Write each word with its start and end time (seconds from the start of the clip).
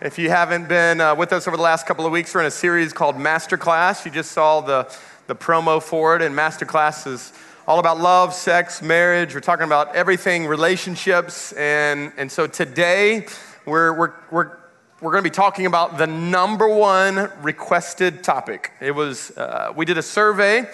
If 0.00 0.16
you 0.16 0.30
haven't 0.30 0.68
been 0.68 1.00
uh, 1.00 1.16
with 1.16 1.32
us 1.32 1.48
over 1.48 1.56
the 1.56 1.62
last 1.64 1.84
couple 1.84 2.06
of 2.06 2.12
weeks, 2.12 2.32
we're 2.32 2.42
in 2.42 2.46
a 2.46 2.52
series 2.52 2.92
called 2.92 3.16
Masterclass. 3.16 4.04
You 4.04 4.12
just 4.12 4.30
saw 4.30 4.60
the, 4.60 4.88
the 5.26 5.34
promo 5.34 5.82
for 5.82 6.14
it, 6.14 6.22
and 6.22 6.36
Masterclass 6.36 7.04
is 7.08 7.32
all 7.66 7.80
about 7.80 7.98
love, 7.98 8.32
sex, 8.32 8.80
marriage. 8.80 9.34
We're 9.34 9.40
talking 9.40 9.66
about 9.66 9.96
everything, 9.96 10.46
relationships. 10.46 11.50
And, 11.54 12.12
and 12.16 12.30
so 12.30 12.46
today, 12.46 13.26
we're, 13.66 13.92
we're, 13.92 14.12
we're, 14.30 14.58
we're 15.00 15.10
going 15.10 15.24
to 15.24 15.28
be 15.28 15.34
talking 15.34 15.66
about 15.66 15.98
the 15.98 16.06
number 16.06 16.68
one 16.68 17.32
requested 17.42 18.22
topic. 18.22 18.70
It 18.80 18.92
was, 18.92 19.36
uh, 19.36 19.72
we 19.74 19.84
did 19.84 19.98
a 19.98 20.02
survey 20.02 20.68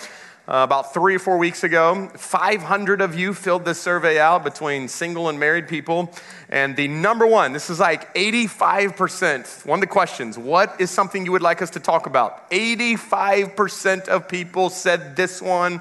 uh, 0.46 0.60
about 0.62 0.92
three 0.92 1.14
or 1.14 1.18
four 1.18 1.38
weeks 1.38 1.64
ago. 1.64 2.10
500 2.14 3.00
of 3.00 3.18
you 3.18 3.32
filled 3.32 3.64
this 3.64 3.80
survey 3.80 4.18
out 4.18 4.44
between 4.44 4.88
single 4.88 5.28
and 5.30 5.40
married 5.40 5.68
people. 5.68 6.12
And 6.50 6.76
the 6.76 6.86
number 6.86 7.26
one, 7.26 7.52
this 7.52 7.70
is 7.70 7.80
like 7.80 8.14
85%. 8.14 9.64
One 9.64 9.78
of 9.78 9.80
the 9.80 9.86
questions, 9.86 10.36
what 10.36 10.78
is 10.78 10.90
something 10.90 11.24
you 11.24 11.32
would 11.32 11.42
like 11.42 11.62
us 11.62 11.70
to 11.70 11.80
talk 11.80 12.06
about? 12.06 12.50
85% 12.50 14.08
of 14.08 14.28
people 14.28 14.68
said 14.68 15.16
this 15.16 15.40
one, 15.40 15.80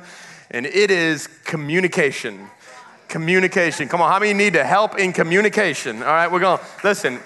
and 0.50 0.66
it 0.66 0.92
is 0.92 1.28
communication. 1.44 2.50
Communication. 3.10 3.90
Come 3.90 4.02
on, 4.02 4.10
how 4.10 4.20
many 4.20 4.34
need 4.34 4.54
to 4.54 4.64
help 4.64 4.98
in 4.98 5.12
communication? 5.12 5.98
All 5.98 6.10
right, 6.10 6.32
we're 6.32 6.40
going 6.40 6.60
listen. 6.84 7.20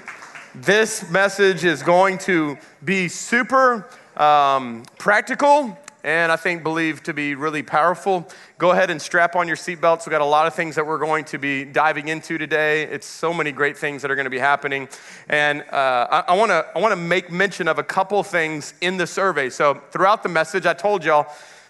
This 0.56 1.08
message 1.12 1.64
is 1.64 1.84
going 1.84 2.18
to 2.20 2.58
be 2.84 3.08
super 3.10 3.88
um, 4.16 4.84
practical 4.98 5.78
and 6.08 6.32
I 6.32 6.38
think 6.38 6.64
believe 6.64 7.04
to 7.04 7.14
be 7.14 7.36
really 7.36 7.62
powerful. 7.62 8.26
Go 8.58 8.72
ahead 8.72 8.90
and 8.90 9.02
strap 9.02 9.36
on 9.36 9.46
your 9.46 9.58
seatbelts. 9.58 10.06
We've 10.06 10.12
got 10.12 10.22
a 10.22 10.26
lot 10.26 10.48
of 10.48 10.56
things 10.56 10.76
that 10.76 10.88
we're 10.88 11.00
going 11.00 11.26
to 11.26 11.38
be 11.38 11.66
diving 11.66 12.08
into 12.08 12.38
today. 12.38 12.84
It's 12.84 13.06
so 13.06 13.34
many 13.34 13.52
great 13.52 13.78
things 13.78 14.04
that 14.04 14.10
are 14.10 14.16
going 14.16 14.24
to 14.24 14.32
be 14.32 14.40
happening. 14.40 14.88
And 15.28 15.64
uh, 15.64 16.24
I, 16.26 16.34
want 16.34 16.52
to 16.52 16.66
I 16.74 16.80
wanna 16.80 16.96
make 16.96 17.30
mention 17.30 17.68
of 17.68 17.78
a 17.78 17.84
couple 17.84 18.24
things 18.24 18.74
in 18.80 18.96
the 18.96 19.06
survey. 19.06 19.50
So 19.50 19.82
throughout 19.92 20.24
the 20.24 20.30
message, 20.30 20.66
I 20.66 20.74
told 20.74 21.04
y'all 21.04 21.28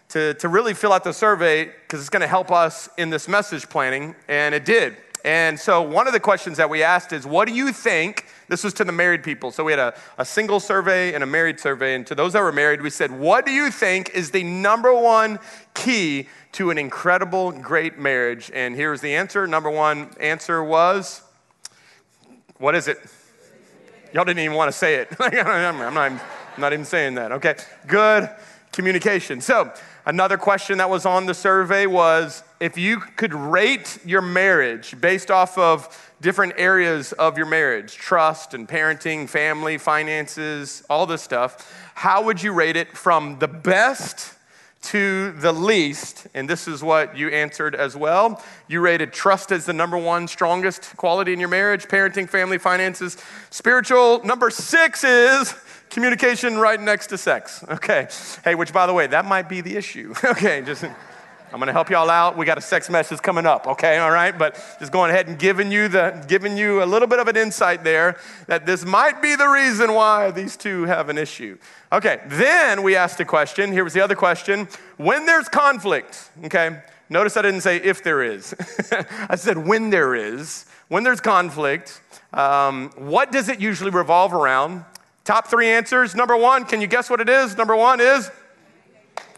to, 0.09 0.35
to 0.35 0.47
really 0.47 0.75
fill 0.75 0.93
out 0.93 1.03
the 1.03 1.13
survey 1.13 1.65
because 1.65 1.99
it's 1.99 2.09
going 2.09 2.21
to 2.21 2.27
help 2.27 2.51
us 2.51 2.89
in 2.95 3.09
this 3.09 3.27
message 3.27 3.67
planning, 3.67 4.15
and 4.27 4.53
it 4.53 4.65
did. 4.65 4.97
And 5.25 5.59
so, 5.59 5.81
one 5.81 6.05
of 6.05 6.13
the 6.13 6.19
questions 6.19 6.57
that 6.57 6.69
we 6.69 6.83
asked 6.83 7.11
is, 7.11 7.25
What 7.25 7.47
do 7.47 7.55
you 7.55 7.73
think? 7.73 8.27
This 8.47 8.63
was 8.63 8.73
to 8.75 8.83
the 8.83 8.91
married 8.91 9.23
people. 9.23 9.51
So, 9.51 9.63
we 9.63 9.71
had 9.71 9.79
a, 9.79 9.93
a 10.17 10.25
single 10.25 10.59
survey 10.59 11.13
and 11.13 11.23
a 11.23 11.27
married 11.27 11.59
survey. 11.59 11.95
And 11.95 12.07
to 12.07 12.15
those 12.15 12.33
that 12.33 12.41
were 12.41 12.51
married, 12.51 12.81
we 12.81 12.89
said, 12.89 13.11
What 13.11 13.45
do 13.45 13.51
you 13.51 13.69
think 13.71 14.11
is 14.13 14.31
the 14.31 14.43
number 14.43 14.93
one 14.93 15.39
key 15.73 16.27
to 16.53 16.69
an 16.69 16.77
incredible, 16.77 17.51
great 17.51 17.99
marriage? 17.99 18.49
And 18.53 18.75
here's 18.75 19.01
the 19.01 19.15
answer. 19.15 19.47
Number 19.47 19.69
one 19.69 20.09
answer 20.19 20.63
was, 20.63 21.21
What 22.57 22.75
is 22.75 22.87
it? 22.87 22.97
Y'all 24.13 24.25
didn't 24.25 24.39
even 24.39 24.55
want 24.55 24.71
to 24.71 24.77
say 24.77 24.95
it. 24.95 25.09
I'm, 25.19 25.93
not, 25.93 26.11
I'm 26.11 26.21
not 26.57 26.73
even 26.73 26.85
saying 26.85 27.15
that. 27.15 27.31
Okay. 27.33 27.55
Good 27.85 28.29
communication. 28.71 29.41
So, 29.41 29.73
another 30.05 30.37
question 30.37 30.77
that 30.77 30.89
was 30.89 31.05
on 31.05 31.25
the 31.25 31.33
survey 31.33 31.85
was 31.85 32.43
if 32.59 32.77
you 32.77 32.99
could 32.99 33.33
rate 33.33 33.99
your 34.05 34.21
marriage 34.21 34.99
based 34.99 35.29
off 35.29 35.57
of 35.57 36.13
different 36.21 36.53
areas 36.57 37.13
of 37.13 37.37
your 37.37 37.45
marriage 37.45 37.93
trust 37.93 38.53
and 38.53 38.67
parenting, 38.67 39.29
family, 39.29 39.77
finances, 39.77 40.83
all 40.89 41.05
this 41.05 41.21
stuff 41.21 41.73
how 41.97 42.21
would 42.21 42.43
you 42.43 42.53
rate 42.53 42.75
it 42.75 42.95
from 42.95 43.39
the 43.39 43.47
best 43.47 44.35
to 44.83 45.31
the 45.31 45.51
least? 45.51 46.27
And 46.35 46.47
this 46.47 46.67
is 46.67 46.83
what 46.83 47.17
you 47.17 47.29
answered 47.29 47.73
as 47.73 47.95
well. 47.95 48.39
You 48.67 48.81
rated 48.81 49.11
trust 49.11 49.51
as 49.51 49.65
the 49.65 49.73
number 49.73 49.97
one 49.97 50.27
strongest 50.27 50.95
quality 50.95 51.33
in 51.33 51.39
your 51.39 51.49
marriage, 51.49 51.87
parenting, 51.87 52.29
family, 52.29 52.59
finances. 52.59 53.17
Spiritual, 53.49 54.23
number 54.23 54.51
six 54.51 55.03
is 55.03 55.55
communication 55.89 56.59
right 56.59 56.79
next 56.79 57.07
to 57.07 57.17
sex. 57.17 57.63
Okay. 57.67 58.07
Hey, 58.43 58.53
which 58.53 58.71
by 58.71 58.85
the 58.85 58.93
way, 58.93 59.07
that 59.07 59.25
might 59.25 59.49
be 59.49 59.61
the 59.61 59.75
issue. 59.75 60.13
okay, 60.23 60.61
just. 60.61 60.85
I'm 61.51 61.59
going 61.59 61.67
to 61.67 61.73
help 61.73 61.89
y'all 61.89 62.09
out. 62.09 62.35
We 62.35 62.45
got 62.45 62.57
a 62.57 62.61
sex 62.61 62.89
message 62.89 63.21
coming 63.21 63.45
up, 63.45 63.67
okay? 63.67 63.99
All 63.99 64.11
right? 64.11 64.37
But 64.37 64.55
just 64.79 64.91
going 64.91 65.11
ahead 65.11 65.27
and 65.27 65.39
giving 65.39 65.71
you 65.71 65.87
the 65.87 66.25
giving 66.27 66.57
you 66.57 66.83
a 66.83 66.85
little 66.85 67.07
bit 67.07 67.19
of 67.19 67.29
an 67.29 67.37
insight 67.37 67.85
there 67.85 68.17
that 68.47 68.65
this 68.65 68.85
might 68.85 69.21
be 69.21 69.35
the 69.35 69.47
reason 69.47 69.93
why 69.93 70.31
these 70.31 70.57
two 70.57 70.83
have 70.83 71.07
an 71.07 71.17
issue. 71.17 71.57
Okay. 71.93 72.19
Then 72.27 72.83
we 72.83 72.97
asked 72.97 73.19
a 73.21 73.25
question. 73.25 73.71
Here 73.71 73.85
was 73.85 73.93
the 73.93 74.01
other 74.01 74.15
question. 74.15 74.67
When 74.97 75.25
there's 75.25 75.47
conflict, 75.47 76.29
okay? 76.45 76.81
Notice 77.09 77.37
I 77.37 77.43
didn't 77.43 77.61
say 77.61 77.77
if 77.77 78.03
there 78.03 78.21
is. 78.21 78.53
I 79.29 79.35
said 79.35 79.57
when 79.57 79.89
there 79.89 80.15
is. 80.15 80.65
When 80.89 81.03
there's 81.03 81.21
conflict, 81.21 82.01
um, 82.33 82.91
what 82.97 83.31
does 83.31 83.47
it 83.47 83.61
usually 83.61 83.91
revolve 83.91 84.33
around? 84.33 84.83
Top 85.23 85.47
three 85.47 85.69
answers. 85.69 86.15
Number 86.15 86.35
one, 86.35 86.65
can 86.65 86.81
you 86.81 86.87
guess 86.87 87.09
what 87.09 87.21
it 87.21 87.29
is? 87.29 87.57
Number 87.57 87.75
one 87.75 88.01
is 88.01 88.29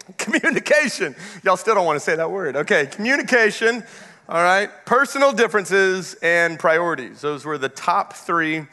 Communication. 0.18 1.16
Y'all 1.44 1.58
still 1.58 1.75
don't 1.75 1.86
want 1.86 1.97
to 1.97 2.00
say 2.00 2.16
that 2.16 2.31
word. 2.31 2.56
Okay, 2.56 2.86
communication. 2.88 3.84
All 4.28 4.44
right, 4.44 4.70
personal 4.86 5.34
differences 5.34 6.16
and 6.22 6.59
priorities. 6.59 7.22
Those 7.22 7.46
were 7.46 7.58
the 7.58 7.70
top 7.70 8.14
three 8.14 8.68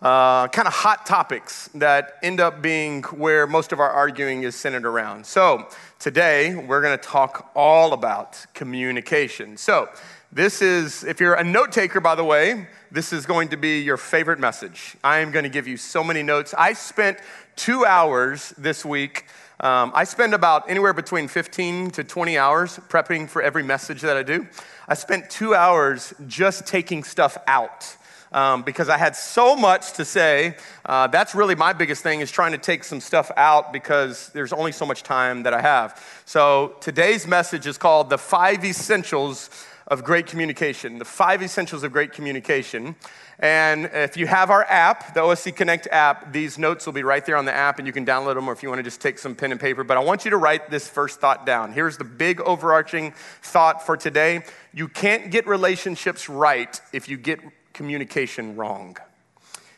uh, 0.00 0.48
kind 0.48 0.68
of 0.68 0.74
hot 0.74 1.06
topics 1.06 1.68
that 1.74 2.18
end 2.22 2.40
up 2.40 2.62
being 2.62 3.02
where 3.04 3.46
most 3.46 3.72
of 3.72 3.80
our 3.80 3.90
arguing 3.90 4.44
is 4.44 4.54
centered 4.54 4.86
around. 4.86 5.26
So, 5.26 5.68
today 5.98 6.54
we're 6.54 6.80
going 6.80 6.96
to 6.96 7.04
talk 7.04 7.50
all 7.54 7.92
about 7.92 8.44
communication. 8.54 9.56
So, 9.56 9.88
this 10.30 10.62
is, 10.62 11.04
if 11.04 11.20
you're 11.20 11.34
a 11.34 11.44
note 11.44 11.72
taker, 11.72 12.00
by 12.00 12.14
the 12.14 12.24
way, 12.24 12.66
this 12.90 13.12
is 13.12 13.26
going 13.26 13.48
to 13.48 13.56
be 13.56 13.80
your 13.80 13.96
favorite 13.96 14.38
message. 14.38 14.96
I 15.02 15.18
am 15.18 15.32
going 15.32 15.44
to 15.44 15.50
give 15.50 15.66
you 15.66 15.76
so 15.76 16.04
many 16.04 16.22
notes. 16.22 16.54
I 16.56 16.74
spent 16.74 17.18
two 17.56 17.84
hours 17.84 18.54
this 18.56 18.84
week 18.84 19.24
um, 19.60 19.90
I 19.92 20.04
spend 20.04 20.34
about 20.34 20.70
anywhere 20.70 20.92
between 20.92 21.26
15 21.26 21.90
to 21.92 22.04
20 22.04 22.38
hours 22.38 22.78
prepping 22.88 23.28
for 23.28 23.42
every 23.42 23.64
message 23.64 24.02
that 24.02 24.16
I 24.16 24.22
do. 24.22 24.46
I 24.86 24.94
spent 24.94 25.30
two 25.30 25.52
hours 25.52 26.14
just 26.28 26.66
taking 26.66 27.02
stuff 27.02 27.36
out. 27.46 27.96
Um, 28.30 28.62
because 28.62 28.90
I 28.90 28.98
had 28.98 29.16
so 29.16 29.56
much 29.56 29.94
to 29.94 30.04
say. 30.04 30.54
Uh, 30.84 31.06
that's 31.06 31.34
really 31.34 31.54
my 31.54 31.72
biggest 31.72 32.02
thing 32.02 32.20
is 32.20 32.30
trying 32.30 32.52
to 32.52 32.58
take 32.58 32.84
some 32.84 33.00
stuff 33.00 33.30
out 33.38 33.72
because 33.72 34.28
there's 34.34 34.52
only 34.52 34.70
so 34.70 34.84
much 34.84 35.02
time 35.02 35.44
that 35.44 35.54
I 35.54 35.62
have. 35.62 36.22
So 36.26 36.76
today's 36.82 37.26
message 37.26 37.66
is 37.66 37.78
called 37.78 38.10
The 38.10 38.18
Five 38.18 38.66
Essentials 38.66 39.48
of 39.88 40.04
Great 40.04 40.26
Communication. 40.26 40.98
The 40.98 41.04
Five 41.04 41.42
Essentials 41.42 41.82
of 41.82 41.92
Great 41.92 42.12
Communication. 42.12 42.94
And 43.38 43.90
if 43.92 44.16
you 44.16 44.26
have 44.26 44.50
our 44.50 44.64
app, 44.64 45.14
the 45.14 45.20
OSC 45.20 45.56
Connect 45.56 45.86
app, 45.88 46.32
these 46.32 46.58
notes 46.58 46.84
will 46.84 46.92
be 46.92 47.02
right 47.02 47.24
there 47.24 47.36
on 47.36 47.46
the 47.46 47.54
app 47.54 47.78
and 47.78 47.86
you 47.86 47.92
can 47.92 48.04
download 48.04 48.34
them 48.34 48.48
or 48.48 48.52
if 48.52 48.62
you 48.62 48.68
want 48.68 48.80
to 48.80 48.82
just 48.82 49.00
take 49.00 49.18
some 49.18 49.34
pen 49.34 49.50
and 49.50 49.60
paper. 49.60 49.84
But 49.84 49.96
I 49.96 50.00
want 50.00 50.24
you 50.24 50.30
to 50.32 50.36
write 50.36 50.70
this 50.70 50.88
first 50.88 51.20
thought 51.20 51.46
down. 51.46 51.72
Here's 51.72 51.96
the 51.96 52.04
big 52.04 52.40
overarching 52.42 53.12
thought 53.42 53.84
for 53.84 53.96
today 53.96 54.42
you 54.74 54.88
can't 54.88 55.30
get 55.30 55.46
relationships 55.46 56.28
right 56.28 56.80
if 56.92 57.08
you 57.08 57.16
get 57.16 57.40
communication 57.72 58.56
wrong. 58.56 58.96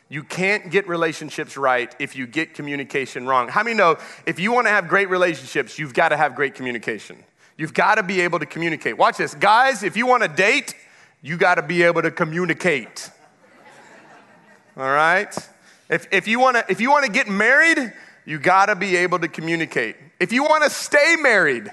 You 0.09 0.23
can't 0.23 0.69
get 0.71 0.89
relationships 0.89 1.55
right 1.55 1.95
if 1.97 2.17
you 2.17 2.27
get 2.27 2.53
communication 2.53 3.25
wrong. 3.25 3.47
How 3.47 3.63
many 3.63 3.77
know 3.77 3.97
if 4.25 4.41
you 4.41 4.51
want 4.51 4.67
to 4.67 4.71
have 4.71 4.89
great 4.89 5.09
relationships, 5.09 5.79
you've 5.79 5.93
got 5.93 6.09
to 6.09 6.17
have 6.17 6.35
great 6.35 6.53
communication? 6.53 7.23
You've 7.61 7.75
got 7.75 7.95
to 7.95 8.03
be 8.03 8.21
able 8.21 8.39
to 8.39 8.47
communicate. 8.47 8.97
Watch 8.97 9.17
this. 9.17 9.35
Guys, 9.35 9.83
if 9.83 9.95
you 9.95 10.07
want 10.07 10.23
to 10.23 10.27
date, 10.27 10.73
you 11.21 11.37
got 11.37 11.55
to 11.55 11.61
be 11.61 11.83
able 11.83 12.01
to 12.01 12.09
communicate. 12.09 13.11
All 14.75 14.89
right? 14.89 15.31
If, 15.87 16.07
if 16.11 16.27
you 16.27 16.39
want 16.39 16.57
to 16.57 16.65
if 16.69 16.81
you 16.81 16.89
want 16.89 17.05
to 17.05 17.11
get 17.11 17.29
married, 17.29 17.93
you 18.25 18.39
got 18.39 18.65
to 18.65 18.75
be 18.75 18.95
able 18.95 19.19
to 19.19 19.27
communicate. 19.27 19.95
If 20.19 20.33
you 20.33 20.41
want 20.43 20.63
to 20.63 20.71
stay 20.71 21.17
married, 21.19 21.71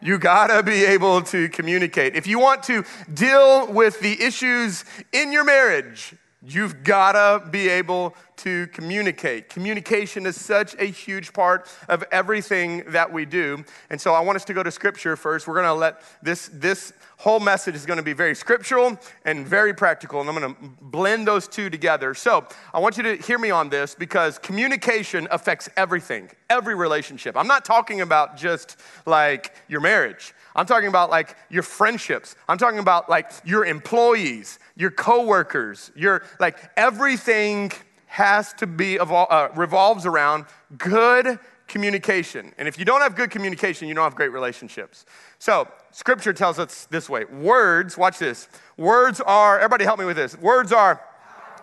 you 0.00 0.18
got 0.18 0.48
to 0.48 0.60
be 0.64 0.84
able 0.86 1.22
to 1.22 1.48
communicate. 1.50 2.16
If 2.16 2.26
you 2.26 2.40
want 2.40 2.64
to 2.64 2.84
deal 3.14 3.72
with 3.72 4.00
the 4.00 4.20
issues 4.20 4.84
in 5.12 5.30
your 5.30 5.44
marriage, 5.44 6.16
you've 6.44 6.82
got 6.82 7.12
to 7.12 7.48
be 7.50 7.68
able 7.68 8.14
to 8.36 8.66
communicate. 8.68 9.48
Communication 9.48 10.26
is 10.26 10.40
such 10.40 10.74
a 10.78 10.86
huge 10.86 11.32
part 11.32 11.68
of 11.88 12.02
everything 12.10 12.82
that 12.88 13.12
we 13.12 13.24
do. 13.24 13.64
And 13.90 14.00
so 14.00 14.14
I 14.14 14.20
want 14.20 14.36
us 14.36 14.44
to 14.46 14.54
go 14.54 14.62
to 14.62 14.70
scripture 14.70 15.16
first. 15.16 15.46
We're 15.46 15.54
going 15.54 15.66
to 15.66 15.74
let 15.74 16.02
this 16.22 16.50
this 16.52 16.92
whole 17.18 17.38
message 17.38 17.76
is 17.76 17.86
going 17.86 17.98
to 17.98 18.02
be 18.02 18.14
very 18.14 18.34
scriptural 18.34 18.98
and 19.24 19.46
very 19.46 19.72
practical, 19.72 20.20
and 20.20 20.28
I'm 20.28 20.36
going 20.36 20.54
to 20.54 20.60
blend 20.80 21.28
those 21.28 21.46
two 21.46 21.70
together. 21.70 22.14
So 22.14 22.48
I 22.74 22.80
want 22.80 22.96
you 22.96 23.04
to 23.04 23.16
hear 23.16 23.38
me 23.38 23.52
on 23.52 23.68
this 23.68 23.94
because 23.94 24.38
communication 24.38 25.28
affects 25.30 25.68
everything, 25.76 26.30
every 26.50 26.74
relationship. 26.74 27.36
I'm 27.36 27.46
not 27.46 27.64
talking 27.64 28.00
about 28.00 28.36
just 28.36 28.76
like 29.06 29.54
your 29.68 29.80
marriage. 29.80 30.34
I'm 30.54 30.66
talking 30.66 30.88
about 30.88 31.10
like 31.10 31.36
your 31.50 31.62
friendships. 31.62 32.36
I'm 32.48 32.58
talking 32.58 32.78
about 32.78 33.08
like 33.08 33.30
your 33.44 33.64
employees, 33.64 34.58
your 34.76 34.90
coworkers, 34.90 35.90
your 35.94 36.24
like 36.40 36.58
everything 36.76 37.72
has 38.06 38.52
to 38.54 38.66
be 38.66 38.98
uh, 38.98 39.48
revolves 39.56 40.04
around 40.04 40.44
good 40.76 41.38
communication. 41.66 42.52
And 42.58 42.68
if 42.68 42.78
you 42.78 42.84
don't 42.84 43.00
have 43.00 43.16
good 43.16 43.30
communication, 43.30 43.88
you 43.88 43.94
don't 43.94 44.04
have 44.04 44.14
great 44.14 44.32
relationships. 44.32 45.06
So, 45.38 45.66
scripture 45.90 46.34
tells 46.34 46.58
us 46.58 46.86
this 46.90 47.08
way 47.08 47.24
words, 47.24 47.96
watch 47.96 48.18
this. 48.18 48.48
Words 48.76 49.20
are, 49.20 49.58
everybody 49.58 49.84
help 49.84 49.98
me 49.98 50.04
with 50.04 50.16
this. 50.16 50.36
Words 50.38 50.72
are 50.72 51.00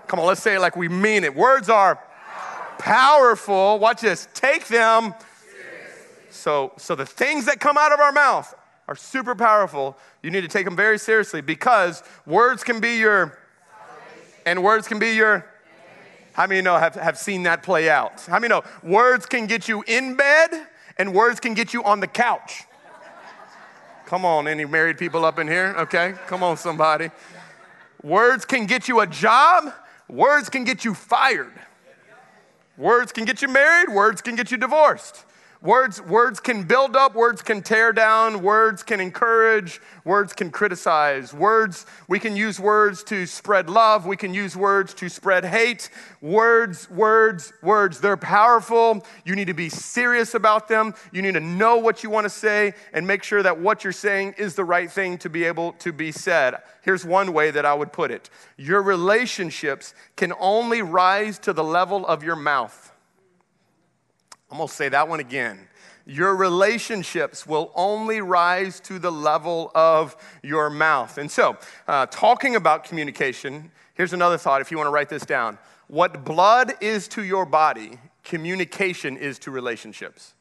Come 0.09 0.19
on, 0.19 0.25
let's 0.25 0.41
say 0.41 0.55
it 0.55 0.59
like 0.59 0.75
we 0.75 0.89
mean 0.89 1.23
it. 1.23 1.35
Words 1.35 1.69
are 1.69 2.03
powerful. 2.79 3.77
Watch 3.77 4.01
this. 4.01 4.27
Take 4.33 4.67
them. 4.67 5.13
So, 6.31 6.73
so 6.77 6.95
the 6.95 7.05
things 7.05 7.45
that 7.45 7.59
come 7.59 7.77
out 7.77 7.91
of 7.91 7.99
our 7.99 8.11
mouth 8.11 8.55
are 8.89 8.95
super 8.95 9.35
powerful. 9.35 9.95
You 10.23 10.31
need 10.31 10.41
to 10.41 10.47
take 10.47 10.65
them 10.65 10.75
very 10.75 10.97
seriously 10.97 11.41
because 11.41 12.01
words 12.25 12.63
can 12.63 12.79
be 12.79 12.97
your, 12.97 13.37
and 14.47 14.63
words 14.63 14.87
can 14.87 14.97
be 14.97 15.11
your. 15.11 15.45
How 16.33 16.47
many 16.47 16.61
know 16.61 16.75
have, 16.75 16.95
have 16.95 17.15
seen 17.15 17.43
that 17.43 17.61
play 17.61 17.87
out? 17.87 18.19
How 18.21 18.39
many 18.39 18.49
know 18.49 18.63
words 18.81 19.27
can 19.27 19.45
get 19.45 19.67
you 19.67 19.83
in 19.85 20.15
bed 20.15 20.65
and 20.97 21.13
words 21.13 21.39
can 21.39 21.53
get 21.53 21.71
you 21.71 21.83
on 21.83 21.99
the 21.99 22.07
couch? 22.07 22.63
Come 24.07 24.25
on, 24.25 24.47
any 24.47 24.65
married 24.65 24.97
people 24.97 25.23
up 25.23 25.37
in 25.37 25.47
here? 25.47 25.75
Okay, 25.77 26.15
come 26.25 26.41
on, 26.41 26.57
somebody. 26.57 27.11
Words 28.01 28.43
can 28.43 28.65
get 28.65 28.87
you 28.87 29.01
a 29.01 29.07
job, 29.07 29.71
words 30.07 30.49
can 30.49 30.63
get 30.63 30.83
you 30.83 30.95
fired. 30.95 31.53
Words 32.75 33.11
can 33.11 33.25
get 33.25 33.43
you 33.43 33.49
married, 33.49 33.93
words 33.93 34.23
can 34.23 34.35
get 34.35 34.49
you 34.49 34.57
divorced. 34.57 35.25
Words, 35.61 36.01
words 36.01 36.39
can 36.39 36.63
build 36.63 36.95
up, 36.95 37.15
words 37.15 37.41
can 37.41 37.61
tear 37.61 37.91
down, 37.91 38.41
words 38.41 38.81
can 38.81 39.01
encourage, 39.01 39.81
words 40.05 40.31
can 40.31 40.51
criticize. 40.51 41.33
Words, 41.33 41.85
we 42.07 42.17
can 42.17 42.37
use 42.37 42.61
words 42.61 43.03
to 43.05 43.25
spread 43.25 43.69
love, 43.69 44.05
we 44.05 44.15
can 44.15 44.33
use 44.33 44.55
words 44.55 44.93
to 44.93 45.09
spread 45.09 45.43
hate. 45.43 45.89
Words, 46.21 46.89
words, 46.89 47.51
words, 47.61 47.99
they're 47.99 48.15
powerful. 48.15 49.05
You 49.25 49.35
need 49.35 49.47
to 49.47 49.53
be 49.53 49.67
serious 49.67 50.33
about 50.33 50.69
them. 50.69 50.93
You 51.11 51.21
need 51.21 51.33
to 51.33 51.41
know 51.41 51.75
what 51.75 52.03
you 52.05 52.09
want 52.09 52.23
to 52.23 52.29
say 52.29 52.73
and 52.93 53.05
make 53.05 53.23
sure 53.23 53.43
that 53.43 53.59
what 53.59 53.83
you're 53.83 53.91
saying 53.91 54.35
is 54.37 54.55
the 54.55 54.63
right 54.63 54.89
thing 54.89 55.17
to 55.17 55.29
be 55.29 55.43
able 55.43 55.73
to 55.73 55.91
be 55.91 56.13
said. 56.13 56.55
Here's 56.83 57.03
one 57.03 57.33
way 57.33 57.51
that 57.51 57.65
I 57.65 57.73
would 57.73 57.91
put 57.91 58.11
it 58.11 58.29
your 58.55 58.81
relationships 58.81 59.93
can 60.15 60.31
only 60.39 60.81
rise 60.81 61.37
to 61.39 61.51
the 61.51 61.65
level 61.65 62.07
of 62.07 62.23
your 62.23 62.37
mouth. 62.37 62.88
I'm 64.51 64.57
gonna 64.57 64.67
say 64.67 64.89
that 64.89 65.07
one 65.07 65.19
again. 65.19 65.67
Your 66.05 66.35
relationships 66.35 67.45
will 67.45 67.71
only 67.75 68.19
rise 68.19 68.79
to 68.81 68.97
the 68.97 69.11
level 69.11 69.71
of 69.75 70.17
your 70.41 70.69
mouth. 70.69 71.19
And 71.19 71.29
so, 71.29 71.57
uh, 71.87 72.07
talking 72.07 72.55
about 72.55 72.83
communication, 72.83 73.71
here's 73.93 74.13
another 74.13 74.37
thought 74.37 74.61
if 74.61 74.71
you 74.71 74.77
wanna 74.77 74.89
write 74.89 75.09
this 75.09 75.25
down. 75.25 75.59
What 75.87 76.23
blood 76.25 76.73
is 76.81 77.07
to 77.09 77.23
your 77.23 77.45
body, 77.45 77.99
communication 78.23 79.17
is 79.17 79.37
to 79.39 79.51
relationships. 79.51 80.33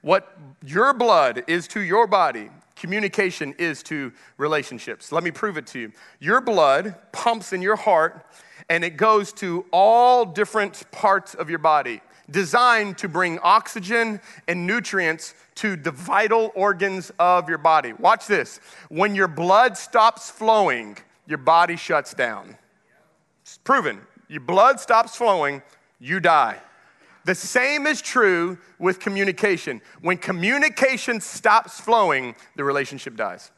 What 0.00 0.36
your 0.64 0.92
blood 0.92 1.44
is 1.46 1.68
to 1.68 1.80
your 1.80 2.06
body, 2.06 2.50
communication 2.76 3.54
is 3.56 3.82
to 3.84 4.12
relationships. 4.36 5.12
Let 5.12 5.22
me 5.22 5.30
prove 5.30 5.56
it 5.56 5.66
to 5.68 5.78
you. 5.78 5.92
Your 6.18 6.40
blood 6.40 6.96
pumps 7.12 7.52
in 7.52 7.62
your 7.62 7.76
heart 7.76 8.26
and 8.68 8.84
it 8.84 8.96
goes 8.96 9.32
to 9.34 9.64
all 9.72 10.24
different 10.24 10.90
parts 10.90 11.34
of 11.34 11.48
your 11.48 11.58
body 11.58 12.00
designed 12.30 12.98
to 12.98 13.08
bring 13.08 13.38
oxygen 13.40 14.20
and 14.48 14.66
nutrients 14.66 15.34
to 15.56 15.76
the 15.76 15.90
vital 15.90 16.52
organs 16.54 17.12
of 17.18 17.48
your 17.48 17.58
body. 17.58 17.92
Watch 17.92 18.26
this. 18.26 18.60
When 18.88 19.14
your 19.14 19.28
blood 19.28 19.76
stops 19.76 20.30
flowing, 20.30 20.96
your 21.26 21.38
body 21.38 21.76
shuts 21.76 22.14
down. 22.14 22.56
It's 23.42 23.58
proven. 23.58 24.00
Your 24.28 24.40
blood 24.40 24.80
stops 24.80 25.16
flowing, 25.16 25.62
you 26.00 26.18
die. 26.18 26.58
The 27.24 27.34
same 27.34 27.86
is 27.86 28.02
true 28.02 28.58
with 28.78 29.00
communication. 29.00 29.80
When 30.02 30.18
communication 30.18 31.20
stops 31.20 31.80
flowing, 31.80 32.34
the 32.56 32.64
relationship 32.64 33.16
dies. 33.16 33.50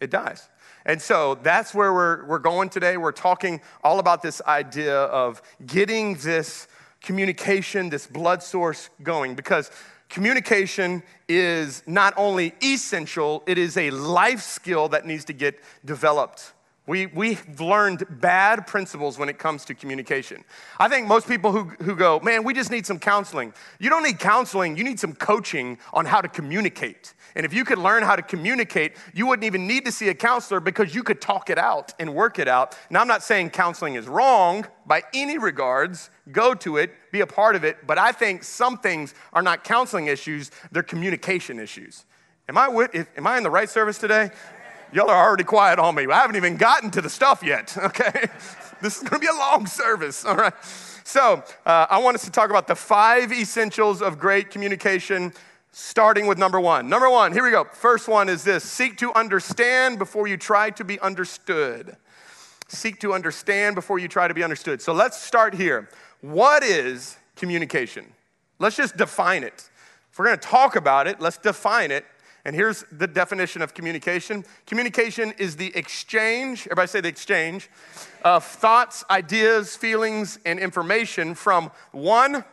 It 0.00 0.10
dies. 0.10 0.48
And 0.86 1.02
so 1.02 1.34
that's 1.42 1.74
where 1.74 1.92
we're, 1.92 2.24
we're 2.26 2.38
going 2.38 2.68
today. 2.68 2.96
We're 2.96 3.12
talking 3.12 3.60
all 3.82 3.98
about 3.98 4.22
this 4.22 4.40
idea 4.46 4.96
of 4.96 5.42
getting 5.66 6.14
this 6.16 6.68
communication, 7.06 7.88
this 7.88 8.04
blood 8.04 8.42
source 8.42 8.90
going 9.04 9.36
because 9.36 9.70
communication 10.08 11.04
is 11.28 11.84
not 11.86 12.12
only 12.16 12.52
essential, 12.60 13.44
it 13.46 13.58
is 13.58 13.76
a 13.76 13.90
life 13.90 14.42
skill 14.42 14.88
that 14.88 15.06
needs 15.06 15.24
to 15.24 15.32
get 15.32 15.60
developed. 15.84 16.52
We, 16.86 17.06
we've 17.06 17.60
learned 17.60 18.04
bad 18.20 18.66
principles 18.66 19.18
when 19.18 19.28
it 19.28 19.38
comes 19.38 19.64
to 19.64 19.74
communication. 19.74 20.44
I 20.78 20.88
think 20.88 21.08
most 21.08 21.26
people 21.26 21.50
who, 21.50 21.64
who 21.82 21.96
go, 21.96 22.20
man, 22.20 22.44
we 22.44 22.54
just 22.54 22.70
need 22.70 22.86
some 22.86 23.00
counseling. 23.00 23.52
You 23.80 23.90
don't 23.90 24.04
need 24.04 24.20
counseling, 24.20 24.76
you 24.76 24.84
need 24.84 25.00
some 25.00 25.12
coaching 25.12 25.78
on 25.92 26.06
how 26.06 26.20
to 26.20 26.28
communicate. 26.28 27.14
And 27.34 27.44
if 27.44 27.52
you 27.52 27.64
could 27.64 27.78
learn 27.78 28.04
how 28.04 28.14
to 28.14 28.22
communicate, 28.22 28.96
you 29.12 29.26
wouldn't 29.26 29.44
even 29.44 29.66
need 29.66 29.84
to 29.84 29.92
see 29.92 30.08
a 30.10 30.14
counselor 30.14 30.60
because 30.60 30.94
you 30.94 31.02
could 31.02 31.20
talk 31.20 31.50
it 31.50 31.58
out 31.58 31.92
and 31.98 32.14
work 32.14 32.38
it 32.38 32.46
out. 32.46 32.78
Now, 32.88 33.00
I'm 33.00 33.08
not 33.08 33.22
saying 33.24 33.50
counseling 33.50 33.96
is 33.96 34.06
wrong 34.06 34.64
by 34.86 35.02
any 35.12 35.38
regards. 35.38 36.10
Go 36.30 36.54
to 36.54 36.76
it, 36.76 36.92
be 37.10 37.20
a 37.20 37.26
part 37.26 37.56
of 37.56 37.64
it. 37.64 37.86
But 37.86 37.98
I 37.98 38.12
think 38.12 38.44
some 38.44 38.78
things 38.78 39.12
are 39.32 39.42
not 39.42 39.64
counseling 39.64 40.06
issues, 40.06 40.52
they're 40.70 40.84
communication 40.84 41.58
issues. 41.58 42.06
Am 42.48 42.56
I, 42.56 42.68
with, 42.68 42.94
am 43.16 43.26
I 43.26 43.36
in 43.38 43.42
the 43.42 43.50
right 43.50 43.68
service 43.68 43.98
today? 43.98 44.30
Y'all 44.96 45.10
are 45.10 45.28
already 45.28 45.44
quiet 45.44 45.78
on 45.78 45.94
me. 45.94 46.06
I 46.06 46.20
haven't 46.20 46.36
even 46.36 46.56
gotten 46.56 46.90
to 46.92 47.02
the 47.02 47.10
stuff 47.10 47.42
yet, 47.42 47.76
okay? 47.84 48.28
this 48.80 48.96
is 48.96 49.02
gonna 49.02 49.20
be 49.20 49.26
a 49.26 49.32
long 49.34 49.66
service, 49.66 50.24
all 50.24 50.36
right? 50.36 50.54
So, 51.04 51.44
uh, 51.66 51.86
I 51.90 51.98
want 51.98 52.14
us 52.14 52.24
to 52.24 52.30
talk 52.30 52.48
about 52.48 52.66
the 52.66 52.74
five 52.74 53.30
essentials 53.30 54.00
of 54.00 54.18
great 54.18 54.48
communication 54.48 55.34
starting 55.70 56.26
with 56.26 56.38
number 56.38 56.58
one. 56.58 56.88
Number 56.88 57.10
one, 57.10 57.34
here 57.34 57.44
we 57.44 57.50
go. 57.50 57.64
First 57.64 58.08
one 58.08 58.30
is 58.30 58.42
this 58.42 58.64
seek 58.64 58.96
to 58.96 59.12
understand 59.12 59.98
before 59.98 60.28
you 60.28 60.38
try 60.38 60.70
to 60.70 60.82
be 60.82 60.98
understood. 61.00 61.98
Seek 62.68 62.98
to 63.00 63.12
understand 63.12 63.74
before 63.74 63.98
you 63.98 64.08
try 64.08 64.28
to 64.28 64.32
be 64.34 64.42
understood. 64.42 64.80
So 64.80 64.94
let's 64.94 65.20
start 65.20 65.52
here. 65.52 65.90
What 66.22 66.62
is 66.62 67.18
communication? 67.36 68.14
Let's 68.58 68.76
just 68.76 68.96
define 68.96 69.44
it. 69.44 69.68
If 70.10 70.18
we're 70.18 70.24
gonna 70.24 70.38
talk 70.38 70.74
about 70.74 71.06
it, 71.06 71.20
let's 71.20 71.36
define 71.36 71.90
it. 71.90 72.06
And 72.46 72.54
here's 72.54 72.84
the 72.92 73.08
definition 73.08 73.60
of 73.60 73.74
communication 73.74 74.44
communication 74.66 75.34
is 75.36 75.56
the 75.56 75.76
exchange, 75.76 76.68
everybody 76.68 76.86
say 76.86 77.00
the 77.00 77.08
exchange, 77.08 77.68
of 78.22 78.44
thoughts, 78.44 79.04
ideas, 79.10 79.74
feelings, 79.74 80.38
and 80.46 80.60
information 80.60 81.34
from 81.34 81.72
one 81.90 82.44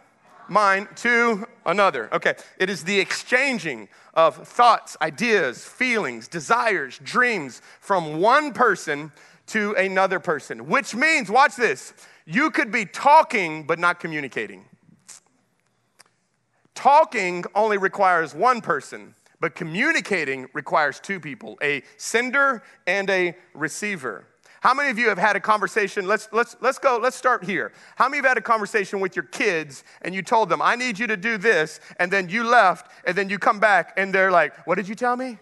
mind 0.50 0.88
to 0.95 1.45
another. 1.68 2.12
Okay, 2.12 2.34
it 2.57 2.72
is 2.72 2.84
the 2.84 3.00
exchanging 3.00 3.88
of 4.16 4.48
thoughts, 4.48 4.98
ideas, 5.00 5.63
feelings, 5.63 6.28
desires, 6.28 7.00
dreams 7.04 7.62
from 7.80 8.19
one 8.19 8.51
person 8.51 9.12
to 9.46 9.74
another 9.74 10.19
person, 10.19 10.66
which 10.68 10.96
means, 10.96 11.30
watch 11.30 11.56
this, 11.56 11.94
you 12.25 12.50
could 12.50 12.72
be 12.72 12.84
talking 12.84 13.68
but 13.68 13.78
not 13.78 14.00
communicating. 14.00 14.66
Talking 16.74 17.46
only 17.53 17.77
requires 17.77 18.34
one 18.34 18.60
person, 18.60 19.13
but 19.44 19.56
communicating 19.56 20.48
requires 20.54 21.02
two 21.02 21.20
people 21.20 21.58
a 21.62 21.84
sender 21.98 22.64
and 22.88 23.10
a 23.10 23.36
receiver. 23.54 24.26
How 24.62 24.74
many 24.74 24.90
of 24.90 24.98
you 24.98 25.10
have 25.10 25.18
had 25.18 25.36
a 25.36 25.42
conversation? 25.42 26.08
Let's, 26.08 26.30
let's, 26.32 26.56
let's 26.62 26.80
go, 26.80 26.98
let's 27.04 27.18
start 27.18 27.44
here. 27.44 27.74
How 27.98 28.08
many 28.08 28.20
of 28.20 28.24
you 28.24 28.30
have 28.30 28.38
had 28.38 28.42
a 28.42 28.46
conversation 28.46 29.02
with 29.02 29.18
your 29.18 29.26
kids 29.26 29.84
and 30.04 30.16
you 30.16 30.22
told 30.22 30.48
them, 30.48 30.62
I 30.62 30.78
need 30.78 30.98
you 30.98 31.08
to 31.08 31.18
do 31.18 31.38
this, 31.38 31.82
and 32.00 32.10
then 32.10 32.30
you 32.30 32.46
left, 32.46 32.90
and 33.06 33.18
then 33.18 33.28
you 33.28 33.38
come 33.38 33.60
back 33.60 33.92
and 33.98 34.16
they're 34.16 34.32
like, 34.32 34.66
What 34.66 34.76
did 34.76 34.88
you 34.88 34.96
tell 34.96 35.18
me? 35.18 35.38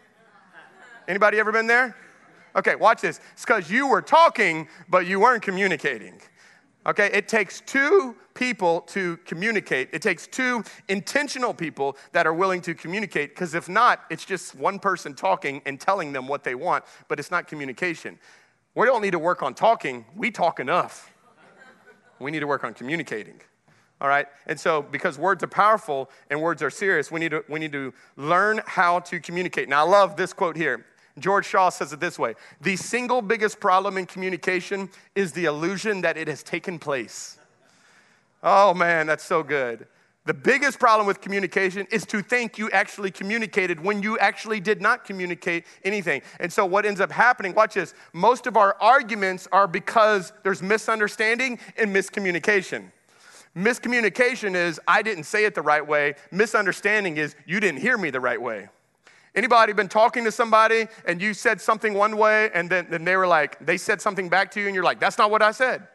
Anybody 1.08 1.38
ever 1.38 1.52
been 1.52 1.68
there? 1.68 1.96
Okay, 2.56 2.74
watch 2.74 3.02
this. 3.02 3.20
It's 3.34 3.46
because 3.46 3.70
you 3.70 3.86
were 3.86 4.02
talking, 4.02 4.68
but 4.90 5.06
you 5.06 5.20
weren't 5.20 5.44
communicating. 5.44 6.20
Okay, 6.86 7.12
it 7.14 7.28
takes 7.28 7.62
two 7.62 8.16
people 8.34 8.82
to 8.82 9.18
communicate. 9.26 9.90
It 9.94 10.02
takes 10.02 10.26
two 10.26 10.64
intentional 10.90 11.54
people 11.54 11.96
that 12.12 12.26
are 12.26 12.34
willing 12.34 12.62
to 12.62 12.74
communicate, 12.74 13.36
because 13.36 13.54
if 13.54 13.70
not, 13.70 14.02
it's 14.10 14.26
just 14.26 14.56
one 14.56 14.80
person 14.80 15.14
talking 15.14 15.62
and 15.66 15.80
telling 15.80 16.12
them 16.12 16.28
what 16.28 16.44
they 16.44 16.56
want, 16.56 16.84
but 17.08 17.20
it's 17.20 17.30
not 17.30 17.48
communication. 17.48 18.18
We 18.74 18.88
don't 18.88 19.02
need 19.02 19.12
to 19.12 19.20
work 19.20 19.44
on 19.44 19.54
talking, 19.54 20.06
we 20.16 20.32
talk 20.32 20.60
enough. 20.60 21.12
We 22.20 22.32
need 22.32 22.40
to 22.40 22.48
work 22.48 22.64
on 22.64 22.74
communicating. 22.74 23.42
All 24.00 24.08
right? 24.08 24.26
And 24.48 24.60
so, 24.60 24.82
because 24.82 25.20
words 25.20 25.44
are 25.44 25.48
powerful 25.48 26.10
and 26.32 26.42
words 26.42 26.64
are 26.64 26.72
serious, 26.72 27.12
we 27.12 27.20
need 27.20 27.32
to, 27.32 27.44
we 27.48 27.60
need 27.60 27.74
to 27.74 27.94
learn 28.18 28.62
how 28.66 29.00
to 29.02 29.20
communicate. 29.20 29.70
Now, 29.70 29.86
I 29.86 29.90
love 29.90 30.16
this 30.16 30.34
quote 30.34 30.56
here. 30.56 30.86
George 31.22 31.46
Shaw 31.46 31.70
says 31.70 31.94
it 31.94 32.00
this 32.00 32.20
way 32.20 32.36
The 32.62 32.76
single 32.76 33.22
biggest 33.22 33.60
problem 33.60 33.98
in 33.98 34.06
communication 34.06 34.90
is 35.16 35.32
the 35.32 35.46
illusion 35.46 36.02
that 36.02 36.18
it 36.18 36.28
has 36.28 36.44
taken 36.44 36.80
place. 36.80 37.38
Oh 38.44 38.74
man, 38.74 39.08
that's 39.08 39.24
so 39.24 39.44
good. 39.44 39.88
The 40.26 40.34
biggest 40.36 40.78
problem 40.78 41.08
with 41.08 41.20
communication 41.20 41.88
is 41.90 42.06
to 42.08 42.22
think 42.22 42.60
you 42.60 42.70
actually 42.70 43.10
communicated 43.10 43.80
when 43.80 44.04
you 44.04 44.20
actually 44.20 44.60
did 44.60 44.80
not 44.80 45.04
communicate 45.04 45.66
anything. 45.84 46.22
And 46.40 46.54
so, 46.54 46.64
what 46.64 46.86
ends 46.86 47.02
up 47.02 47.12
happening, 47.12 47.56
watch 47.56 47.74
this, 47.74 47.96
most 48.14 48.46
of 48.46 48.56
our 48.56 48.78
arguments 48.80 49.48
are 49.52 49.68
because 49.68 50.32
there's 50.44 50.62
misunderstanding 50.62 51.58
and 51.76 51.96
miscommunication. 51.96 52.92
Miscommunication 53.58 54.56
is 54.56 54.80
I 54.88 55.02
didn't 55.02 55.24
say 55.24 55.46
it 55.46 55.56
the 55.56 55.62
right 55.64 55.86
way, 55.86 56.14
misunderstanding 56.32 57.18
is 57.18 57.36
you 57.48 57.60
didn't 57.60 57.82
hear 57.82 57.98
me 57.98 58.12
the 58.12 58.20
right 58.20 58.42
way. 58.42 58.70
Anybody 59.34 59.72
been 59.72 59.88
talking 59.88 60.26
to 60.26 60.32
somebody 60.32 60.88
and 61.06 61.22
you 61.22 61.34
said 61.34 61.62
something 61.62 61.94
one 61.94 62.18
way 62.18 62.50
and 62.54 62.70
then, 62.70 63.06
they 63.06 63.16
were 63.16 63.28
like, 63.28 63.66
they 63.66 63.78
said 63.78 64.02
something 64.02 64.28
back 64.28 64.52
to 64.52 64.60
you 64.60 64.66
and 64.66 64.76
you're 64.76 64.84
like, 64.84 65.00
that's 65.00 65.18
not 65.18 65.32
what 65.32 65.42
I 65.42 65.52
said. 65.52 65.88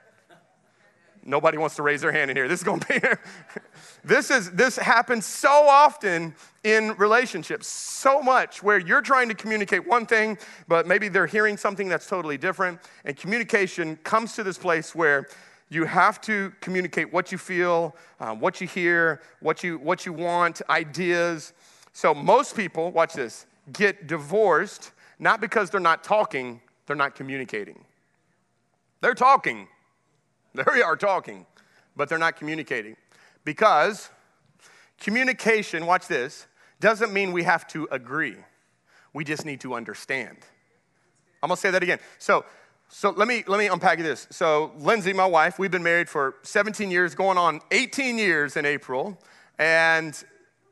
Nobody 1.23 1.59
wants 1.59 1.75
to 1.77 1.83
raise 1.83 2.01
their 2.01 2.13
hand 2.13 2.31
in 2.31 2.37
here. 2.37 2.47
This 2.47 2.61
is 2.61 2.65
going 2.65 2.81
to 2.81 2.87
be 2.87 3.01
here. 3.01 3.21
this 4.05 4.31
is 4.31 4.53
this 4.53 4.77
happens 4.77 5.27
so 5.27 5.51
often 5.51 6.37
in 6.63 6.95
relationships. 6.99 7.67
So 7.67 8.23
much 8.23 8.63
where 8.63 8.79
you're 8.79 9.03
trying 9.03 9.29
to 9.29 9.35
communicate 9.35 9.87
one 9.87 10.07
thing, 10.07 10.39
but 10.69 10.87
maybe 10.87 11.09
they're 11.09 11.27
hearing 11.27 11.57
something 11.57 11.89
that's 11.89 12.07
totally 12.07 12.39
different. 12.39 12.79
And 13.05 13.17
communication 13.17 13.97
comes 13.97 14.37
to 14.37 14.45
this 14.45 14.57
place 14.57 14.95
where 14.95 15.29
you 15.69 15.85
have 15.85 16.21
to 16.23 16.53
communicate 16.61 17.13
what 17.13 17.33
you 17.33 17.39
feel, 17.39 17.97
uh, 18.21 18.33
what 18.33 18.61
you 18.61 18.69
hear, 18.69 19.21
what 19.41 19.65
you 19.65 19.79
what 19.79 20.07
you 20.07 20.13
want, 20.13 20.63
ideas. 20.71 21.53
So 21.97 22.13
most 22.13 22.55
people, 22.55 22.91
watch 22.91 23.15
this, 23.15 23.47
get 23.73 24.07
divorced 24.07 24.93
not 25.19 25.41
because 25.41 25.71
they're 25.71 25.81
not 25.81 26.05
talking, 26.05 26.61
they're 26.85 26.95
not 26.95 27.15
communicating. 27.15 27.83
They're 29.01 29.15
talking, 29.15 29.67
they 30.55 30.83
are 30.83 30.95
talking, 30.95 31.47
but 31.97 32.11
they're 32.11 32.19
not 32.19 32.37
communicating. 32.37 32.97
Because 33.47 34.11
communication, 35.01 35.87
watch 35.87 36.07
this, 36.07 36.47
doesn't 36.81 37.15
mean 37.15 37.33
we 37.33 37.45
have 37.45 37.67
to 37.69 37.89
agree. 37.91 38.37
We 39.15 39.25
just 39.25 39.47
need 39.47 39.63
to 39.63 39.73
understand. 39.73 40.37
I'm 41.43 41.49
gonna 41.49 41.57
say 41.57 41.71
that 41.71 41.83
again. 41.83 42.01
So, 42.19 42.45
so 42.91 43.09
let 43.09 43.27
me 43.27 43.43
let 43.47 43.59
me 43.59 43.69
unpack 43.69 44.01
this. 44.01 44.27
So 44.31 44.73
Lindsay, 44.77 45.15
my 45.15 45.25
wife, 45.25 45.59
we've 45.59 45.71
been 45.71 45.83
married 45.83 46.11
for 46.11 46.35
17 46.43 46.91
years, 46.91 47.15
going 47.15 47.39
on 47.39 47.63
18 47.71 48.19
years 48.19 48.59
in 48.59 48.67
April, 48.67 49.19
and 49.59 50.23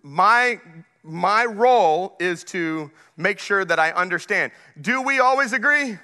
my 0.02 0.60
my 1.04 1.44
role 1.44 2.16
is 2.18 2.42
to 2.44 2.90
make 3.16 3.38
sure 3.38 3.64
that 3.64 3.78
I 3.78 3.92
understand. 3.92 4.52
Do 4.80 5.02
we 5.02 5.20
always 5.20 5.52
agree? 5.52 5.98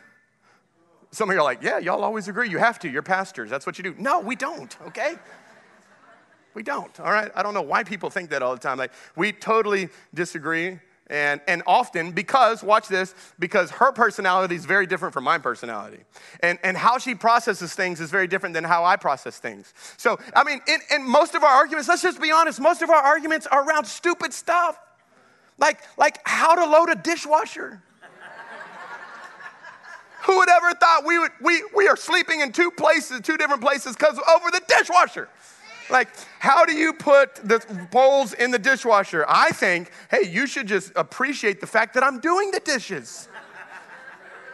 Some 1.11 1.31
of 1.31 1.35
you 1.35 1.41
are 1.41 1.45
like, 1.45 1.63
yeah, 1.63 1.79
y'all 1.79 2.05
always 2.05 2.29
agree. 2.29 2.51
You 2.51 2.59
have 2.59 2.79
to. 2.81 2.89
You're 2.89 3.03
pastors. 3.03 3.51
That's 3.51 3.67
what 3.67 3.79
you 3.79 3.85
do. 3.85 3.95
No, 3.99 4.21
we 4.21 4.37
don't, 4.37 4.77
okay? 4.89 5.15
We 6.53 6.63
don't, 6.63 7.01
all 7.01 7.11
right? 7.11 7.31
I 7.35 7.43
don't 7.43 7.55
know 7.55 7.63
why 7.63 7.83
people 7.83 8.11
think 8.11 8.31
that 8.31 8.43
all 8.43 8.53
the 8.53 8.61
time. 8.61 8.77
Like, 8.77 8.93
we 9.17 9.33
totally 9.33 9.89
disagree. 10.13 10.79
And, 11.07 11.41
and 11.49 11.63
often, 11.67 12.13
because, 12.13 12.63
watch 12.63 12.87
this, 12.87 13.15
because 13.39 13.71
her 13.71 13.91
personality 13.91 14.55
is 14.55 14.65
very 14.65 14.87
different 14.87 15.13
from 15.15 15.25
my 15.25 15.39
personality. 15.39 16.05
And, 16.41 16.59
and 16.63 16.77
how 16.77 16.99
she 16.99 17.17
processes 17.17 17.73
things 17.73 18.01
is 18.01 18.11
very 18.11 18.29
different 18.29 18.55
than 18.55 18.63
how 18.63 18.85
I 18.85 18.97
process 18.97 19.39
things. 19.39 19.73
So, 19.97 20.19
I 20.37 20.45
mean, 20.45 20.61
in, 20.69 20.79
in 20.95 21.09
most 21.09 21.35
of 21.35 21.43
our 21.43 21.51
arguments, 21.53 21.89
let's 21.89 22.03
just 22.03 22.21
be 22.21 22.31
honest, 22.31 22.61
most 22.61 22.83
of 22.83 22.91
our 22.91 23.03
arguments 23.03 23.49
are 23.49 23.67
around 23.67 23.87
stupid 23.87 24.33
stuff. 24.33 24.79
Like, 25.61 25.81
like 25.99 26.21
how 26.25 26.55
to 26.55 26.65
load 26.65 26.89
a 26.89 26.95
dishwasher. 26.95 27.83
Who 30.23 30.37
would 30.39 30.51
ever 30.51 30.75
thought 30.75 31.05
we 31.07 31.19
would 31.19 31.31
we 31.41 31.63
we 31.75 31.89
are 31.89 31.97
sleeping 31.97 32.41
in 32.41 32.53
two 32.53 32.71
places, 32.71 33.21
two 33.23 33.37
different 33.37 33.63
places 33.63 33.97
because 33.97 34.19
over 34.35 34.51
the 34.51 34.61
dishwasher? 34.69 35.29
Like, 35.91 36.09
how 36.39 36.65
do 36.65 36.73
you 36.73 36.93
put 36.93 37.37
the 37.37 37.65
bowls 37.91 38.33
in 38.35 38.51
the 38.51 38.59
dishwasher? 38.59 39.25
I 39.29 39.51
think, 39.51 39.91
hey, 40.11 40.29
you 40.29 40.47
should 40.47 40.69
just 40.69 40.93
appreciate 40.95 41.61
the 41.61 41.67
fact 41.67 41.95
that 41.95 42.05
I'm 42.05 42.21
doing 42.21 42.51
the 42.51 42.61
dishes. 42.61 43.29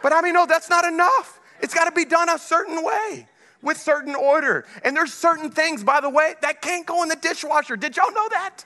But 0.01 0.13
I 0.13 0.21
mean, 0.21 0.33
no, 0.33 0.45
that's 0.45 0.69
not 0.69 0.85
enough. 0.85 1.39
It's 1.61 1.73
got 1.73 1.85
to 1.85 1.91
be 1.91 2.05
done 2.05 2.29
a 2.29 2.39
certain 2.39 2.83
way 2.83 3.27
with 3.61 3.77
certain 3.77 4.15
order. 4.15 4.65
And 4.83 4.95
there's 4.95 5.13
certain 5.13 5.51
things, 5.51 5.83
by 5.83 5.99
the 6.01 6.09
way, 6.09 6.35
that 6.41 6.61
can't 6.61 6.85
go 6.85 7.03
in 7.03 7.09
the 7.09 7.15
dishwasher. 7.15 7.75
Did 7.75 7.97
y'all 7.97 8.11
know 8.11 8.27
that? 8.29 8.63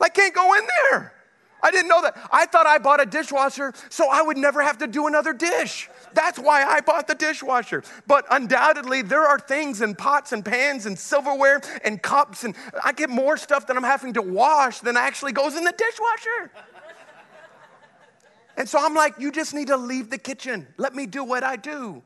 Like, 0.00 0.14
can't 0.14 0.34
go 0.34 0.54
in 0.54 0.66
there. 0.90 1.12
I 1.62 1.70
didn't 1.70 1.88
know 1.88 2.02
that. 2.02 2.16
I 2.30 2.46
thought 2.46 2.66
I 2.66 2.78
bought 2.78 3.00
a 3.00 3.06
dishwasher 3.06 3.72
so 3.88 4.08
I 4.10 4.22
would 4.22 4.36
never 4.36 4.62
have 4.62 4.78
to 4.78 4.86
do 4.86 5.06
another 5.06 5.32
dish. 5.32 5.88
That's 6.12 6.38
why 6.38 6.62
I 6.64 6.80
bought 6.80 7.08
the 7.08 7.14
dishwasher. 7.14 7.82
But 8.06 8.24
undoubtedly, 8.30 9.02
there 9.02 9.24
are 9.24 9.38
things 9.38 9.80
in 9.82 9.94
pots 9.94 10.32
and 10.32 10.44
pans 10.44 10.86
and 10.86 10.98
silverware 10.98 11.60
and 11.82 12.00
cups, 12.00 12.44
and 12.44 12.54
I 12.84 12.92
get 12.92 13.10
more 13.10 13.36
stuff 13.36 13.66
that 13.66 13.76
I'm 13.76 13.82
having 13.82 14.12
to 14.14 14.22
wash 14.22 14.80
than 14.80 14.96
actually 14.96 15.32
goes 15.32 15.56
in 15.56 15.64
the 15.64 15.74
dishwasher. 15.76 16.52
And 18.56 18.68
so 18.68 18.78
I'm 18.80 18.94
like, 18.94 19.18
you 19.18 19.32
just 19.32 19.52
need 19.52 19.66
to 19.68 19.76
leave 19.76 20.08
the 20.08 20.18
kitchen. 20.18 20.66
Let 20.76 20.94
me 20.94 21.06
do 21.06 21.24
what 21.24 21.42
I 21.42 21.56
do. 21.56 22.02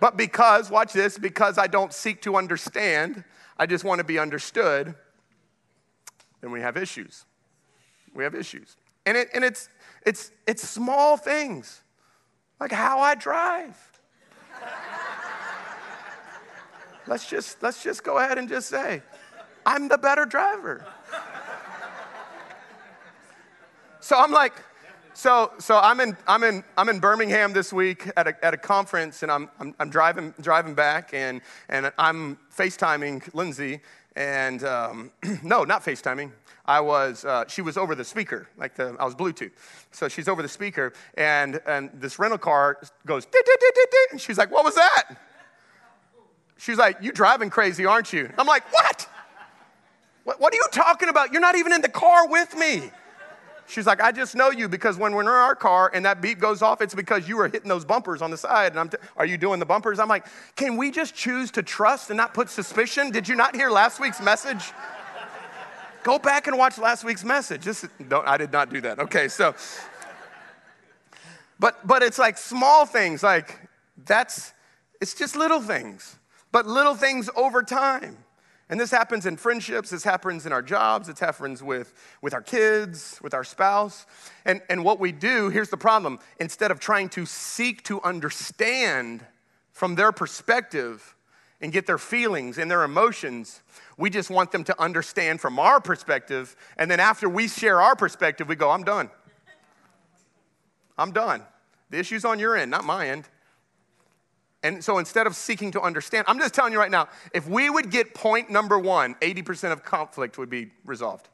But 0.00 0.16
because, 0.16 0.70
watch 0.70 0.92
this, 0.92 1.18
because 1.18 1.58
I 1.58 1.66
don't 1.66 1.92
seek 1.92 2.22
to 2.22 2.36
understand, 2.36 3.24
I 3.58 3.66
just 3.66 3.84
want 3.84 3.98
to 3.98 4.04
be 4.04 4.18
understood, 4.18 4.94
then 6.40 6.50
we 6.50 6.60
have 6.60 6.76
issues. 6.76 7.24
We 8.14 8.24
have 8.24 8.34
issues. 8.34 8.76
And, 9.06 9.16
it, 9.16 9.28
and 9.34 9.44
it's, 9.44 9.68
it's, 10.04 10.30
it's 10.46 10.68
small 10.68 11.16
things, 11.16 11.82
like 12.58 12.72
how 12.72 13.00
I 13.00 13.14
drive. 13.14 13.76
let's, 17.06 17.28
just, 17.28 17.62
let's 17.62 17.82
just 17.82 18.04
go 18.04 18.18
ahead 18.18 18.38
and 18.38 18.48
just 18.48 18.68
say, 18.68 19.02
I'm 19.64 19.88
the 19.88 19.98
better 19.98 20.24
driver. 20.24 20.86
so 24.00 24.18
I'm 24.18 24.32
like, 24.32 24.54
so, 25.12 25.52
so 25.58 25.78
I'm, 25.78 26.00
in, 26.00 26.16
I'm, 26.26 26.42
in, 26.44 26.64
I'm 26.78 26.88
in 26.88 26.98
Birmingham 26.98 27.52
this 27.52 27.72
week 27.72 28.10
at 28.16 28.26
a, 28.26 28.44
at 28.44 28.54
a 28.54 28.56
conference, 28.56 29.22
and 29.22 29.30
I'm, 29.30 29.50
I'm, 29.58 29.74
I'm 29.78 29.90
driving, 29.90 30.32
driving 30.40 30.74
back, 30.74 31.12
and, 31.12 31.42
and 31.68 31.92
I'm 31.98 32.38
FaceTiming 32.56 33.34
Lindsay, 33.34 33.80
and 34.20 34.64
um, 34.64 35.10
no, 35.42 35.64
not 35.64 35.82
FaceTiming. 35.82 36.30
I 36.66 36.80
was, 36.80 37.24
uh, 37.24 37.46
she 37.48 37.62
was 37.62 37.78
over 37.78 37.94
the 37.94 38.04
speaker, 38.04 38.48
like 38.58 38.74
the, 38.76 38.94
I 39.00 39.04
was 39.06 39.14
Bluetooth. 39.14 39.52
So 39.92 40.08
she's 40.08 40.28
over 40.28 40.42
the 40.42 40.48
speaker, 40.48 40.92
and, 41.14 41.58
and 41.66 41.90
this 41.94 42.18
rental 42.18 42.38
car 42.38 42.78
goes, 43.06 43.26
and 44.12 44.20
she's 44.20 44.36
like, 44.36 44.50
What 44.50 44.64
was 44.64 44.74
that? 44.74 45.16
She's 46.58 46.76
like, 46.76 46.98
You 47.00 47.12
driving 47.12 47.48
crazy, 47.48 47.86
aren't 47.86 48.12
you? 48.12 48.30
I'm 48.36 48.46
like, 48.46 48.70
What? 48.72 49.08
What, 50.24 50.38
what 50.38 50.52
are 50.52 50.56
you 50.56 50.66
talking 50.70 51.08
about? 51.08 51.32
You're 51.32 51.40
not 51.40 51.56
even 51.56 51.72
in 51.72 51.80
the 51.80 51.88
car 51.88 52.28
with 52.28 52.54
me. 52.54 52.90
She's 53.70 53.86
like, 53.86 54.00
I 54.00 54.10
just 54.10 54.34
know 54.34 54.50
you 54.50 54.68
because 54.68 54.98
when 54.98 55.14
we're 55.14 55.22
in 55.22 55.28
our 55.28 55.54
car 55.54 55.90
and 55.94 56.04
that 56.04 56.20
beep 56.20 56.40
goes 56.40 56.60
off, 56.60 56.80
it's 56.82 56.94
because 56.94 57.28
you 57.28 57.36
were 57.36 57.48
hitting 57.48 57.68
those 57.68 57.84
bumpers 57.84 58.20
on 58.20 58.30
the 58.30 58.36
side. 58.36 58.72
And 58.72 58.80
I'm, 58.80 58.88
t- 58.88 58.98
are 59.16 59.24
you 59.24 59.38
doing 59.38 59.60
the 59.60 59.66
bumpers? 59.66 60.00
I'm 60.00 60.08
like, 60.08 60.26
can 60.56 60.76
we 60.76 60.90
just 60.90 61.14
choose 61.14 61.52
to 61.52 61.62
trust 61.62 62.10
and 62.10 62.16
not 62.16 62.34
put 62.34 62.50
suspicion? 62.50 63.10
Did 63.10 63.28
you 63.28 63.36
not 63.36 63.54
hear 63.54 63.70
last 63.70 64.00
week's 64.00 64.20
message? 64.20 64.72
Go 66.02 66.18
back 66.18 66.46
and 66.46 66.58
watch 66.58 66.78
last 66.78 67.04
week's 67.04 67.24
message. 67.24 67.68
I 68.10 68.36
did 68.36 68.52
not 68.52 68.70
do 68.70 68.80
that. 68.80 68.98
Okay, 68.98 69.28
so, 69.28 69.54
but 71.58 71.86
but 71.86 72.02
it's 72.02 72.18
like 72.18 72.38
small 72.38 72.86
things. 72.86 73.22
Like 73.22 73.68
that's 74.06 74.54
it's 75.00 75.14
just 75.14 75.36
little 75.36 75.60
things, 75.60 76.16
but 76.52 76.66
little 76.66 76.94
things 76.94 77.28
over 77.36 77.62
time. 77.62 78.16
And 78.70 78.78
this 78.78 78.92
happens 78.92 79.26
in 79.26 79.36
friendships, 79.36 79.90
this 79.90 80.04
happens 80.04 80.46
in 80.46 80.52
our 80.52 80.62
jobs, 80.62 81.08
it 81.08 81.18
happens 81.18 81.60
with, 81.60 81.92
with 82.22 82.32
our 82.32 82.40
kids, 82.40 83.18
with 83.20 83.34
our 83.34 83.42
spouse. 83.42 84.06
And, 84.44 84.62
and 84.70 84.84
what 84.84 85.00
we 85.00 85.10
do, 85.10 85.48
here's 85.48 85.70
the 85.70 85.76
problem 85.76 86.20
instead 86.38 86.70
of 86.70 86.78
trying 86.78 87.08
to 87.10 87.26
seek 87.26 87.82
to 87.84 88.00
understand 88.02 89.26
from 89.72 89.96
their 89.96 90.12
perspective 90.12 91.16
and 91.60 91.72
get 91.72 91.86
their 91.86 91.98
feelings 91.98 92.58
and 92.58 92.70
their 92.70 92.84
emotions, 92.84 93.60
we 93.98 94.08
just 94.08 94.30
want 94.30 94.52
them 94.52 94.62
to 94.62 94.80
understand 94.80 95.40
from 95.40 95.58
our 95.58 95.80
perspective. 95.80 96.54
And 96.76 96.88
then 96.88 97.00
after 97.00 97.28
we 97.28 97.48
share 97.48 97.82
our 97.82 97.96
perspective, 97.96 98.48
we 98.48 98.54
go, 98.54 98.70
I'm 98.70 98.84
done. 98.84 99.10
I'm 100.96 101.10
done. 101.10 101.42
The 101.90 101.98
issue's 101.98 102.24
on 102.24 102.38
your 102.38 102.56
end, 102.56 102.70
not 102.70 102.84
my 102.84 103.08
end. 103.08 103.24
And 104.62 104.84
so 104.84 104.98
instead 104.98 105.26
of 105.26 105.34
seeking 105.34 105.70
to 105.72 105.80
understand, 105.80 106.26
I'm 106.28 106.38
just 106.38 106.52
telling 106.52 106.72
you 106.72 106.78
right 106.78 106.90
now, 106.90 107.08
if 107.32 107.48
we 107.48 107.70
would 107.70 107.90
get 107.90 108.14
point 108.14 108.50
number 108.50 108.78
one, 108.78 109.14
80% 109.16 109.72
of 109.72 109.82
conflict 109.82 110.36
would 110.36 110.50
be 110.50 110.70
resolved. 110.84 111.28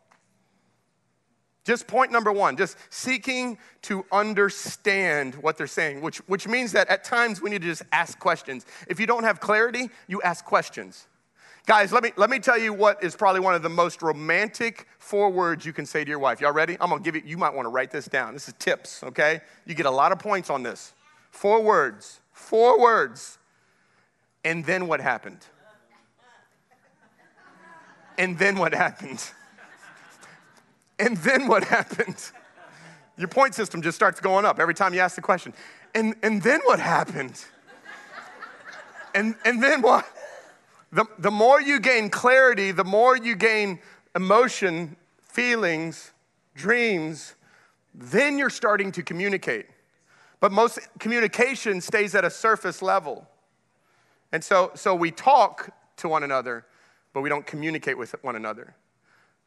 Just 1.64 1.88
point 1.88 2.12
number 2.12 2.30
one, 2.30 2.56
just 2.56 2.76
seeking 2.90 3.58
to 3.82 4.06
understand 4.12 5.34
what 5.36 5.58
they're 5.58 5.66
saying, 5.66 6.00
which, 6.00 6.18
which 6.28 6.46
means 6.46 6.70
that 6.70 6.88
at 6.88 7.02
times 7.02 7.42
we 7.42 7.50
need 7.50 7.62
to 7.62 7.66
just 7.66 7.82
ask 7.90 8.16
questions. 8.20 8.64
If 8.86 9.00
you 9.00 9.06
don't 9.06 9.24
have 9.24 9.40
clarity, 9.40 9.90
you 10.06 10.22
ask 10.22 10.44
questions. 10.44 11.08
Guys, 11.66 11.90
let 11.90 12.04
me, 12.04 12.12
let 12.14 12.30
me 12.30 12.38
tell 12.38 12.56
you 12.56 12.72
what 12.72 13.02
is 13.02 13.16
probably 13.16 13.40
one 13.40 13.56
of 13.56 13.62
the 13.64 13.68
most 13.68 14.00
romantic 14.00 14.86
four 15.00 15.28
words 15.30 15.66
you 15.66 15.72
can 15.72 15.84
say 15.84 16.04
to 16.04 16.08
your 16.08 16.20
wife. 16.20 16.40
Y'all 16.40 16.52
ready? 16.52 16.76
I'm 16.80 16.90
gonna 16.90 17.02
give 17.02 17.16
you, 17.16 17.22
you 17.26 17.36
might 17.36 17.52
wanna 17.52 17.70
write 17.70 17.90
this 17.90 18.06
down. 18.06 18.34
This 18.34 18.46
is 18.46 18.54
tips, 18.60 19.02
okay? 19.02 19.40
You 19.64 19.74
get 19.74 19.86
a 19.86 19.90
lot 19.90 20.12
of 20.12 20.20
points 20.20 20.48
on 20.48 20.62
this. 20.62 20.94
Four 21.32 21.64
words, 21.64 22.20
four 22.36 22.78
words. 22.78 23.38
And 24.44 24.64
then 24.64 24.86
what 24.86 25.00
happened? 25.00 25.40
And 28.18 28.38
then 28.38 28.56
what 28.56 28.72
happened? 28.72 29.22
And 30.98 31.16
then 31.18 31.48
what 31.48 31.64
happened? 31.64 32.30
Your 33.18 33.28
point 33.28 33.54
system 33.54 33.82
just 33.82 33.96
starts 33.96 34.20
going 34.20 34.44
up 34.44 34.60
every 34.60 34.74
time 34.74 34.94
you 34.94 35.00
ask 35.00 35.16
the 35.16 35.22
question. 35.22 35.52
And, 35.94 36.14
and 36.22 36.42
then 36.42 36.60
what 36.64 36.78
happened? 36.78 37.42
And, 39.14 39.34
and 39.44 39.62
then 39.62 39.82
what? 39.82 40.06
The, 40.92 41.06
the 41.18 41.30
more 41.30 41.60
you 41.60 41.80
gain 41.80 42.10
clarity, 42.10 42.70
the 42.70 42.84
more 42.84 43.16
you 43.16 43.34
gain 43.34 43.80
emotion, 44.14 44.96
feelings, 45.22 46.12
dreams, 46.54 47.34
then 47.94 48.38
you're 48.38 48.50
starting 48.50 48.92
to 48.92 49.02
communicate. 49.02 49.66
But 50.40 50.52
most 50.52 50.78
communication 50.98 51.80
stays 51.80 52.14
at 52.14 52.24
a 52.24 52.30
surface 52.30 52.82
level. 52.82 53.26
And 54.32 54.44
so, 54.44 54.70
so 54.74 54.94
we 54.94 55.10
talk 55.10 55.70
to 55.98 56.08
one 56.08 56.22
another, 56.22 56.66
but 57.12 57.22
we 57.22 57.28
don't 57.28 57.46
communicate 57.46 57.96
with 57.96 58.14
one 58.22 58.36
another. 58.36 58.74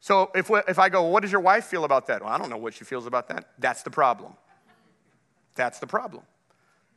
So 0.00 0.30
if, 0.34 0.48
we, 0.48 0.60
if 0.66 0.78
I 0.78 0.88
go, 0.88 1.04
what 1.04 1.20
does 1.20 1.30
your 1.30 1.42
wife 1.42 1.66
feel 1.66 1.84
about 1.84 2.06
that? 2.06 2.22
Well, 2.22 2.32
I 2.32 2.38
don't 2.38 2.50
know 2.50 2.56
what 2.56 2.74
she 2.74 2.84
feels 2.84 3.06
about 3.06 3.28
that. 3.28 3.50
That's 3.58 3.82
the 3.82 3.90
problem. 3.90 4.32
That's 5.54 5.78
the 5.78 5.86
problem. 5.86 6.22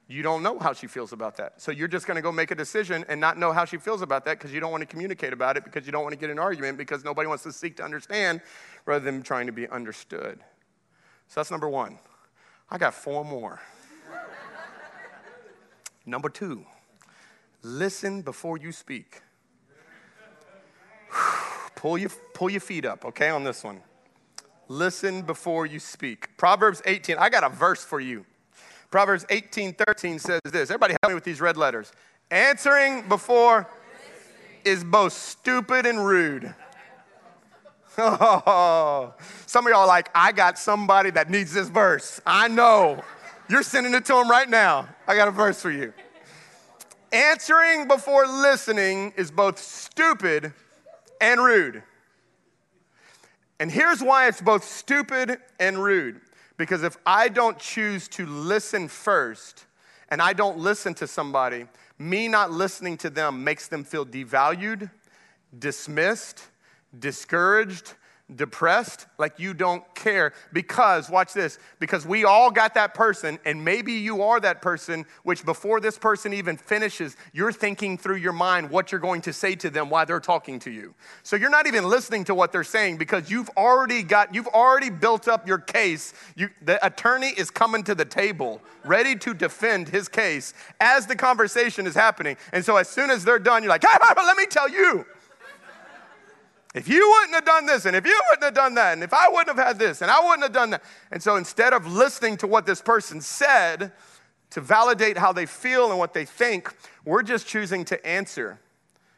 You 0.07 0.21
don't 0.21 0.43
know 0.43 0.59
how 0.59 0.73
she 0.73 0.87
feels 0.87 1.11
about 1.11 1.37
that. 1.37 1.61
So 1.61 1.71
you're 1.71 1.87
just 1.87 2.07
going 2.07 2.15
to 2.15 2.21
go 2.21 2.31
make 2.31 2.51
a 2.51 2.55
decision 2.55 3.05
and 3.07 3.19
not 3.19 3.37
know 3.37 3.51
how 3.51 3.65
she 3.65 3.77
feels 3.77 4.01
about 4.01 4.25
that 4.25 4.37
because 4.37 4.53
you 4.53 4.59
don't 4.59 4.71
want 4.71 4.81
to 4.81 4.87
communicate 4.87 5.33
about 5.33 5.57
it 5.57 5.63
because 5.63 5.85
you 5.85 5.91
don't 5.91 6.03
want 6.03 6.13
to 6.13 6.19
get 6.19 6.29
an 6.29 6.39
argument 6.39 6.77
because 6.77 7.03
nobody 7.03 7.27
wants 7.27 7.43
to 7.43 7.51
seek 7.51 7.77
to 7.77 7.83
understand 7.83 8.41
rather 8.85 9.03
than 9.03 9.21
trying 9.21 9.47
to 9.47 9.53
be 9.53 9.67
understood. 9.69 10.39
So 11.27 11.39
that's 11.39 11.51
number 11.51 11.69
one. 11.69 11.99
I 12.69 12.77
got 12.77 12.93
four 12.93 13.23
more. 13.23 13.61
Number 16.05 16.29
two, 16.29 16.65
listen 17.61 18.21
before 18.21 18.57
you 18.57 18.71
speak. 18.71 19.21
pull, 21.75 21.97
your, 21.97 22.09
pull 22.33 22.49
your 22.49 22.61
feet 22.61 22.85
up, 22.85 23.05
okay, 23.05 23.29
on 23.29 23.43
this 23.43 23.63
one. 23.63 23.81
Listen 24.67 25.21
before 25.21 25.65
you 25.65 25.79
speak. 25.79 26.35
Proverbs 26.37 26.81
18, 26.85 27.17
I 27.17 27.29
got 27.29 27.43
a 27.43 27.49
verse 27.49 27.83
for 27.83 27.99
you. 27.99 28.25
Proverbs 28.89 29.25
18 29.29 29.73
13 29.73 30.19
says 30.19 30.39
this. 30.45 30.69
Everybody 30.69 30.95
help 31.01 31.11
me 31.11 31.15
with 31.15 31.23
these 31.23 31.41
red 31.41 31.57
letters. 31.57 31.91
Answering 32.29 33.07
before 33.09 33.67
is 34.63 34.83
both 34.83 35.13
stupid 35.13 35.85
and 35.85 36.05
rude. 36.05 36.53
Oh, 37.97 39.13
some 39.45 39.67
of 39.67 39.71
y'all 39.71 39.87
like, 39.87 40.09
I 40.15 40.31
got 40.31 40.57
somebody 40.57 41.11
that 41.11 41.29
needs 41.29 41.53
this 41.53 41.69
verse. 41.69 42.21
I 42.25 42.47
know. 42.47 43.03
You're 43.49 43.63
sending 43.63 43.93
it 43.93 44.05
to 44.05 44.13
them 44.13 44.29
right 44.29 44.49
now. 44.49 44.87
I 45.07 45.15
got 45.15 45.27
a 45.27 45.31
verse 45.31 45.61
for 45.61 45.71
you. 45.71 45.93
Answering 47.11 47.87
before 47.87 48.25
listening 48.25 49.13
is 49.17 49.31
both 49.31 49.59
stupid 49.59 50.53
and 51.19 51.43
rude. 51.43 51.83
And 53.59 53.71
here's 53.71 54.01
why 54.01 54.27
it's 54.27 54.41
both 54.41 54.63
stupid 54.63 55.37
and 55.59 55.81
rude. 55.81 56.21
Because 56.57 56.83
if 56.83 56.97
I 57.05 57.29
don't 57.29 57.57
choose 57.59 58.07
to 58.09 58.25
listen 58.25 58.87
first 58.87 59.65
and 60.09 60.21
I 60.21 60.33
don't 60.33 60.57
listen 60.57 60.93
to 60.95 61.07
somebody, 61.07 61.65
me 61.99 62.27
not 62.27 62.51
listening 62.51 62.97
to 62.97 63.09
them 63.09 63.43
makes 63.43 63.67
them 63.67 63.83
feel 63.83 64.05
devalued, 64.05 64.89
dismissed, 65.57 66.47
discouraged, 66.97 67.93
depressed, 68.35 69.07
like 69.17 69.39
you 69.39 69.53
don't 69.53 69.83
care. 69.95 70.33
Because, 70.51 71.09
watch 71.09 71.33
this, 71.33 71.59
because 71.79 72.05
we 72.05 72.25
all 72.25 72.51
got 72.51 72.73
that 72.75 72.93
person, 72.93 73.39
and 73.45 73.63
maybe 73.63 73.93
you 73.93 74.21
are 74.23 74.39
that 74.39 74.61
person, 74.61 75.05
which 75.23 75.45
before 75.45 75.79
this 75.79 75.97
person 75.97 76.33
even 76.33 76.57
finishes, 76.57 77.15
you're 77.33 77.51
thinking 77.51 77.97
through 77.97 78.17
your 78.17 78.33
mind 78.33 78.69
what 78.69 78.91
you're 78.91 79.01
going 79.01 79.21
to 79.21 79.33
say 79.33 79.55
to 79.55 79.69
them 79.69 79.89
while 79.89 80.05
they're 80.05 80.19
talking 80.19 80.59
to 80.59 80.71
you. 80.71 80.93
So 81.23 81.35
you're 81.35 81.49
not 81.49 81.67
even 81.67 81.87
listening 81.87 82.23
to 82.25 82.35
what 82.35 82.51
they're 82.51 82.63
saying 82.63 82.97
because 82.97 83.29
you've 83.29 83.49
already 83.57 84.03
got, 84.03 84.33
you've 84.33 84.47
already 84.47 84.89
built 84.89 85.27
up 85.27 85.47
your 85.47 85.59
case. 85.59 86.13
You, 86.35 86.49
the 86.61 86.83
attorney 86.85 87.33
is 87.37 87.49
coming 87.49 87.83
to 87.83 87.95
the 87.95 88.05
table, 88.05 88.61
ready 88.85 89.15
to 89.17 89.33
defend 89.33 89.89
his 89.89 90.07
case 90.07 90.53
as 90.79 91.05
the 91.07 91.15
conversation 91.15 91.87
is 91.87 91.95
happening. 91.95 92.37
And 92.51 92.63
so 92.63 92.77
as 92.77 92.89
soon 92.89 93.09
as 93.09 93.23
they're 93.23 93.39
done, 93.39 93.63
you're 93.63 93.69
like, 93.69 93.83
hey, 93.83 93.97
let 94.15 94.37
me 94.37 94.45
tell 94.45 94.69
you. 94.69 95.05
If 96.73 96.87
you 96.87 97.07
wouldn't 97.07 97.35
have 97.35 97.45
done 97.45 97.67
this, 97.67 97.85
and 97.85 97.95
if 97.95 98.05
you 98.05 98.19
wouldn't 98.29 98.43
have 98.43 98.55
done 98.55 98.73
that, 98.75 98.93
and 98.93 99.03
if 99.03 99.13
I 99.13 99.29
wouldn't 99.29 99.55
have 99.55 99.67
had 99.67 99.77
this, 99.77 100.01
and 100.01 100.09
I 100.09 100.19
wouldn't 100.21 100.41
have 100.41 100.53
done 100.53 100.71
that. 100.71 100.83
And 101.11 101.21
so 101.21 101.35
instead 101.35 101.71
of 101.71 101.85
listening 101.85 102.35
to 102.37 102.47
what 102.47 102.65
this 102.65 102.81
person 102.81 103.21
said 103.21 103.91
to 104.49 104.61
validate 104.61 105.17
how 105.17 105.31
they 105.31 105.45
feel 105.45 105.91
and 105.91 105.99
what 105.99 106.13
they 106.13 106.25
think, 106.25 106.75
we're 107.05 107.21
just 107.21 107.47
choosing 107.47 107.85
to 107.85 108.05
answer. 108.05 108.59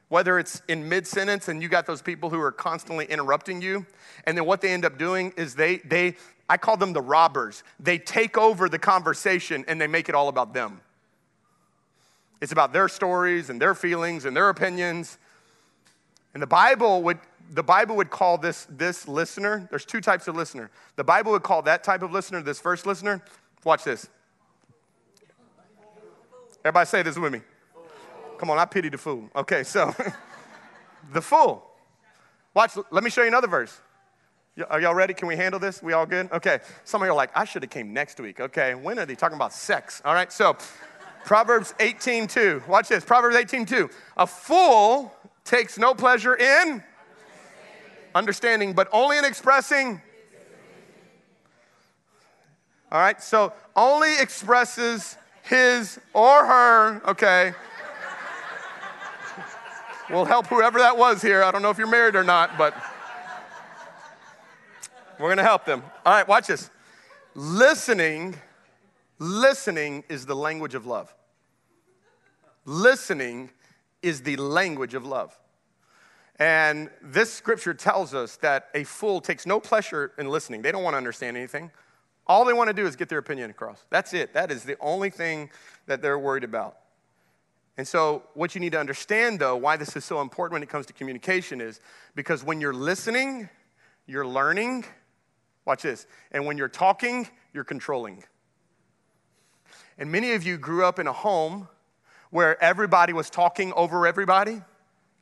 Whether 0.09 0.37
it's 0.37 0.61
in 0.67 0.87
mid 0.87 1.07
sentence 1.07 1.47
and 1.47 1.61
you 1.63 1.69
got 1.69 1.85
those 1.85 2.01
people 2.01 2.29
who 2.29 2.39
are 2.39 2.51
constantly 2.51 3.05
interrupting 3.05 3.61
you, 3.61 3.85
and 4.25 4.37
then 4.37 4.45
what 4.45 4.59
they 4.61 4.71
end 4.71 4.83
up 4.83 4.97
doing 4.97 5.33
is 5.37 5.55
they, 5.55 5.77
they, 5.77 6.15
I 6.49 6.57
call 6.57 6.75
them 6.75 6.91
the 6.91 7.01
robbers. 7.01 7.63
They 7.79 7.97
take 7.97 8.37
over 8.37 8.67
the 8.67 8.79
conversation 8.79 9.63
and 9.67 9.79
they 9.79 9.87
make 9.87 10.09
it 10.09 10.15
all 10.15 10.27
about 10.27 10.53
them. 10.53 10.81
It's 12.41 12.51
about 12.51 12.73
their 12.73 12.89
stories 12.89 13.49
and 13.49 13.61
their 13.61 13.73
feelings 13.73 14.25
and 14.25 14.35
their 14.35 14.49
opinions. 14.49 15.17
And 16.33 16.43
the 16.43 16.47
Bible 16.47 17.01
would 17.03 17.17
the 17.51 17.63
Bible 17.63 17.95
would 17.95 18.09
call 18.09 18.37
this, 18.37 18.67
this 18.69 19.07
listener, 19.07 19.67
there's 19.69 19.85
two 19.85 20.01
types 20.01 20.27
of 20.27 20.35
listener. 20.35 20.71
The 20.95 21.03
Bible 21.03 21.31
would 21.31 21.43
call 21.43 21.61
that 21.63 21.83
type 21.83 22.01
of 22.01 22.11
listener, 22.11 22.41
this 22.41 22.59
first 22.59 22.85
listener, 22.85 23.21
watch 23.63 23.83
this. 23.83 24.07
Everybody 26.63 26.87
say 26.87 27.03
this 27.03 27.17
with 27.17 27.31
me. 27.31 27.41
Come 28.37 28.49
on, 28.49 28.57
I 28.57 28.65
pity 28.65 28.89
the 28.89 28.97
fool. 28.97 29.29
Okay, 29.35 29.63
so 29.63 29.93
the 31.13 31.21
fool. 31.21 31.63
Watch, 32.53 32.71
let 32.89 33.03
me 33.03 33.09
show 33.09 33.21
you 33.21 33.27
another 33.27 33.47
verse. 33.47 33.79
Are 34.69 34.79
y'all 34.79 34.95
ready? 34.95 35.13
Can 35.13 35.27
we 35.27 35.35
handle 35.35 35.59
this? 35.59 35.83
We 35.83 35.91
all 35.91 36.05
good? 36.05 36.31
Okay. 36.31 36.59
Some 36.85 37.01
of 37.01 37.07
you 37.07 37.11
are 37.11 37.15
like, 37.15 37.29
I 37.35 37.43
should 37.43 37.61
have 37.61 37.69
came 37.69 37.91
next 37.91 38.17
week. 38.21 38.39
Okay. 38.39 38.73
When 38.73 38.97
are 38.97 39.05
they 39.05 39.15
talking 39.15 39.35
about 39.35 39.51
sex? 39.51 40.01
All 40.05 40.13
right. 40.13 40.31
So 40.31 40.55
Proverbs 41.25 41.73
18:2. 41.79 42.65
Watch 42.65 42.87
this. 42.87 43.03
Proverbs 43.03 43.35
18:2. 43.35 43.91
A 44.15 44.25
fool 44.25 45.13
takes 45.43 45.77
no 45.77 45.93
pleasure 45.93 46.35
in 46.35 46.81
understanding, 48.15 48.73
but 48.73 48.87
only 48.91 49.17
in 49.17 49.25
expressing. 49.25 50.01
All 52.91 52.99
right, 52.99 53.21
so 53.21 53.53
only 53.75 54.17
expresses 54.19 55.17
his 55.43 55.99
or 56.13 56.45
her, 56.45 57.01
okay. 57.09 57.53
We'll 60.09 60.25
help 60.25 60.47
whoever 60.47 60.79
that 60.79 60.97
was 60.97 61.21
here. 61.21 61.43
I 61.43 61.51
don't 61.51 61.61
know 61.61 61.71
if 61.71 61.77
you're 61.77 61.87
married 61.87 62.15
or 62.15 62.23
not, 62.23 62.57
but 62.57 62.75
we're 65.19 65.29
gonna 65.29 65.43
help 65.43 65.65
them. 65.65 65.83
All 66.05 66.13
right, 66.13 66.27
watch 66.27 66.47
this. 66.47 66.69
Listening, 67.33 68.35
listening 69.19 70.03
is 70.07 70.25
the 70.25 70.35
language 70.35 70.75
of 70.75 70.85
love. 70.85 71.13
Listening 72.65 73.49
is 74.01 74.21
the 74.21 74.35
language 74.37 74.93
of 74.93 75.05
love. 75.05 75.37
And 76.37 76.89
this 77.01 77.33
scripture 77.33 77.73
tells 77.73 78.13
us 78.13 78.35
that 78.37 78.69
a 78.73 78.83
fool 78.83 79.21
takes 79.21 79.45
no 79.45 79.59
pleasure 79.59 80.11
in 80.17 80.27
listening. 80.27 80.61
They 80.61 80.71
don't 80.71 80.83
want 80.83 80.93
to 80.95 80.97
understand 80.97 81.37
anything. 81.37 81.71
All 82.27 82.43
they 82.43 82.53
want 82.53 82.69
to 82.69 82.73
do 82.73 82.85
is 82.85 82.95
get 82.95 83.07
their 83.07 83.19
opinion 83.19 83.49
across. 83.49 83.85
That's 83.89 84.13
it. 84.13 84.33
That 84.33 84.51
is 84.51 84.63
the 84.63 84.77
only 84.79 85.09
thing 85.09 85.49
that 85.85 86.01
they're 86.01 86.19
worried 86.19 86.43
about. 86.43 86.77
And 87.77 87.87
so, 87.87 88.23
what 88.33 88.55
you 88.55 88.61
need 88.61 88.71
to 88.71 88.79
understand, 88.79 89.39
though, 89.39 89.57
why 89.57 89.75
this 89.75 89.95
is 89.95 90.05
so 90.05 90.21
important 90.21 90.53
when 90.53 90.63
it 90.63 90.69
comes 90.69 90.85
to 90.87 90.93
communication 90.93 91.59
is 91.59 91.81
because 92.15 92.43
when 92.43 92.61
you're 92.61 92.73
listening, 92.73 93.49
you're 94.07 94.25
learning. 94.25 94.85
Watch 95.65 95.83
this. 95.83 96.07
And 96.31 96.45
when 96.45 96.57
you're 96.57 96.69
talking, 96.69 97.27
you're 97.53 97.65
controlling. 97.65 98.23
And 99.97 100.11
many 100.11 100.33
of 100.33 100.43
you 100.43 100.57
grew 100.57 100.85
up 100.85 100.99
in 100.99 101.07
a 101.07 101.13
home 101.13 101.67
where 102.29 102.61
everybody 102.63 103.13
was 103.13 103.29
talking 103.29 103.73
over 103.73 104.07
everybody. 104.07 104.61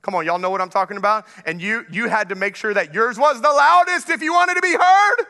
Come 0.03 0.15
on, 0.15 0.25
y'all 0.25 0.37
know 0.37 0.49
what 0.49 0.61
I'm 0.61 0.69
talking 0.69 0.97
about? 0.97 1.25
And 1.45 1.61
you, 1.61 1.85
you 1.89 2.09
had 2.09 2.29
to 2.29 2.35
make 2.35 2.57
sure 2.57 2.73
that 2.73 2.93
yours 2.93 3.17
was 3.17 3.41
the 3.41 3.49
loudest 3.49 4.09
if 4.09 4.21
you 4.21 4.33
wanted 4.33 4.55
to 4.55 4.61
be 4.61 4.73
heard. 4.73 5.25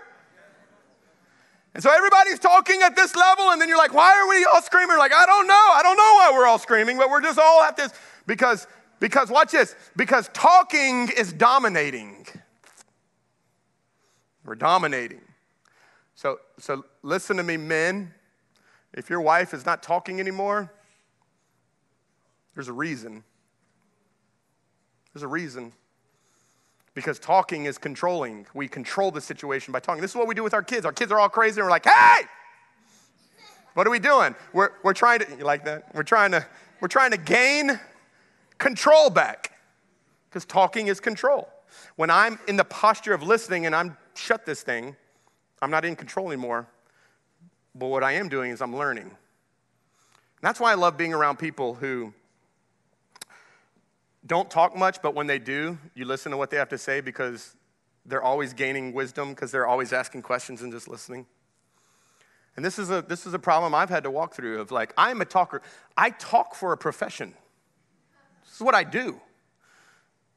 And 1.76 1.82
so 1.82 1.92
everybody's 1.92 2.40
talking 2.40 2.82
at 2.84 2.96
this 2.96 3.16
level, 3.16 3.52
and 3.52 3.62
then 3.62 3.70
you're 3.70 3.78
like, 3.78 3.94
why 3.94 4.20
are 4.20 4.28
we 4.28 4.46
all 4.46 4.62
screaming? 4.62 4.98
Like, 4.98 5.14
I 5.14 5.26
don't 5.26 5.48
know. 5.48 5.54
I 5.54 5.82
don't 5.84 5.96
know 5.96 6.04
why 6.04 6.32
we're 6.34 6.48
all 6.48 6.58
screaming, 6.58 6.98
but 6.98 7.10
we're 7.10 7.22
just 7.22 7.40
all 7.40 7.62
at 7.62 7.78
this. 7.78 7.94
Because, 8.26 8.68
because 9.00 9.30
watch 9.30 9.52
this, 9.52 9.76
because 9.96 10.30
talking 10.34 11.10
is 11.16 11.32
dominating. 11.34 12.26
We're 14.44 14.56
dominating. 14.56 15.22
So, 16.16 16.40
so 16.58 16.84
listen 17.04 17.38
to 17.38 17.44
me, 17.44 17.58
men. 17.58 18.14
If 18.94 19.10
your 19.10 19.22
wife 19.22 19.54
is 19.54 19.66
not 19.66 19.82
talking 19.82 20.20
anymore, 20.20 20.72
there's 22.56 22.68
a 22.68 22.74
reason. 22.74 23.24
There's 25.14 25.24
a 25.24 25.28
reason. 25.28 25.74
Because 26.94 27.20
talking 27.20 27.66
is 27.66 27.78
controlling. 27.78 28.46
We 28.54 28.68
control 28.68 29.12
the 29.12 29.22
situation 29.22 29.72
by 29.72 29.80
talking. 29.80 30.02
This 30.02 30.12
is 30.12 30.16
what 30.16 30.28
we 30.28 30.36
do 30.36 30.44
with 30.44 30.54
our 30.54 30.62
kids. 30.62 30.86
Our 30.86 30.92
kids 30.92 31.12
are 31.12 31.20
all 31.20 31.30
crazy 31.30 31.60
and 31.60 31.66
we're 31.66 31.72
like, 31.72 31.86
hey! 31.86 32.22
What 33.74 33.88
are 33.88 33.90
we 33.90 34.00
doing? 34.00 34.36
We're, 34.54 34.70
we're 34.84 34.94
trying 34.94 35.20
to, 35.20 35.28
you 35.36 35.44
like 35.44 35.66
that? 35.66 35.94
We're 35.96 36.04
trying 36.04 36.32
to, 36.32 36.46
we're 36.80 36.88
trying 36.88 37.12
to 37.12 37.18
gain 37.18 37.80
control 38.60 39.10
back. 39.10 39.52
Because 40.30 40.46
talking 40.46 40.88
is 40.88 41.00
control. 41.00 41.50
When 41.96 42.10
I'm 42.10 42.40
in 42.48 42.56
the 42.56 42.64
posture 42.64 43.14
of 43.14 43.24
listening 43.24 43.66
and 43.66 43.76
I'm 43.76 43.98
shut 44.16 44.46
this 44.46 44.62
thing, 44.62 44.96
I'm 45.62 45.72
not 45.72 45.86
in 45.86 45.96
control 45.96 46.28
anymore. 46.28 46.68
But 47.74 47.88
what 47.88 48.04
I 48.04 48.14
am 48.14 48.30
doing 48.30 48.52
is 48.52 48.62
I'm 48.62 48.76
learning. 48.76 49.06
And 49.06 49.12
that's 50.42 50.60
why 50.60 50.72
I 50.72 50.76
love 50.76 50.98
being 50.98 51.14
around 51.14 51.40
people 51.40 51.74
who 51.74 52.14
don't 54.26 54.50
talk 54.50 54.76
much, 54.76 55.02
but 55.02 55.16
when 55.16 55.28
they 55.28 55.40
do, 55.40 55.78
you 55.96 56.06
listen 56.06 56.32
to 56.32 56.38
what 56.38 56.50
they 56.50 56.58
have 56.58 56.70
to 56.70 56.78
say 56.78 57.02
because 57.02 57.56
they're 58.06 58.24
always 58.24 58.54
gaining 58.54 58.94
wisdom 58.94 59.30
because 59.30 59.52
they're 59.52 59.68
always 59.68 59.94
asking 59.94 60.22
questions 60.22 60.62
and 60.62 60.72
just 60.72 60.88
listening. 60.88 61.26
And 62.56 62.64
this 62.64 62.78
is 62.78 62.90
a 62.92 63.02
this 63.02 63.26
is 63.26 63.34
a 63.34 63.40
problem 63.40 63.74
I've 63.74 63.90
had 63.90 64.04
to 64.04 64.12
walk 64.12 64.34
through 64.34 64.62
of 64.62 64.72
like 64.72 64.94
I'm 64.98 65.22
a 65.22 65.26
talker. 65.26 65.62
I 65.98 66.12
talk 66.12 66.56
for 66.56 66.72
a 66.72 66.78
profession. 66.78 67.34
This 68.44 68.56
is 68.56 68.62
what 68.62 68.76
I 68.76 68.84
do. 68.84 69.20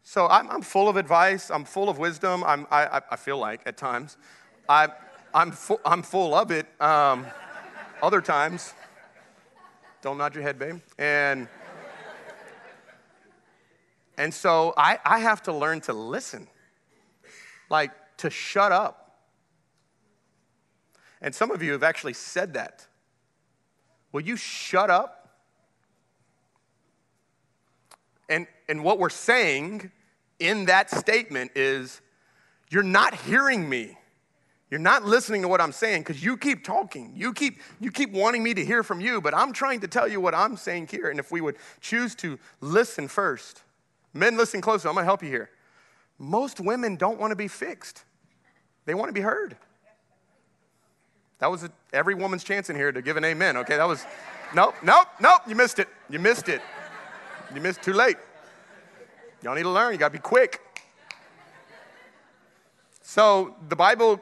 So 0.09 0.29
I'm, 0.29 0.49
I'm 0.49 0.62
full 0.62 0.88
of 0.88 0.96
advice. 0.96 1.51
I'm 1.51 1.64
full 1.64 1.88
of 1.88 1.99
wisdom. 1.99 2.44
I'm, 2.44 2.66
I, 2.70 3.03
I 3.11 3.16
feel 3.16 3.38
like 3.38 3.62
at 3.66 3.77
times. 3.77 4.16
I, 4.68 4.88
I'm, 5.35 5.51
fu- 5.51 5.81
I'm 5.85 6.03
full 6.03 6.33
of 6.33 6.53
it. 6.53 6.66
Um, 6.81 7.27
other 8.01 8.20
times, 8.20 8.72
don't 10.03 10.16
nod 10.16 10.37
your 10.37 10.44
head, 10.44 10.61
babe. 10.61 10.81
And, 10.96 11.49
and 14.18 14.33
so 14.33 14.72
I, 14.76 14.98
I 15.05 15.18
have 15.20 15.42
to 15.44 15.52
learn 15.52 15.81
to 15.83 15.92
listen, 15.92 16.48
like 17.68 17.90
to 18.18 18.31
shut 18.31 18.72
up. 18.72 19.02
And 21.20 21.35
some 21.35 21.50
of 21.50 21.62
you 21.62 21.72
have 21.72 21.83
actually 21.83 22.12
said 22.12 22.55
that. 22.55 22.87
Will 24.12 24.20
you 24.20 24.37
shut 24.37 24.90
up? 24.90 25.38
And, 28.29 28.46
and 28.68 28.83
what 28.83 28.98
we're 28.98 29.09
saying 29.09 29.90
in 30.38 30.66
that 30.66 30.90
statement 30.90 31.52
is, 31.55 32.00
you're 32.70 32.83
not 32.83 33.14
hearing 33.14 33.68
me. 33.68 33.96
You're 34.70 34.81
not 34.81 35.05
listening 35.05 35.42
to 35.42 35.48
what 35.48 35.61
I'm 35.61 35.70
saying 35.70 36.02
because 36.02 36.24
you 36.24 36.37
keep 36.37 36.64
talking. 36.64 37.12
You 37.14 37.33
keep, 37.33 37.61
you 37.79 37.92
keep 37.92 38.12
wanting 38.12 38.42
me 38.42 38.52
to 38.55 38.64
hear 38.64 38.83
from 38.83 39.00
you, 39.00 39.20
but 39.20 39.33
I'm 39.33 39.52
trying 39.52 39.81
to 39.81 39.88
tell 39.88 40.09
you 40.09 40.20
what 40.20 40.35
I'm 40.35 40.57
saying 40.57 40.88
here. 40.88 41.09
And 41.09 41.20
if 41.20 41.31
we 41.31 41.40
would 41.40 41.57
choose 41.81 42.16
to 42.16 42.38
listen 42.61 43.07
first, 43.07 43.62
men, 44.16 44.37
listen 44.37 44.61
closely. 44.61 44.88
I'm 44.88 44.94
going 44.94 45.02
to 45.02 45.07
help 45.07 45.22
you 45.22 45.29
here. 45.29 45.50
Most 46.18 46.61
women 46.61 46.96
don't 46.96 47.20
want 47.20 47.31
to 47.31 47.37
be 47.37 47.48
fixed, 47.48 48.05
they 48.85 48.94
want 48.94 49.09
to 49.09 49.12
be 49.12 49.20
heard. 49.20 49.57
That 51.38 51.50
was 51.50 51.64
a, 51.64 51.70
every 51.92 52.14
woman's 52.14 52.44
chance 52.44 52.70
in 52.70 52.76
here 52.76 52.90
to 52.90 53.02
give 53.02 53.18
an 53.18 53.24
amen, 53.24 53.59
okay? 53.59 53.76
That 53.76 53.87
was, 53.87 54.07
nope, 54.55 54.74
nope, 54.83 55.09
nope, 55.20 55.42
you 55.46 55.55
missed 55.55 55.79
it. 55.79 55.88
You 56.09 56.18
missed 56.18 56.48
it. 56.48 56.62
You 57.55 57.61
missed 57.61 57.83
too 57.83 57.92
late. 57.92 58.16
Y'all 59.42 59.55
need 59.55 59.64
to 59.64 59.70
learn. 59.70 59.92
You 59.92 59.98
got 59.98 60.09
to 60.09 60.12
be 60.14 60.18
quick. 60.18 60.61
So 63.02 63.55
the 63.68 63.76
Bible 63.76 64.20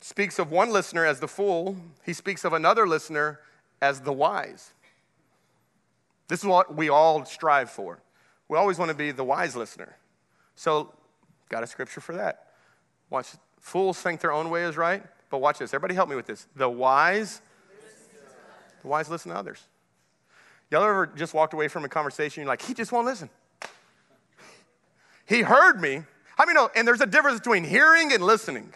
speaks 0.00 0.38
of 0.38 0.50
one 0.50 0.70
listener 0.70 1.04
as 1.04 1.20
the 1.20 1.28
fool, 1.28 1.76
he 2.04 2.12
speaks 2.12 2.44
of 2.44 2.52
another 2.52 2.86
listener 2.86 3.40
as 3.80 4.00
the 4.00 4.12
wise. 4.12 4.72
This 6.28 6.40
is 6.40 6.46
what 6.46 6.74
we 6.74 6.88
all 6.88 7.24
strive 7.24 7.70
for. 7.70 8.00
We 8.48 8.56
always 8.56 8.78
want 8.78 8.90
to 8.90 8.96
be 8.96 9.10
the 9.10 9.24
wise 9.24 9.56
listener. 9.56 9.96
So, 10.54 10.92
got 11.48 11.62
a 11.62 11.66
scripture 11.66 12.00
for 12.00 12.14
that. 12.14 12.52
Watch, 13.10 13.28
fools 13.60 14.00
think 14.00 14.20
their 14.20 14.32
own 14.32 14.50
way 14.50 14.64
is 14.64 14.76
right, 14.76 15.02
but 15.30 15.38
watch 15.38 15.58
this. 15.58 15.74
Everybody 15.74 15.94
help 15.94 16.08
me 16.08 16.16
with 16.16 16.26
this. 16.26 16.46
The 16.56 16.68
wise, 16.68 17.40
the 18.82 18.88
wise 18.88 19.08
listen 19.08 19.32
to 19.32 19.36
others. 19.36 19.62
Y'all 20.70 20.82
ever 20.82 21.06
just 21.06 21.34
walked 21.34 21.54
away 21.54 21.68
from 21.68 21.84
a 21.84 21.88
conversation, 21.88 22.42
you're 22.42 22.48
like, 22.48 22.62
he 22.62 22.74
just 22.74 22.90
won't 22.90 23.06
listen. 23.06 23.30
He 25.26 25.42
heard 25.42 25.80
me. 25.80 26.02
How 26.36 26.44
many 26.44 26.54
know? 26.54 26.70
And 26.74 26.86
there's 26.86 27.00
a 27.00 27.06
difference 27.06 27.38
between 27.38 27.64
hearing 27.64 28.12
and 28.12 28.22
listening. 28.22 28.72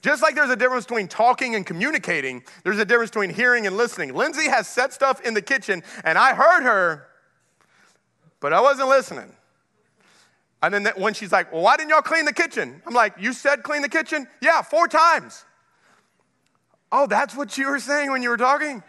Just 0.00 0.22
like 0.22 0.34
there's 0.34 0.50
a 0.50 0.56
difference 0.56 0.84
between 0.84 1.08
talking 1.08 1.54
and 1.54 1.64
communicating, 1.64 2.42
there's 2.62 2.78
a 2.78 2.84
difference 2.84 3.10
between 3.10 3.30
hearing 3.30 3.66
and 3.66 3.76
listening. 3.76 4.12
Lindsay 4.14 4.48
has 4.48 4.68
set 4.68 4.92
stuff 4.92 5.20
in 5.22 5.34
the 5.34 5.40
kitchen, 5.40 5.82
and 6.04 6.18
I 6.18 6.34
heard 6.34 6.62
her, 6.62 7.06
but 8.44 8.52
I 8.52 8.60
wasn't 8.60 8.90
listening. 8.90 9.32
And 10.62 10.74
then 10.74 10.92
when 10.98 11.14
she's 11.14 11.32
like, 11.32 11.50
Well, 11.50 11.62
why 11.62 11.78
didn't 11.78 11.88
y'all 11.88 12.02
clean 12.02 12.26
the 12.26 12.32
kitchen? 12.34 12.82
I'm 12.86 12.92
like, 12.92 13.14
You 13.18 13.32
said 13.32 13.62
clean 13.62 13.80
the 13.80 13.88
kitchen? 13.88 14.26
Yeah, 14.42 14.60
four 14.60 14.86
times. 14.86 15.46
Oh, 16.92 17.06
that's 17.06 17.34
what 17.34 17.56
you 17.56 17.70
were 17.70 17.78
saying 17.78 18.10
when 18.10 18.22
you 18.22 18.28
were 18.28 18.36
talking? 18.36 18.82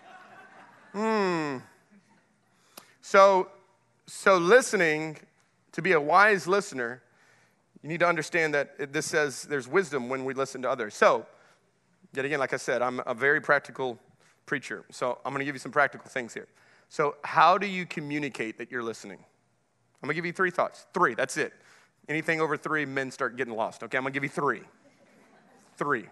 Hmm. 0.91 1.59
So, 3.01 3.47
so 4.07 4.35
listening 4.35 5.19
to 5.71 5.81
be 5.81 5.93
a 5.93 6.01
wise 6.01 6.47
listener, 6.47 7.01
you 7.81 7.87
need 7.87 8.01
to 8.01 8.07
understand 8.09 8.53
that 8.55 8.91
this 8.91 9.05
says 9.05 9.43
there's 9.43 9.69
wisdom 9.69 10.09
when 10.09 10.25
we 10.25 10.33
listen 10.33 10.63
to 10.63 10.69
others. 10.69 10.95
So, 10.95 11.25
yet 12.13 12.25
again, 12.25 12.39
like 12.39 12.51
I 12.51 12.57
said, 12.57 12.81
I'm 12.81 12.99
a 13.05 13.13
very 13.13 13.39
practical 13.39 13.99
preacher. 14.47 14.83
So, 14.91 15.17
I'm 15.23 15.31
going 15.31 15.39
to 15.39 15.45
give 15.45 15.55
you 15.55 15.59
some 15.59 15.71
practical 15.71 16.09
things 16.09 16.33
here. 16.33 16.49
So, 16.89 17.15
how 17.23 17.57
do 17.57 17.67
you 17.67 17.85
communicate 17.85 18.57
that 18.57 18.69
you're 18.69 18.83
listening? 18.83 19.19
I'm 20.05 20.09
to 20.09 20.13
give 20.13 20.25
you 20.27 20.33
three 20.33 20.51
thoughts. 20.51 20.85
Three, 20.93 21.15
that's 21.15 21.35
it. 21.35 21.51
Anything 22.07 22.39
over 22.39 22.55
three, 22.55 22.85
men 22.85 23.09
start 23.09 23.35
getting 23.37 23.55
lost. 23.55 23.81
Okay, 23.81 23.97
I'm 23.97 24.03
to 24.03 24.11
give 24.11 24.21
you 24.21 24.29
three. 24.29 24.61
Three. 25.77 26.05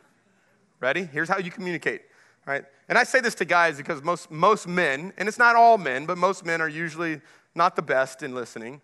Ready? 0.79 1.03
Here's 1.03 1.29
how 1.29 1.37
you 1.37 1.51
communicate. 1.51 2.01
Right? 2.47 2.65
And 2.89 2.97
I 2.97 3.03
say 3.03 3.21
this 3.21 3.35
to 3.35 3.45
guys 3.45 3.77
because 3.77 4.01
most, 4.01 4.31
most 4.31 4.67
men, 4.67 5.13
and 5.17 5.27
it's 5.29 5.37
not 5.37 5.55
all 5.55 5.77
men, 5.77 6.07
but 6.07 6.17
most 6.17 6.43
men 6.43 6.59
are 6.59 6.67
usually 6.67 7.21
not 7.53 7.75
the 7.75 7.83
best 7.83 8.23
in 8.23 8.33
listening. 8.33 8.81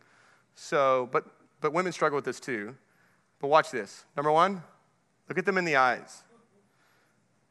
So, 0.53 1.09
but, 1.11 1.25
but 1.59 1.73
women 1.73 1.91
struggle 1.91 2.15
with 2.15 2.25
this 2.25 2.39
too. 2.39 2.75
But 3.39 3.47
watch 3.47 3.71
this. 3.71 4.05
Number 4.15 4.31
one, 4.31 4.61
look 5.27 5.39
at 5.39 5.45
them 5.47 5.57
in 5.57 5.65
the 5.65 5.77
eyes. 5.77 6.21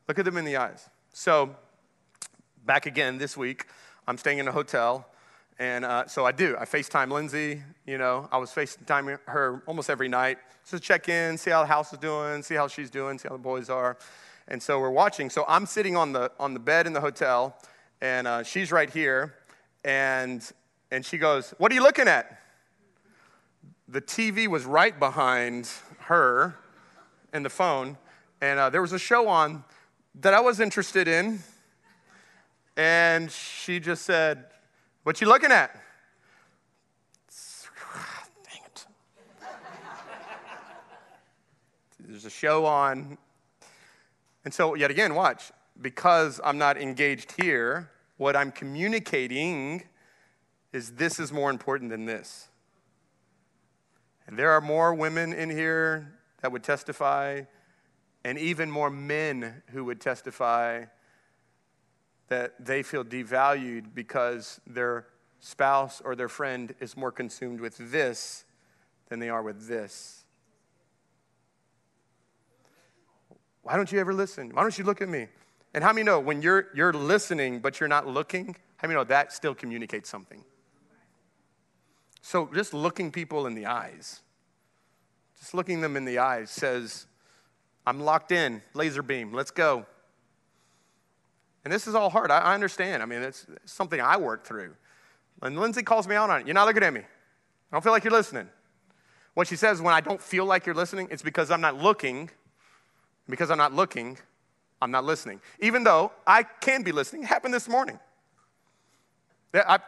Look 0.07 0.21
at 0.21 0.25
them 0.25 0.37
in 0.37 0.45
the 0.45 0.59
eyes. 0.59 0.89
So, 1.13 1.57
back 2.65 2.87
again 2.87 3.19
this 3.19 3.37
week, 3.37 3.67
I'm 4.07 4.17
staying 4.17 4.39
in 4.39 4.47
a 4.47 4.53
hotel. 4.53 5.09
And 5.59 5.85
uh, 5.85 6.07
so 6.07 6.25
I 6.25 6.33
do. 6.33 6.57
I 6.59 6.65
FaceTime 6.65 7.11
Lindsay. 7.11 7.63
You 7.87 7.99
know, 7.99 8.29
I 8.31 8.39
was 8.39 8.51
FaceTiming 8.51 9.19
her 9.27 9.63
almost 9.67 9.91
every 9.91 10.09
night. 10.09 10.39
Just 10.71 10.83
check 10.83 11.09
in, 11.09 11.37
see 11.39 11.51
how 11.51 11.63
the 11.63 11.69
house 11.69 11.93
is 11.93 11.99
doing, 11.99 12.43
see 12.43 12.55
how 12.55 12.69
she's 12.69 12.91
doing, 12.91 13.19
see 13.19 13.29
how 13.29 13.35
the 13.35 13.43
boys 13.43 13.71
are. 13.71 13.97
And 14.49 14.63
so 14.63 14.79
we're 14.79 14.91
watching. 14.91 15.31
So 15.31 15.45
I'm 15.49 15.67
sitting 15.67 15.97
on 15.97 16.13
the, 16.13 16.31
on 16.39 16.55
the 16.55 16.61
bed 16.61 16.87
in 16.87 16.93
the 16.93 17.01
hotel, 17.01 17.57
and 18.01 18.27
uh, 18.27 18.43
she's 18.43 18.71
right 18.71 18.89
here. 18.89 19.35
And, 19.85 20.49
and 20.91 21.05
she 21.05 21.19
goes, 21.19 21.55
What 21.59 21.73
are 21.73 21.75
you 21.75 21.83
looking 21.83 22.09
at? 22.09 22.39
the 23.89 24.03
TV 24.03 24.47
was 24.47 24.67
right 24.67 24.99
behind 24.99 25.69
her 26.01 26.59
and 27.33 27.45
the 27.45 27.51
phone, 27.51 27.97
and 28.41 28.59
uh, 28.59 28.71
there 28.71 28.83
was 28.83 28.93
a 28.93 28.99
show 28.99 29.29
on 29.29 29.65
that 30.21 30.35
I 30.35 30.41
was 30.41 30.61
interested 30.61 31.09
in, 31.09 31.41
and 32.77 33.31
she 33.31 33.81
just 33.81 34.05
said, 34.05 34.45
"What 35.09 35.23
you 35.23 35.27
looking 35.27 35.53
at?" 35.53 35.71
Dang 38.45 38.61
it! 38.67 38.87
There's 41.99 42.27
a 42.27 42.31
show 42.31 42.67
on, 42.67 43.17
and 44.45 44.53
so 44.53 44.75
yet 44.75 44.91
again, 44.91 45.15
watch. 45.15 45.51
Because 45.81 46.43
I'm 46.45 46.59
not 46.59 46.77
engaged 46.77 47.33
here, 47.41 47.91
what 48.19 48.37
I'm 48.37 48.53
communicating 48.53 49.85
is 50.75 50.91
this 50.91 51.19
is 51.19 51.33
more 51.33 51.49
important 51.49 51.89
than 51.89 52.05
this. 52.05 52.49
And 54.27 54.39
there 54.39 54.51
are 54.51 54.61
more 54.61 54.93
women 54.93 55.33
in 55.33 55.49
here 55.49 56.19
that 56.43 56.53
would 56.53 56.63
testify, 56.63 57.45
and 58.25 58.37
even 58.37 58.71
more 58.71 58.91
men 58.91 59.63
who 59.71 59.87
would 59.87 60.03
testify 60.03 60.85
that 62.29 62.65
they 62.65 62.83
feel 62.83 63.05
devalued 63.05 63.95
because 63.95 64.61
their 64.67 65.07
spouse 65.41 66.01
or 66.05 66.15
their 66.15 66.29
friend 66.29 66.75
is 66.81 66.97
more 66.97 67.13
consumed 67.13 67.61
with 67.61 67.77
this 67.91 68.45
than 69.09 69.19
they 69.19 69.29
are 69.29 69.43
with 69.43 69.67
this. 69.67 70.25
Why 73.63 73.77
don't 73.77 73.91
you 73.93 73.99
ever 73.99 74.15
listen? 74.15 74.51
Why 74.55 74.63
don't 74.63 74.77
you 74.79 74.85
look 74.85 75.03
at 75.03 75.09
me? 75.09 75.29
And 75.75 75.85
how 75.85 75.93
many 75.93 76.05
know 76.05 76.21
when 76.21 76.43
you're, 76.43 76.69
you're 76.75 76.93
listening 76.93 77.61
but 77.61 77.81
you're 77.81 77.89
not 77.89 78.07
looking, 78.07 78.57
how 78.79 78.89
many 78.89 78.99
know 78.99 79.05
that 79.05 79.33
still 79.33 79.55
communicates 79.55 80.09
something? 80.09 80.43
So 82.23 82.49
just 82.55 82.75
looking 82.75 83.11
people 83.11 83.47
in 83.47 83.55
the 83.55 83.67
eyes, 83.67 84.21
just 85.39 85.55
looking 85.55 85.81
them 85.81 85.97
in 85.97 86.05
the 86.05 86.19
eyes 86.19 86.51
says, 86.51 87.07
I'm 87.87 88.01
locked 88.01 88.33
in, 88.33 88.63
laser 88.75 89.03
beam, 89.03 89.33
let's 89.33 89.51
go. 89.51 89.87
And 91.69 91.73
this 91.75 91.87
is 91.87 91.95
all 91.95 92.09
hard. 92.09 92.31
I, 92.31 92.55
understand. 92.55 93.03
I 93.03 93.05
mean, 93.05 93.21
it's, 93.21 93.45
it's 93.63 93.75
something 93.75 94.01
I 94.01 94.17
work 94.17 94.43
through. 94.43 94.75
And 95.43 95.61
Lindsay 95.61 95.83
calls 95.83 96.09
me 96.09 96.15
out 96.15 96.31
on 96.31 96.41
it. 96.41 96.47
You're 96.47 96.55
not 96.55 96.67
looking 96.67 96.83
at 96.83 96.95
me. 96.95 97.01
I 97.01 97.05
don't 97.71 97.83
feel 97.83 97.93
like 97.93 98.05
you're 98.05 98.11
listening. 98.11 98.49
What 99.35 99.49
she 99.49 99.55
says 99.55 99.83
when 99.83 99.93
I 99.93 100.01
don't 100.01 100.19
feel 100.19 100.47
like 100.47 100.65
you're 100.65 100.75
listening, 100.75 101.09
it's 101.11 101.23
because 101.23 101.51
I'm 101.51 101.61
not 101.61 101.77
looking. 101.77 102.31
Because 103.29 103.51
I'm 103.51 103.59
not 103.59 103.75
looking, 103.75 104.17
I'm 104.81 104.91
not 104.91 105.05
listening. 105.05 105.43
Even 105.61 105.85
though 105.85 106.11
I 106.27 106.43
can 106.43 106.85
be 106.85 106.91
listening. 106.91 107.25
It 107.25 107.27
happened 107.27 107.53
this 107.53 107.69
morning. 107.69 107.99
I, 109.53 109.79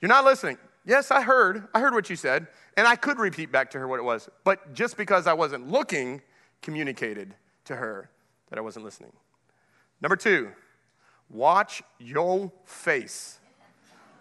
you're 0.00 0.08
not 0.08 0.24
listening. 0.24 0.56
Yes, 0.86 1.10
I 1.10 1.20
heard. 1.20 1.68
I 1.74 1.80
heard 1.80 1.92
what 1.92 2.08
you 2.08 2.16
said. 2.16 2.46
And 2.78 2.86
I 2.86 2.96
could 2.96 3.18
repeat 3.18 3.52
back 3.52 3.70
to 3.72 3.78
her 3.78 3.86
what 3.86 4.00
it 4.00 4.04
was. 4.04 4.30
But 4.44 4.72
just 4.72 4.96
because 4.96 5.26
I 5.26 5.34
wasn't 5.34 5.68
looking, 5.68 6.22
communicated 6.62 7.34
to 7.66 7.76
her 7.76 8.08
that 8.48 8.58
I 8.58 8.62
wasn't 8.62 8.86
listening. 8.86 9.12
Number 10.00 10.16
two, 10.16 10.52
watch 11.30 11.82
your 11.98 12.52
face. 12.64 13.38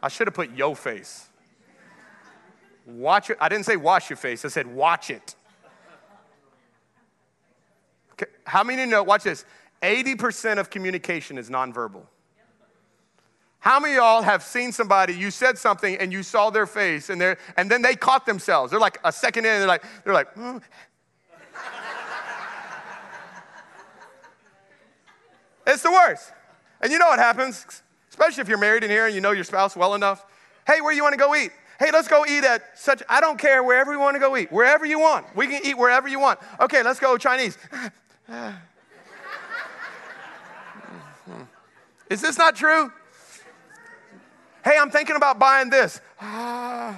I 0.01 0.09
should 0.09 0.27
have 0.27 0.33
put 0.33 0.51
yo 0.51 0.73
face. 0.73 1.27
Watch 2.85 3.29
it. 3.29 3.37
I 3.41 3.49
didn't 3.49 3.65
say 3.65 3.75
wash 3.75 4.09
your 4.09 4.17
face, 4.17 4.45
I 4.45 4.47
said 4.47 4.67
watch 4.67 5.09
it. 5.09 5.35
Okay. 8.13 8.31
How 8.45 8.63
many 8.63 8.85
know? 8.85 9.03
Watch 9.03 9.23
this. 9.23 9.45
80% 9.81 10.57
of 10.57 10.69
communication 10.69 11.37
is 11.37 11.49
nonverbal. 11.49 12.03
How 13.59 13.79
many 13.79 13.93
of 13.95 13.97
y'all 13.97 14.21
have 14.21 14.43
seen 14.43 14.71
somebody, 14.71 15.13
you 15.13 15.29
said 15.29 15.57
something 15.57 15.97
and 15.97 16.13
you 16.13 16.23
saw 16.23 16.49
their 16.49 16.65
face 16.65 17.09
and, 17.09 17.21
and 17.57 17.69
then 17.69 17.81
they 17.81 17.95
caught 17.95 18.25
themselves? 18.25 18.71
They're 18.71 18.79
like 18.79 18.99
a 19.03 19.11
second 19.11 19.45
in, 19.45 19.59
they're 19.59 19.67
like, 19.67 19.83
they're 20.03 20.13
like, 20.13 20.31
hmm. 20.33 20.57
it's 25.67 25.83
the 25.83 25.91
worst. 25.91 26.31
And 26.81 26.91
you 26.91 26.99
know 26.99 27.07
what 27.07 27.19
happens, 27.19 27.65
especially 28.09 28.41
if 28.41 28.49
you're 28.49 28.57
married 28.57 28.83
in 28.83 28.89
here 28.89 29.05
and 29.05 29.15
you 29.15 29.21
know 29.21 29.31
your 29.31 29.43
spouse 29.43 29.75
well 29.75 29.95
enough. 29.95 30.25
Hey, 30.65 30.81
where 30.81 30.93
you 30.93 31.03
want 31.03 31.13
to 31.13 31.19
go 31.19 31.35
eat? 31.35 31.51
Hey, 31.79 31.91
let's 31.91 32.07
go 32.07 32.25
eat 32.25 32.43
at 32.43 32.77
such, 32.77 33.03
I 33.07 33.21
don't 33.21 33.37
care, 33.37 33.63
wherever 33.63 33.93
you 33.93 33.99
want 33.99 34.15
to 34.15 34.19
go 34.19 34.35
eat, 34.35 34.51
wherever 34.51 34.85
you 34.85 34.99
want. 34.99 35.27
We 35.35 35.47
can 35.47 35.63
eat 35.63 35.77
wherever 35.77 36.07
you 36.07 36.19
want. 36.19 36.39
Okay, 36.59 36.81
let's 36.81 36.99
go 36.99 37.17
Chinese. 37.17 37.57
Is 42.09 42.21
this 42.21 42.37
not 42.37 42.55
true? 42.55 42.91
Hey, 44.63 44.77
I'm 44.79 44.89
thinking 44.89 45.15
about 45.15 45.39
buying 45.39 45.69
this. 45.69 46.01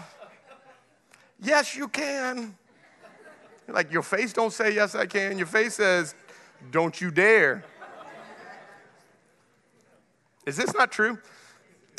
Yes, 1.42 1.74
you 1.74 1.88
can. 1.88 2.54
Like 3.68 3.92
your 3.94 4.02
face 4.02 4.34
don't 4.34 4.52
say 4.52 4.74
yes, 4.76 4.94
I 4.94 5.06
can. 5.06 5.38
Your 5.38 5.48
face 5.48 5.76
says, 5.76 6.15
don't 6.72 7.00
you 7.00 7.12
dare. 7.12 7.63
Is 10.45 10.58
this 10.58 10.73
not 10.73 10.91
true? 10.91 11.17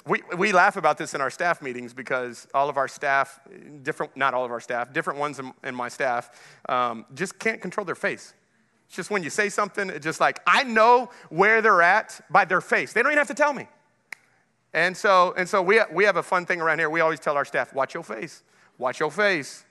We, 0.06 0.22
we 0.36 0.52
laugh 0.52 0.76
about 0.76 0.96
this 0.96 1.14
in 1.14 1.20
our 1.20 1.30
staff 1.30 1.60
meetings 1.60 1.92
because 1.92 2.48
all 2.54 2.68
of 2.68 2.76
our 2.76 2.88
staff, 2.88 3.38
different, 3.82 4.16
not 4.16 4.32
all 4.32 4.44
of 4.44 4.50
our 4.50 4.60
staff, 4.60 4.92
different 4.92 5.18
ones 5.18 5.38
in, 5.38 5.52
in 5.62 5.74
my 5.74 5.88
staff, 5.88 6.30
um, 6.68 7.04
just 7.14 7.38
can't 7.38 7.60
control 7.60 7.84
their 7.84 7.94
face. 7.94 8.32
It's 8.86 8.96
just 8.96 9.10
when 9.10 9.22
you 9.22 9.30
say 9.30 9.48
something, 9.48 9.90
it's 9.90 10.04
just 10.04 10.20
like, 10.20 10.40
I 10.46 10.64
know 10.64 11.10
where 11.28 11.60
they're 11.60 11.82
at 11.82 12.20
by 12.30 12.44
their 12.44 12.60
face. 12.60 12.92
They 12.92 13.02
don't 13.02 13.12
even 13.12 13.18
have 13.18 13.28
to 13.28 13.34
tell 13.34 13.52
me. 13.52 13.68
And 14.72 14.96
so, 14.96 15.34
and 15.36 15.48
so 15.48 15.60
we, 15.62 15.80
we 15.92 16.04
have 16.04 16.16
a 16.16 16.22
fun 16.22 16.46
thing 16.46 16.60
around 16.60 16.78
here. 16.78 16.90
We 16.90 17.00
always 17.00 17.20
tell 17.20 17.36
our 17.36 17.44
staff, 17.44 17.74
watch 17.74 17.94
your 17.94 18.02
face, 18.02 18.42
watch 18.78 19.00
your 19.00 19.10
face, 19.10 19.64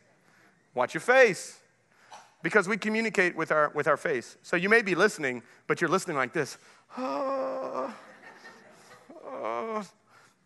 watch 0.74 0.94
your 0.94 1.02
face. 1.02 1.60
Because 2.42 2.70
we 2.70 2.78
communicate 2.78 3.36
with 3.36 3.52
our, 3.52 3.70
with 3.76 3.88
our 3.88 3.98
face. 3.98 4.38
So 4.44 4.56
you 4.56 4.70
may 4.70 4.82
be 4.82 4.96
listening, 4.96 5.44
but 5.68 5.82
you're 5.82 5.90
listening 5.90 6.16
like 6.16 6.32
this. 6.32 6.58
Oh. 9.30 9.86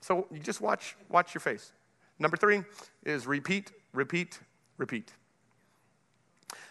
So 0.02 0.28
you 0.32 0.40
just 0.40 0.62
watch, 0.62 0.96
watch 1.10 1.34
your 1.34 1.42
face. 1.42 1.72
Number 2.20 2.38
three 2.38 2.64
is 3.06 3.26
repeat, 3.26 3.72
repeat, 3.94 4.40
repeat. 4.78 5.12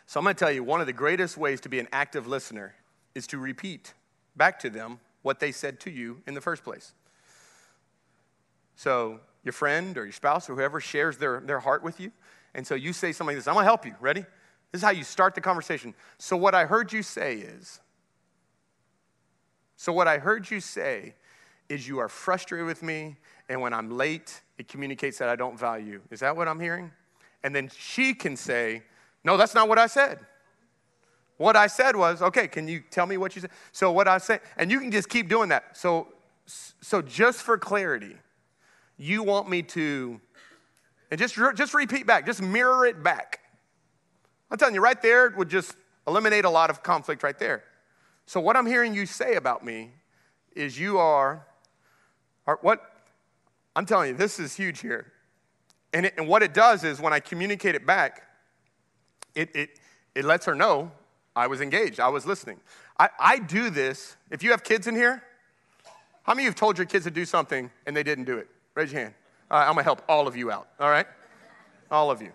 So 0.07 0.21
I'm 0.21 0.25
going 0.25 0.35
to 0.35 0.39
tell 0.39 0.53
you 0.53 0.63
one 0.63 0.81
of 0.81 0.87
the 0.87 0.93
greatest 0.93 1.37
ways 1.37 1.61
to 1.63 1.69
be 1.69 1.79
an 1.79 1.89
active 1.93 2.27
listener 2.27 2.75
is 3.15 3.27
to 3.29 3.39
repeat 3.39 3.95
back 4.37 4.59
to 4.61 4.71
them 4.71 5.01
what 5.23 5.41
they 5.41 5.53
said 5.53 5.81
to 5.81 5.91
you 5.91 6.21
in 6.27 6.35
the 6.35 6.41
first 6.41 6.65
place. 6.65 6.93
So 8.77 9.21
your 9.45 9.53
friend 9.53 9.97
or 9.97 10.05
your 10.05 10.13
spouse 10.13 10.49
or 10.51 10.55
whoever 10.55 10.81
shares 10.81 11.17
their, 11.17 11.41
their 11.41 11.61
heart 11.61 11.83
with 11.83 12.01
you. 12.01 12.13
And 12.55 12.67
so 12.67 12.75
you 12.75 12.93
say 12.93 13.13
something 13.13 13.35
like 13.35 13.37
this 13.37 13.49
I'm 13.49 13.55
gonna 13.55 13.65
help 13.65 13.87
you. 13.87 13.95
Ready? 14.01 14.27
This 14.73 14.81
is 14.81 14.85
how 14.85 14.91
you 14.91 15.05
start 15.05 15.35
the 15.35 15.41
conversation. 15.41 15.95
So, 16.19 16.37
what 16.37 16.55
I 16.55 16.65
heard 16.65 16.93
you 16.93 17.03
say 17.03 17.37
is, 17.37 17.81
so 19.77 19.93
what 19.93 20.09
I 20.09 20.19
heard 20.19 20.51
you 20.51 20.61
say 20.61 21.15
is 21.69 21.87
you 21.87 21.99
are 21.99 22.09
frustrated 22.09 22.67
with 22.67 22.83
me, 22.83 23.17
and 23.49 23.61
when 23.61 23.73
I'm 23.73 23.91
late, 23.91 24.43
it 24.59 24.69
communicates 24.69 25.19
that 25.19 25.29
I 25.29 25.37
don't 25.37 25.59
value. 25.59 26.01
Is 26.11 26.21
that 26.21 26.37
what 26.37 26.49
I'm 26.49 26.61
hearing? 26.61 26.91
And 27.43 27.55
then 27.55 27.71
she 27.77 28.15
can 28.15 28.37
say, 28.37 28.83
No, 29.25 29.37
that's 29.37 29.55
not 29.55 29.69
what 29.69 29.79
I 29.79 29.87
said. 29.87 30.19
What 31.43 31.57
I 31.57 31.67
said 31.67 31.97
was, 31.97 32.23
okay, 32.23 32.47
can 32.47 32.69
you 32.69 32.85
tell 32.91 33.05
me 33.05 33.17
what 33.17 33.35
you 33.35 33.41
said? 33.41 33.51
So 33.73 33.91
what 33.91 34.07
I 34.07 34.19
said, 34.19 34.43
and 34.57 34.71
you 34.71 34.79
can 34.79 34.93
just 34.93 35.09
keep 35.09 35.29
doing 35.29 35.49
that. 35.49 35.77
So, 35.77 36.07
so 36.47 37.03
just 37.03 37.43
for 37.43 37.59
clarity, 37.59 38.15
you 38.97 39.25
want 39.25 39.49
me 39.51 39.63
to, 39.63 40.21
and 41.11 41.19
just, 41.19 41.35
just 41.57 41.75
repeat 41.75 42.07
back, 42.07 42.27
just 42.27 42.41
mirror 42.41 42.87
it 42.87 43.03
back. 43.03 43.41
I'm 44.53 44.59
telling 44.59 44.75
you, 44.75 44.81
right 44.81 45.03
there 45.03 45.31
would 45.37 45.49
just 45.49 45.75
eliminate 46.07 46.45
a 46.45 46.51
lot 46.51 46.71
of 46.71 46.83
conflict 46.83 47.25
right 47.25 47.39
there. 47.39 47.65
So, 48.27 48.39
what 48.39 48.57
I'm 48.57 48.67
hearing 48.67 48.95
you 48.95 49.07
say 49.07 49.35
about 49.35 49.65
me 49.65 49.91
is 50.55 50.79
you 50.79 50.99
are, 50.99 51.45
what, 52.61 52.81
I'm 53.75 53.87
telling 53.87 54.11
you, 54.11 54.17
this 54.17 54.39
is 54.39 54.55
huge 54.55 54.81
here. 54.81 55.13
And, 55.93 56.07
it, 56.07 56.15
and 56.17 56.27
what 56.27 56.43
it 56.43 56.55
does 56.55 56.85
is 56.85 57.01
when 57.01 57.13
I 57.13 57.21
communicate 57.21 57.75
it 57.75 57.87
back, 57.87 58.23
it, 59.35 59.55
it, 59.55 59.71
it 60.15 60.25
lets 60.25 60.47
her 60.47 60.55
know 60.55 60.91
I 61.35 61.47
was 61.47 61.61
engaged, 61.61 62.01
I 62.01 62.09
was 62.09 62.27
listening. 62.27 62.61
I, 62.99 63.09
I 63.19 63.39
do 63.39 63.71
this. 63.71 64.17
If 64.31 64.43
you 64.43 64.51
have 64.51 64.63
kids 64.63 64.87
in 64.87 64.95
here, 64.95 65.23
how 66.25 66.35
many 66.35 66.43
of 66.43 66.45
you 66.45 66.51
have 66.51 66.57
told 66.57 66.79
your 66.79 66.87
kids 66.87 67.05
to 67.05 67.11
do 67.11 67.25
something 67.25 67.71
and 67.87 67.97
they 67.97 68.03
didn't 68.03 68.25
do 68.25 68.39
it? 68.39 68.49
Raise 68.75 68.93
your 68.93 69.03
hand. 69.03 69.15
All 69.51 69.59
right, 69.59 69.67
I'm 69.67 69.75
gonna 69.75 69.83
help 69.83 70.03
all 70.09 70.27
of 70.27 70.37
you 70.37 70.51
out, 70.51 70.69
all 70.79 70.91
right? 70.91 71.07
All 71.91 72.11
of 72.11 72.23
you. 72.23 72.33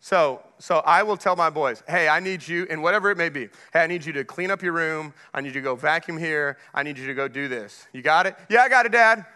So, 0.00 0.42
so 0.58 0.78
I 0.78 1.02
will 1.02 1.16
tell 1.16 1.34
my 1.34 1.50
boys, 1.50 1.82
hey, 1.88 2.08
I 2.08 2.20
need 2.20 2.46
you, 2.46 2.66
and 2.70 2.82
whatever 2.82 3.10
it 3.10 3.18
may 3.18 3.28
be, 3.28 3.48
hey, 3.72 3.80
I 3.80 3.86
need 3.86 4.04
you 4.04 4.12
to 4.14 4.24
clean 4.24 4.50
up 4.50 4.62
your 4.62 4.72
room. 4.72 5.12
I 5.34 5.40
need 5.40 5.48
you 5.48 5.54
to 5.54 5.60
go 5.60 5.74
vacuum 5.74 6.16
here. 6.16 6.56
I 6.72 6.82
need 6.82 6.98
you 6.98 7.06
to 7.06 7.14
go 7.14 7.26
do 7.26 7.48
this. 7.48 7.86
You 7.92 8.02
got 8.02 8.26
it? 8.26 8.36
Yeah, 8.48 8.62
I 8.62 8.68
got 8.68 8.86
it, 8.86 8.92
Dad. 8.92 9.26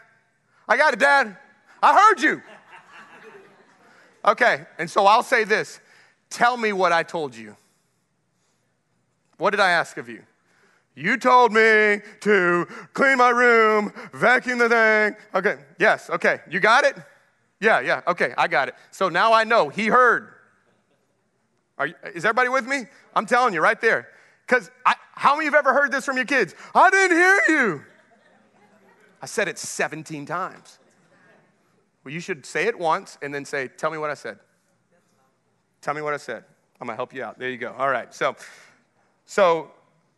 I 0.68 0.76
got 0.76 0.94
it, 0.94 1.00
Dad. 1.00 1.36
I 1.82 1.94
heard 1.94 2.20
you. 2.20 2.40
Okay, 4.24 4.64
and 4.78 4.88
so 4.88 5.06
I'll 5.06 5.24
say 5.24 5.44
this 5.44 5.80
Tell 6.30 6.56
me 6.56 6.72
what 6.72 6.92
I 6.92 7.02
told 7.02 7.36
you. 7.36 7.56
What 9.36 9.50
did 9.50 9.60
I 9.60 9.70
ask 9.70 9.96
of 9.96 10.08
you? 10.08 10.22
You 10.94 11.16
told 11.16 11.52
me 11.52 12.00
to 12.20 12.66
clean 12.92 13.18
my 13.18 13.30
room, 13.30 13.92
vacuum 14.12 14.58
the 14.58 14.68
thing. 14.68 15.16
Okay, 15.34 15.56
yes, 15.78 16.08
okay. 16.10 16.40
You 16.48 16.60
got 16.60 16.84
it? 16.84 16.96
Yeah, 17.60 17.80
yeah, 17.80 18.02
okay, 18.06 18.34
I 18.38 18.46
got 18.48 18.68
it. 18.68 18.74
So 18.90 19.08
now 19.08 19.32
I 19.32 19.44
know 19.44 19.68
he 19.68 19.86
heard. 19.86 20.31
Are 21.82 21.86
you, 21.88 21.94
is 22.14 22.24
everybody 22.24 22.48
with 22.48 22.64
me? 22.64 22.84
I'm 23.12 23.26
telling 23.26 23.54
you 23.54 23.60
right 23.60 23.80
there. 23.80 24.06
Because 24.46 24.70
how 24.84 25.34
many 25.34 25.48
of 25.48 25.52
you 25.52 25.56
have 25.56 25.66
ever 25.66 25.74
heard 25.74 25.90
this 25.90 26.04
from 26.04 26.14
your 26.14 26.26
kids? 26.26 26.54
I 26.76 26.90
didn't 26.90 27.16
hear 27.16 27.40
you. 27.48 27.82
I 29.20 29.26
said 29.26 29.48
it 29.48 29.58
17 29.58 30.24
times. 30.24 30.78
Well, 32.04 32.14
you 32.14 32.20
should 32.20 32.46
say 32.46 32.68
it 32.68 32.78
once 32.78 33.18
and 33.20 33.34
then 33.34 33.44
say, 33.44 33.66
Tell 33.66 33.90
me 33.90 33.98
what 33.98 34.10
I 34.10 34.14
said. 34.14 34.38
Tell 35.80 35.92
me 35.92 36.02
what 36.02 36.14
I 36.14 36.18
said. 36.18 36.44
I'm 36.80 36.86
gonna 36.86 36.94
help 36.94 37.12
you 37.12 37.24
out. 37.24 37.40
There 37.40 37.50
you 37.50 37.58
go. 37.58 37.74
All 37.76 37.88
right. 37.88 38.14
So, 38.14 38.36
so 39.26 39.72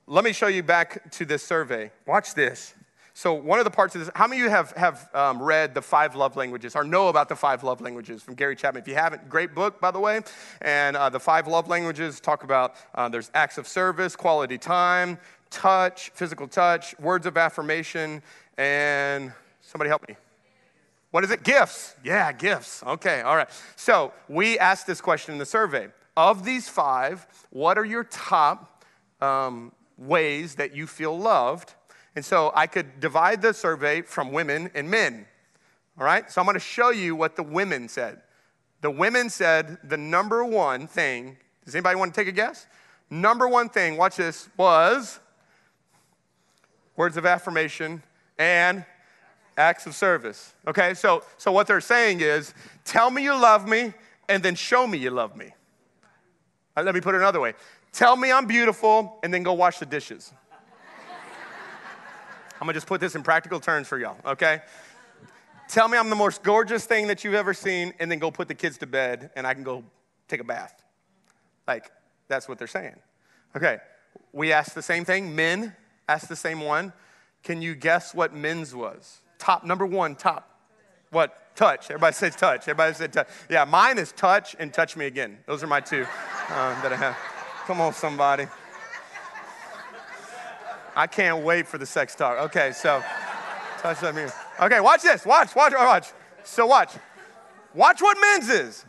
let 0.06 0.22
me 0.22 0.34
show 0.34 0.48
you 0.48 0.62
back 0.62 1.10
to 1.12 1.24
this 1.24 1.42
survey. 1.42 1.90
Watch 2.04 2.34
this. 2.34 2.74
So, 3.16 3.32
one 3.32 3.60
of 3.60 3.64
the 3.64 3.70
parts 3.70 3.94
of 3.94 4.00
this, 4.00 4.10
how 4.16 4.26
many 4.26 4.40
of 4.40 4.46
you 4.46 4.50
have, 4.50 4.72
have 4.72 5.08
um, 5.14 5.40
read 5.40 5.72
The 5.72 5.80
Five 5.80 6.16
Love 6.16 6.36
Languages 6.36 6.74
or 6.74 6.82
know 6.82 7.06
about 7.06 7.28
The 7.28 7.36
Five 7.36 7.62
Love 7.62 7.80
Languages 7.80 8.24
from 8.24 8.34
Gary 8.34 8.56
Chapman? 8.56 8.82
If 8.82 8.88
you 8.88 8.96
haven't, 8.96 9.28
great 9.28 9.54
book, 9.54 9.80
by 9.80 9.92
the 9.92 10.00
way. 10.00 10.20
And 10.60 10.96
uh, 10.96 11.10
The 11.10 11.20
Five 11.20 11.46
Love 11.46 11.68
Languages 11.68 12.18
talk 12.18 12.42
about 12.42 12.74
uh, 12.92 13.08
there's 13.08 13.30
acts 13.32 13.56
of 13.56 13.68
service, 13.68 14.16
quality 14.16 14.58
time, 14.58 15.18
touch, 15.48 16.10
physical 16.10 16.48
touch, 16.48 16.98
words 16.98 17.24
of 17.24 17.36
affirmation, 17.36 18.20
and 18.58 19.32
somebody 19.62 19.88
help 19.88 20.08
me. 20.08 20.16
What 21.12 21.22
is 21.22 21.30
it? 21.30 21.44
Gifts. 21.44 21.94
Yeah, 22.02 22.32
gifts. 22.32 22.82
Okay, 22.82 23.20
all 23.20 23.36
right. 23.36 23.48
So, 23.76 24.12
we 24.28 24.58
asked 24.58 24.88
this 24.88 25.00
question 25.00 25.34
in 25.34 25.38
the 25.38 25.46
survey. 25.46 25.86
Of 26.16 26.44
these 26.44 26.68
five, 26.68 27.28
what 27.50 27.78
are 27.78 27.84
your 27.84 28.02
top 28.02 28.84
um, 29.20 29.70
ways 29.96 30.56
that 30.56 30.74
you 30.74 30.86
feel 30.86 31.16
loved. 31.16 31.74
And 32.16 32.24
so 32.24 32.52
I 32.54 32.66
could 32.66 33.00
divide 33.00 33.42
the 33.42 33.52
survey 33.52 34.02
from 34.02 34.32
women 34.32 34.70
and 34.74 34.88
men. 34.88 35.26
All 35.98 36.04
right? 36.04 36.30
So 36.30 36.40
I'm 36.40 36.46
going 36.46 36.54
to 36.54 36.60
show 36.60 36.90
you 36.90 37.16
what 37.16 37.36
the 37.36 37.42
women 37.42 37.88
said. 37.88 38.20
The 38.80 38.90
women 38.90 39.30
said 39.30 39.78
the 39.84 39.96
number 39.96 40.44
one 40.44 40.86
thing, 40.86 41.36
does 41.64 41.74
anybody 41.74 41.96
want 41.96 42.14
to 42.14 42.20
take 42.20 42.28
a 42.28 42.32
guess? 42.32 42.66
Number 43.10 43.48
one 43.48 43.68
thing, 43.68 43.96
watch 43.96 44.16
this, 44.16 44.48
was 44.56 45.18
words 46.96 47.16
of 47.16 47.26
affirmation 47.26 48.02
and 48.38 48.84
acts 49.56 49.86
of 49.86 49.94
service. 49.94 50.52
Okay? 50.66 50.94
So 50.94 51.24
so 51.36 51.52
what 51.52 51.66
they're 51.66 51.80
saying 51.80 52.20
is, 52.20 52.54
tell 52.84 53.10
me 53.10 53.22
you 53.22 53.32
love 53.32 53.68
me 53.68 53.92
and 54.28 54.42
then 54.42 54.54
show 54.54 54.86
me 54.86 54.98
you 54.98 55.10
love 55.10 55.36
me. 55.36 55.50
Right, 56.76 56.84
let 56.84 56.94
me 56.94 57.00
put 57.00 57.14
it 57.14 57.18
another 57.18 57.40
way. 57.40 57.54
Tell 57.92 58.16
me 58.16 58.32
I'm 58.32 58.46
beautiful, 58.46 59.18
and 59.22 59.32
then 59.32 59.44
go 59.44 59.52
wash 59.52 59.78
the 59.78 59.86
dishes. 59.86 60.32
I'm 62.64 62.68
gonna 62.68 62.76
just 62.76 62.86
put 62.86 62.98
this 62.98 63.14
in 63.14 63.22
practical 63.22 63.60
terms 63.60 63.88
for 63.88 63.98
y'all, 63.98 64.16
okay? 64.24 64.62
Tell 65.68 65.86
me 65.86 65.98
I'm 65.98 66.08
the 66.08 66.16
most 66.16 66.42
gorgeous 66.42 66.86
thing 66.86 67.08
that 67.08 67.22
you've 67.22 67.34
ever 67.34 67.52
seen, 67.52 67.92
and 68.00 68.10
then 68.10 68.18
go 68.18 68.30
put 68.30 68.48
the 68.48 68.54
kids 68.54 68.78
to 68.78 68.86
bed, 68.86 69.30
and 69.36 69.46
I 69.46 69.52
can 69.52 69.64
go 69.64 69.84
take 70.28 70.40
a 70.40 70.44
bath. 70.44 70.82
Like, 71.68 71.92
that's 72.26 72.48
what 72.48 72.56
they're 72.56 72.66
saying. 72.66 72.96
Okay, 73.54 73.80
we 74.32 74.50
asked 74.50 74.74
the 74.74 74.80
same 74.80 75.04
thing. 75.04 75.36
Men 75.36 75.76
asked 76.08 76.30
the 76.30 76.36
same 76.36 76.62
one. 76.62 76.94
Can 77.42 77.60
you 77.60 77.74
guess 77.74 78.14
what 78.14 78.32
men's 78.32 78.74
was? 78.74 79.20
Top, 79.36 79.64
number 79.64 79.84
one, 79.84 80.16
top. 80.16 80.58
What? 81.10 81.54
Touch. 81.54 81.90
Everybody 81.90 82.14
says 82.14 82.34
touch. 82.34 82.62
Everybody 82.62 82.94
said 82.94 83.12
touch. 83.12 83.28
Yeah, 83.50 83.66
mine 83.66 83.98
is 83.98 84.12
touch 84.12 84.56
and 84.58 84.72
touch 84.72 84.96
me 84.96 85.04
again. 85.04 85.36
Those 85.46 85.62
are 85.62 85.66
my 85.66 85.80
two 85.80 86.06
uh, 86.48 86.82
that 86.82 86.94
I 86.94 86.96
have. 86.96 87.18
Come 87.66 87.82
on, 87.82 87.92
somebody. 87.92 88.46
I 90.96 91.06
can't 91.06 91.44
wait 91.44 91.66
for 91.66 91.78
the 91.78 91.86
sex 91.86 92.14
talk. 92.14 92.38
Okay, 92.46 92.72
so 92.72 93.02
touch 93.78 94.00
them 94.00 94.16
here. 94.16 94.32
Okay, 94.60 94.80
watch 94.80 95.02
this. 95.02 95.26
Watch, 95.26 95.54
watch, 95.54 95.72
oh, 95.76 95.84
watch. 95.84 96.08
So 96.44 96.66
watch. 96.66 96.92
Watch 97.74 98.00
what 98.00 98.16
men's 98.20 98.48
is. 98.48 98.84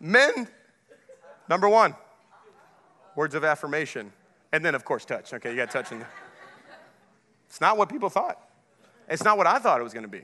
Men, 0.00 0.48
number 1.48 1.68
one, 1.68 1.94
words 3.14 3.34
of 3.34 3.44
affirmation. 3.44 4.12
And 4.52 4.64
then, 4.64 4.74
of 4.74 4.84
course, 4.84 5.04
touch. 5.04 5.32
Okay, 5.34 5.50
you 5.50 5.56
got 5.56 5.70
touching. 5.70 6.04
It's 7.48 7.60
not 7.60 7.76
what 7.76 7.88
people 7.88 8.08
thought. 8.08 8.40
It's 9.08 9.24
not 9.24 9.36
what 9.38 9.46
I 9.46 9.58
thought 9.58 9.80
it 9.80 9.84
was 9.84 9.92
going 9.92 10.04
to 10.04 10.10
be. 10.10 10.22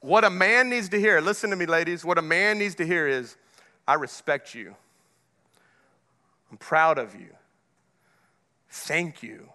What 0.00 0.24
a 0.24 0.30
man 0.30 0.68
needs 0.68 0.88
to 0.90 1.00
hear, 1.00 1.20
listen 1.20 1.50
to 1.50 1.56
me, 1.56 1.66
ladies, 1.66 2.04
what 2.04 2.18
a 2.18 2.22
man 2.22 2.58
needs 2.58 2.74
to 2.76 2.86
hear 2.86 3.08
is, 3.08 3.36
I 3.88 3.94
respect 3.94 4.54
you. 4.54 4.74
I'm 6.50 6.58
proud 6.58 6.98
of 6.98 7.14
you. 7.14 7.30
Thank 8.76 9.22
you. 9.22 9.50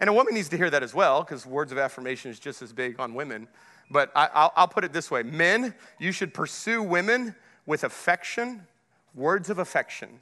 And 0.00 0.10
a 0.10 0.12
woman 0.12 0.34
needs 0.34 0.48
to 0.48 0.56
hear 0.56 0.68
that 0.68 0.82
as 0.82 0.92
well, 0.92 1.22
because 1.22 1.46
words 1.46 1.70
of 1.70 1.78
affirmation 1.78 2.28
is 2.28 2.40
just 2.40 2.60
as 2.60 2.72
big 2.72 2.98
on 2.98 3.14
women. 3.14 3.46
But 3.88 4.10
I, 4.16 4.50
will 4.58 4.66
put 4.66 4.82
it 4.82 4.92
this 4.92 5.12
way 5.12 5.22
men, 5.22 5.74
you 6.00 6.10
should 6.10 6.34
pursue 6.34 6.82
women 6.82 7.36
with 7.66 7.84
affection, 7.84 8.66
words 9.14 9.48
of 9.48 9.60
affection. 9.60 10.20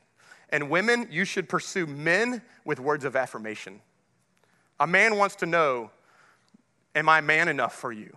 And 0.50 0.68
women, 0.68 1.08
you 1.10 1.24
should 1.24 1.48
pursue 1.48 1.86
men 1.86 2.42
with 2.66 2.78
words 2.78 3.06
of 3.06 3.16
affirmation. 3.16 3.80
A 4.78 4.86
man 4.86 5.16
wants 5.16 5.36
to 5.36 5.46
know 5.46 5.90
Am 6.94 7.08
I 7.08 7.22
man 7.22 7.48
enough 7.48 7.74
for 7.74 7.90
you? 7.90 8.10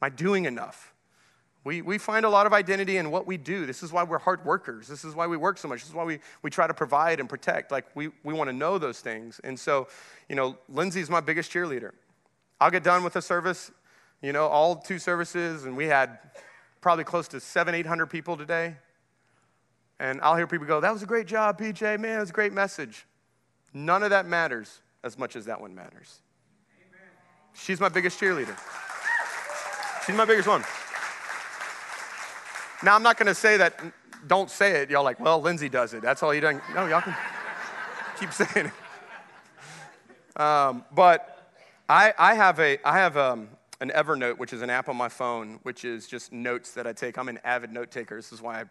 Am 0.00 0.06
I 0.06 0.08
doing 0.08 0.46
enough? 0.46 0.92
We, 1.64 1.82
we 1.82 1.98
find 1.98 2.24
a 2.24 2.30
lot 2.30 2.46
of 2.46 2.52
identity 2.52 2.96
in 2.96 3.10
what 3.10 3.26
we 3.26 3.36
do. 3.36 3.66
This 3.66 3.82
is 3.82 3.92
why 3.92 4.02
we're 4.04 4.18
hard 4.18 4.44
workers. 4.44 4.86
This 4.86 5.04
is 5.04 5.14
why 5.14 5.26
we 5.26 5.36
work 5.36 5.58
so 5.58 5.68
much. 5.68 5.80
This 5.80 5.88
is 5.88 5.94
why 5.94 6.04
we, 6.04 6.20
we 6.42 6.50
try 6.50 6.66
to 6.66 6.74
provide 6.74 7.20
and 7.20 7.28
protect. 7.28 7.70
Like, 7.72 7.84
we, 7.94 8.10
we 8.22 8.32
want 8.32 8.48
to 8.48 8.56
know 8.56 8.78
those 8.78 9.00
things. 9.00 9.40
And 9.44 9.58
so, 9.58 9.88
you 10.28 10.36
know, 10.36 10.56
Lindsay's 10.68 11.10
my 11.10 11.20
biggest 11.20 11.52
cheerleader. 11.52 11.90
I'll 12.60 12.70
get 12.70 12.84
done 12.84 13.04
with 13.04 13.16
a 13.16 13.22
service, 13.22 13.70
you 14.22 14.32
know, 14.32 14.46
all 14.46 14.76
two 14.76 14.98
services, 14.98 15.64
and 15.64 15.76
we 15.76 15.86
had 15.86 16.18
probably 16.80 17.04
close 17.04 17.28
to 17.28 17.40
seven, 17.40 17.74
800 17.74 18.06
people 18.06 18.36
today. 18.36 18.76
And 20.00 20.20
I'll 20.22 20.36
hear 20.36 20.46
people 20.46 20.66
go, 20.66 20.80
That 20.80 20.92
was 20.92 21.02
a 21.02 21.06
great 21.06 21.26
job, 21.26 21.58
PJ. 21.58 21.98
Man, 22.00 22.18
it 22.18 22.20
was 22.20 22.30
a 22.30 22.32
great 22.32 22.52
message. 22.52 23.06
None 23.74 24.02
of 24.02 24.10
that 24.10 24.26
matters 24.26 24.80
as 25.04 25.18
much 25.18 25.36
as 25.36 25.44
that 25.46 25.60
one 25.60 25.74
matters. 25.74 26.20
Amen. 26.88 27.08
She's 27.54 27.80
my 27.80 27.88
biggest 27.88 28.20
cheerleader. 28.20 28.56
She's 30.06 30.16
my 30.16 30.24
biggest 30.24 30.48
one. 30.48 30.64
Now, 32.82 32.94
I'm 32.94 33.02
not 33.02 33.18
going 33.18 33.26
to 33.26 33.34
say 33.34 33.56
that, 33.56 33.80
don't 34.26 34.50
say 34.50 34.82
it. 34.82 34.90
Y'all 34.90 35.02
like, 35.02 35.18
well, 35.18 35.40
Lindsay 35.40 35.68
does 35.68 35.94
it. 35.94 36.02
That's 36.02 36.22
all 36.22 36.32
you 36.32 36.40
done. 36.40 36.62
No, 36.74 36.86
y'all 36.86 37.00
can 37.00 37.16
keep 38.20 38.32
saying 38.32 38.70
it. 40.36 40.40
Um, 40.40 40.84
but 40.94 41.50
I, 41.88 42.14
I 42.16 42.34
have, 42.34 42.60
a, 42.60 42.78
I 42.86 42.98
have 42.98 43.16
um, 43.16 43.48
an 43.80 43.90
Evernote, 43.90 44.38
which 44.38 44.52
is 44.52 44.62
an 44.62 44.70
app 44.70 44.88
on 44.88 44.96
my 44.96 45.08
phone, 45.08 45.58
which 45.64 45.84
is 45.84 46.06
just 46.06 46.32
notes 46.32 46.72
that 46.72 46.86
I 46.86 46.92
take. 46.92 47.18
I'm 47.18 47.28
an 47.28 47.40
avid 47.42 47.72
note 47.72 47.90
taker. 47.90 48.14
This 48.14 48.32
is 48.32 48.40
why 48.40 48.60
I 48.60 48.64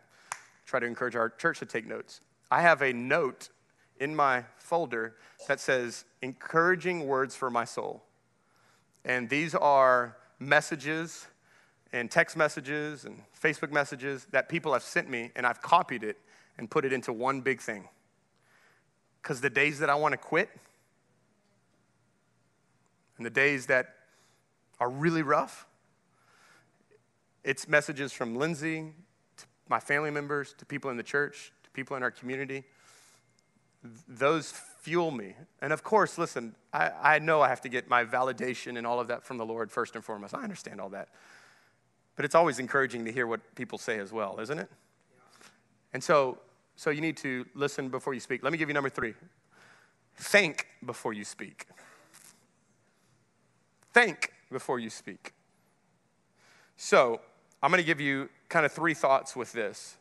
try 0.66 0.80
to 0.80 0.86
encourage 0.86 1.16
our 1.18 1.30
church 1.30 1.60
to 1.60 1.66
take 1.66 1.86
notes. 1.86 2.22
I 2.50 2.62
have 2.62 2.82
a 2.82 2.94
note 2.94 3.50
in 4.00 4.16
my 4.16 4.46
folder 4.58 5.16
that 5.50 5.60
says, 5.60 6.06
encouraging 6.22 7.08
words 7.08 7.36
for 7.36 7.50
my 7.50 7.66
soul. 7.66 8.04
And 9.04 9.28
these 9.28 9.54
are 9.54 10.16
messages 10.40 11.28
and 11.92 12.10
text 12.12 12.38
messages 12.38 13.06
and 13.06 13.22
Facebook 13.48 13.72
messages 13.72 14.28
that 14.32 14.50
people 14.50 14.74
have 14.74 14.84
sent 14.84 15.10
me, 15.10 15.32
and 15.36 15.46
I've 15.46 15.62
copied 15.62 16.04
it 16.04 16.18
and 16.58 16.70
put 16.70 16.86
it 16.86 16.92
into 16.92 17.14
one 17.14 17.42
big 17.42 17.62
thing. 17.62 17.88
Because 19.22 19.42
the 19.42 19.50
days 19.50 19.80
that 19.80 19.90
I 19.90 19.96
want 19.96 20.14
to 20.14 20.18
quit 20.18 20.50
and 23.18 23.26
the 23.26 23.30
days 23.30 23.68
that 23.68 23.96
are 24.80 24.90
really 24.90 25.22
rough, 25.22 25.66
it's 27.44 27.68
messages 27.68 28.12
from 28.12 28.36
Lindsay 28.36 28.94
to 29.38 29.46
my 29.70 29.80
family 29.80 30.12
members, 30.12 30.54
to 30.58 30.66
people 30.66 30.92
in 30.92 30.98
the 30.98 31.04
church, 31.04 31.52
to 31.64 31.70
people 31.72 31.96
in 31.96 32.04
our 32.04 32.12
community. 32.12 32.64
Those 34.08 34.52
fuel 34.82 35.12
me. 35.12 35.36
And 35.62 35.72
of 35.72 35.84
course, 35.84 36.18
listen, 36.18 36.56
I, 36.74 36.92
I 37.02 37.20
know 37.20 37.42
I 37.42 37.48
have 37.48 37.62
to 37.62 37.70
get 37.70 37.90
my 37.90 38.04
validation 38.04 38.78
and 38.78 38.86
all 38.86 39.00
of 39.00 39.08
that 39.08 39.24
from 39.24 39.38
the 39.38 39.46
Lord 39.46 39.72
first 39.72 39.96
and 39.96 40.04
foremost. 40.04 40.34
I 40.34 40.44
understand 40.44 40.82
all 40.82 40.90
that. 40.90 41.10
But 42.18 42.26
it's 42.26 42.36
always 42.36 42.60
encouraging 42.60 43.06
to 43.06 43.12
hear 43.12 43.28
what 43.28 43.40
people 43.56 43.78
say 43.78 44.00
as 44.00 44.12
well, 44.12 44.40
isn't 44.42 44.60
it? 44.60 44.70
And 45.94 46.04
so, 46.04 46.40
so 46.76 46.90
you 46.90 47.00
need 47.00 47.16
to 47.18 47.46
listen 47.54 47.88
before 47.88 48.14
you 48.14 48.20
speak. 48.20 48.44
Let 48.44 48.52
me 48.52 48.58
give 48.58 48.68
you 48.68 48.74
number 48.74 48.90
three 48.90 49.14
think 50.20 50.68
before 50.84 51.14
you 51.14 51.24
speak. 51.24 51.68
Think 53.94 54.34
before 54.52 54.80
you 54.80 54.90
speak. 54.90 55.34
So, 56.76 57.22
I'm 57.62 57.72
going 57.72 57.82
to 57.82 57.86
give 57.86 58.02
you 58.02 58.30
kind 58.50 58.66
of 58.66 58.72
three 58.72 58.96
thoughts 58.96 59.36
with 59.36 59.52
this. 59.52 59.98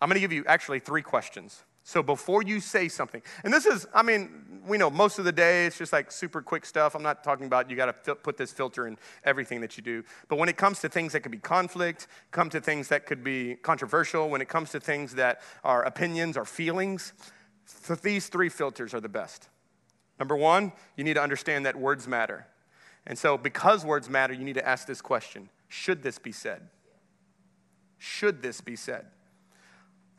I'm 0.00 0.08
going 0.08 0.16
to 0.16 0.20
give 0.20 0.32
you 0.32 0.44
actually 0.46 0.80
three 0.80 1.02
questions. 1.02 1.62
So 1.82 2.02
before 2.02 2.42
you 2.42 2.60
say 2.60 2.88
something, 2.88 3.22
and 3.42 3.52
this 3.52 3.66
is, 3.66 3.86
I 3.94 4.02
mean, 4.02 4.60
we 4.66 4.76
know 4.76 4.90
most 4.90 5.18
of 5.18 5.24
the 5.24 5.32
day 5.32 5.66
it's 5.66 5.78
just 5.78 5.92
like 5.92 6.12
super 6.12 6.42
quick 6.42 6.66
stuff. 6.66 6.94
I'm 6.94 7.02
not 7.02 7.24
talking 7.24 7.46
about 7.46 7.70
you 7.70 7.76
got 7.76 8.04
to 8.04 8.14
put 8.14 8.36
this 8.36 8.52
filter 8.52 8.86
in 8.86 8.98
everything 9.24 9.60
that 9.62 9.76
you 9.76 9.82
do. 9.82 10.04
But 10.28 10.38
when 10.38 10.48
it 10.48 10.56
comes 10.56 10.80
to 10.80 10.88
things 10.88 11.12
that 11.12 11.20
could 11.20 11.32
be 11.32 11.38
conflict, 11.38 12.06
come 12.30 12.50
to 12.50 12.60
things 12.60 12.88
that 12.88 13.06
could 13.06 13.24
be 13.24 13.56
controversial, 13.56 14.28
when 14.28 14.40
it 14.40 14.48
comes 14.48 14.70
to 14.70 14.80
things 14.80 15.14
that 15.14 15.40
are 15.64 15.82
opinions 15.84 16.36
or 16.36 16.44
feelings, 16.44 17.14
th- 17.86 18.00
these 18.00 18.28
three 18.28 18.50
filters 18.50 18.92
are 18.92 19.00
the 19.00 19.08
best. 19.08 19.48
Number 20.18 20.36
one, 20.36 20.72
you 20.96 21.04
need 21.04 21.14
to 21.14 21.22
understand 21.22 21.64
that 21.64 21.76
words 21.76 22.06
matter. 22.06 22.46
And 23.06 23.18
so, 23.18 23.38
because 23.38 23.84
words 23.84 24.10
matter, 24.10 24.34
you 24.34 24.44
need 24.44 24.54
to 24.54 24.68
ask 24.68 24.86
this 24.86 25.00
question 25.00 25.48
Should 25.68 26.02
this 26.02 26.18
be 26.18 26.32
said? 26.32 26.68
Should 27.96 28.42
this 28.42 28.60
be 28.60 28.76
said? 28.76 29.06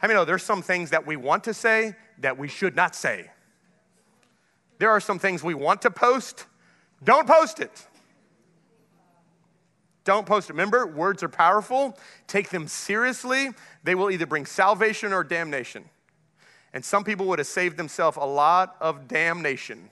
How 0.02 0.08
many 0.08 0.18
know 0.18 0.26
there's 0.26 0.42
some 0.42 0.64
things 0.64 0.90
that 0.90 1.06
we 1.06 1.16
want 1.16 1.44
to 1.44 1.54
say 1.54 1.96
that 2.18 2.36
we 2.36 2.48
should 2.48 2.76
not 2.76 2.96
say? 2.96 3.30
There 4.80 4.90
are 4.90 5.00
some 5.00 5.20
things 5.20 5.44
we 5.44 5.54
want 5.54 5.84
to 5.84 5.92
post, 5.92 6.48
don't 7.04 7.28
post 7.28 7.60
it. 7.60 7.88
Don't 10.04 10.26
post 10.26 10.50
it. 10.50 10.54
Remember, 10.54 10.88
words 10.88 11.22
are 11.22 11.30
powerful. 11.30 11.96
Take 12.26 12.50
them 12.50 12.68
seriously. 12.68 13.50
They 13.84 13.94
will 13.94 14.10
either 14.10 14.26
bring 14.26 14.48
salvation 14.48 15.14
or 15.14 15.24
damnation. 15.24 15.86
And 16.74 16.84
some 16.84 17.04
people 17.04 17.28
would 17.28 17.38
have 17.38 17.48
saved 17.48 17.78
themselves 17.78 18.18
a 18.20 18.26
lot 18.26 18.78
of 18.82 19.08
damnation 19.08 19.92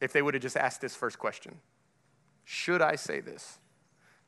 if 0.00 0.12
they 0.12 0.22
would 0.22 0.34
have 0.34 0.42
just 0.42 0.56
asked 0.56 0.80
this 0.80 0.96
first 0.96 1.20
question 1.20 1.60
Should 2.44 2.82
I 2.82 2.96
say 2.96 3.20
this? 3.20 3.58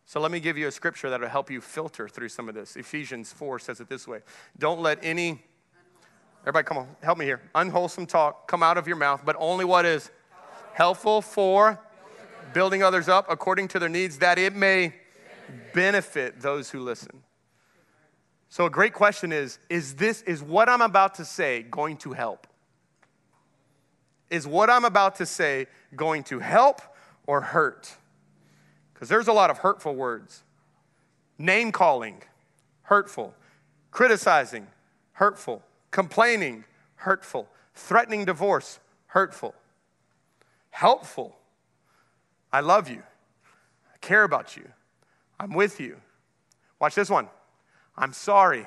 So 0.09 0.21
let 0.21 0.31
me 0.31 0.39
give 0.39 0.57
you 0.57 0.69
a 0.69 0.73
scripture 0.73 1.11
that 1.11 1.21
will 1.21 1.29
help 1.29 1.51
you 1.51 1.61
filter 1.61 2.09
through 2.09 2.29
some 2.29 2.49
of 2.49 2.55
this. 2.55 2.77
Ephesians 2.77 3.33
4 3.33 3.59
says 3.59 3.81
it 3.81 3.89
this 3.89 4.07
way 4.07 4.21
Don't 4.57 4.81
let 4.81 5.01
any, 5.03 5.43
everybody 6.43 6.65
come 6.65 6.79
on, 6.79 6.89
help 7.03 7.19
me 7.19 7.25
here. 7.25 7.43
Unwholesome 7.57 8.07
talk 8.07 8.47
come 8.47 8.63
out 8.63 8.79
of 8.79 8.87
your 8.87 8.97
mouth, 8.97 9.23
but 9.25 9.35
only 9.41 9.65
what 9.65 9.85
is 9.85 10.13
helpful 10.75 11.21
for 11.21 11.81
building 12.55 12.85
others 12.85 13.09
up 13.09 13.27
according 13.29 13.67
to 13.67 13.81
their 13.81 13.89
needs, 13.89 14.19
that 14.19 14.39
it 14.39 14.55
may 14.55 14.95
benefit 15.75 16.41
those 16.41 16.71
who 16.71 16.81
listen. 16.81 17.25
So 18.49 18.65
a 18.65 18.71
great 18.71 18.93
question 18.93 19.33
is 19.33 19.59
is 19.69 19.97
this 19.97 20.23
is 20.23 20.41
what 20.41 20.69
I'm 20.69 20.83
about 20.83 21.17
to 21.17 21.25
say 21.25 21.65
going 21.65 21.97
to 21.99 22.13
help? 22.13 22.47
Is 24.31 24.47
what 24.47 24.71
I'm 24.71 24.85
about 24.85 25.17
to 25.17 25.27
say 25.27 25.67
going 25.97 26.23
to 26.25 26.39
help 26.39 26.81
or 27.27 27.41
hurt? 27.41 27.97
Because 28.97 29.11
there's 29.11 29.29
a 29.29 29.33
lot 29.35 29.51
of 29.51 29.59
hurtful 29.59 29.95
words. 29.95 30.43
Name 31.37 31.71
calling, 31.71 32.23
hurtful. 32.85 33.35
Criticizing, 33.91 34.67
hurtful. 35.13 35.63
Complaining, 35.91 36.65
hurtful. 36.95 37.47
Threatening 37.75 38.25
divorce, 38.25 38.81
hurtful. 39.09 39.55
Helpful. 40.71 41.37
I 42.51 42.61
love 42.61 42.89
you. 42.89 43.03
I 43.93 43.99
care 43.99 44.25
about 44.25 44.57
you. 44.57 44.67
I'm 45.39 45.53
with 45.53 45.79
you. 45.79 45.99
Watch 46.81 46.95
this 46.95 47.11
one. 47.11 47.29
I'm 47.99 48.15
sorry. 48.15 48.67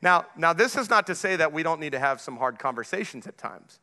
Now, 0.00 0.24
now 0.38 0.54
this 0.54 0.74
is 0.74 0.88
not 0.88 1.06
to 1.08 1.14
say 1.14 1.36
that 1.36 1.52
we 1.52 1.62
don't 1.62 1.80
need 1.80 1.92
to 1.92 1.98
have 1.98 2.18
some 2.18 2.38
hard 2.38 2.58
conversations 2.58 3.26
at 3.26 3.36
times. 3.36 3.78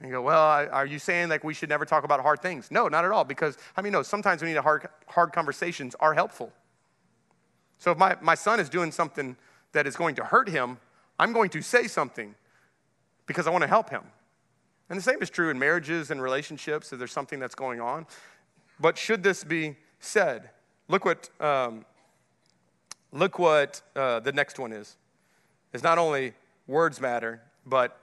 And 0.00 0.08
you 0.08 0.14
go, 0.14 0.22
well, 0.22 0.68
are 0.72 0.86
you 0.86 0.98
saying 0.98 1.28
like 1.28 1.44
we 1.44 1.52
should 1.52 1.68
never 1.68 1.84
talk 1.84 2.04
about 2.04 2.20
hard 2.20 2.40
things? 2.40 2.70
No, 2.70 2.88
not 2.88 3.04
at 3.04 3.10
all. 3.10 3.24
Because 3.24 3.58
I 3.76 3.82
mean, 3.82 3.92
no, 3.92 4.02
sometimes 4.02 4.42
we 4.42 4.48
need 4.48 4.56
hard, 4.56 4.88
hard 5.06 5.32
conversations 5.32 5.94
are 6.00 6.14
helpful. 6.14 6.52
So 7.78 7.90
if 7.90 7.98
my, 7.98 8.16
my 8.20 8.34
son 8.34 8.60
is 8.60 8.68
doing 8.68 8.92
something 8.92 9.36
that 9.72 9.86
is 9.86 9.96
going 9.96 10.14
to 10.16 10.24
hurt 10.24 10.48
him, 10.48 10.78
I'm 11.18 11.32
going 11.32 11.50
to 11.50 11.62
say 11.62 11.86
something 11.86 12.34
because 13.26 13.46
I 13.46 13.50
want 13.50 13.62
to 13.62 13.68
help 13.68 13.90
him. 13.90 14.02
And 14.88 14.98
the 14.98 15.02
same 15.02 15.22
is 15.22 15.30
true 15.30 15.50
in 15.50 15.58
marriages 15.58 16.10
and 16.10 16.20
relationships 16.20 16.92
if 16.92 16.98
there's 16.98 17.12
something 17.12 17.38
that's 17.38 17.54
going 17.54 17.80
on. 17.80 18.06
But 18.80 18.96
should 18.98 19.22
this 19.22 19.44
be 19.44 19.76
said? 20.00 20.50
Look 20.88 21.04
what, 21.04 21.30
um, 21.40 21.84
look 23.12 23.38
what 23.38 23.82
uh, 23.94 24.20
the 24.20 24.32
next 24.32 24.58
one 24.58 24.72
is. 24.72 24.96
It's 25.72 25.84
not 25.84 25.98
only 25.98 26.32
words 26.66 27.00
matter, 27.00 27.42
but 27.66 27.98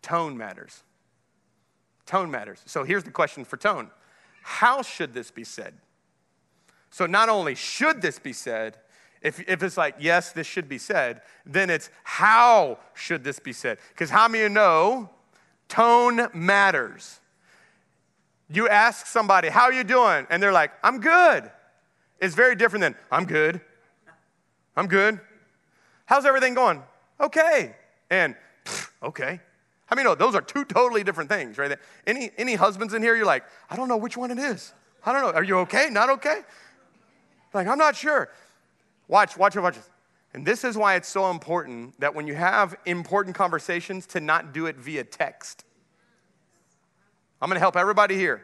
tone 0.00 0.38
matters. 0.38 0.84
Tone 2.06 2.30
matters. 2.30 2.62
So 2.66 2.84
here's 2.84 3.04
the 3.04 3.10
question 3.10 3.44
for 3.44 3.56
tone 3.56 3.90
How 4.42 4.82
should 4.82 5.14
this 5.14 5.30
be 5.30 5.44
said? 5.44 5.74
So 6.90 7.06
not 7.06 7.28
only 7.28 7.54
should 7.54 8.02
this 8.02 8.18
be 8.18 8.32
said, 8.32 8.78
if, 9.22 9.40
if 9.48 9.62
it's 9.62 9.76
like, 9.76 9.96
yes, 10.00 10.32
this 10.32 10.46
should 10.46 10.68
be 10.68 10.78
said, 10.78 11.22
then 11.46 11.70
it's 11.70 11.90
how 12.02 12.78
should 12.92 13.24
this 13.24 13.38
be 13.38 13.52
said? 13.52 13.78
Because 13.90 14.10
how 14.10 14.28
many 14.28 14.44
of 14.44 14.50
you 14.50 14.54
know 14.54 15.10
tone 15.68 16.28
matters? 16.34 17.20
You 18.50 18.68
ask 18.68 19.06
somebody, 19.06 19.48
how 19.48 19.62
are 19.62 19.72
you 19.72 19.84
doing? 19.84 20.26
And 20.28 20.42
they're 20.42 20.52
like, 20.52 20.72
I'm 20.82 21.00
good. 21.00 21.50
It's 22.20 22.34
very 22.34 22.56
different 22.56 22.82
than, 22.82 22.94
I'm 23.10 23.24
good. 23.24 23.60
I'm 24.76 24.86
good. 24.86 25.20
How's 26.04 26.26
everything 26.26 26.54
going? 26.54 26.82
Okay. 27.20 27.74
And, 28.10 28.34
okay. 29.02 29.40
I 29.92 29.94
mean, 29.94 30.06
no, 30.06 30.14
those 30.14 30.34
are 30.34 30.40
two 30.40 30.64
totally 30.64 31.04
different 31.04 31.28
things, 31.28 31.58
right? 31.58 31.78
Any, 32.06 32.30
any 32.38 32.54
husbands 32.54 32.94
in 32.94 33.02
here, 33.02 33.14
you're 33.14 33.26
like, 33.26 33.44
I 33.68 33.76
don't 33.76 33.88
know 33.88 33.98
which 33.98 34.16
one 34.16 34.30
it 34.30 34.38
is. 34.38 34.72
I 35.04 35.12
don't 35.12 35.20
know. 35.20 35.32
Are 35.32 35.44
you 35.44 35.58
okay? 35.58 35.88
Not 35.90 36.08
okay? 36.08 36.40
Like, 37.52 37.66
I'm 37.66 37.76
not 37.76 37.94
sure. 37.94 38.30
Watch, 39.06 39.36
watch 39.36 39.54
watch. 39.54 39.76
And 40.32 40.46
this 40.46 40.64
is 40.64 40.78
why 40.78 40.94
it's 40.94 41.08
so 41.08 41.30
important 41.30 42.00
that 42.00 42.14
when 42.14 42.26
you 42.26 42.34
have 42.34 42.74
important 42.86 43.36
conversations, 43.36 44.06
to 44.06 44.20
not 44.20 44.54
do 44.54 44.64
it 44.64 44.76
via 44.76 45.04
text. 45.04 45.66
I'm 47.42 47.50
gonna 47.50 47.60
help 47.60 47.76
everybody 47.76 48.16
here. 48.16 48.40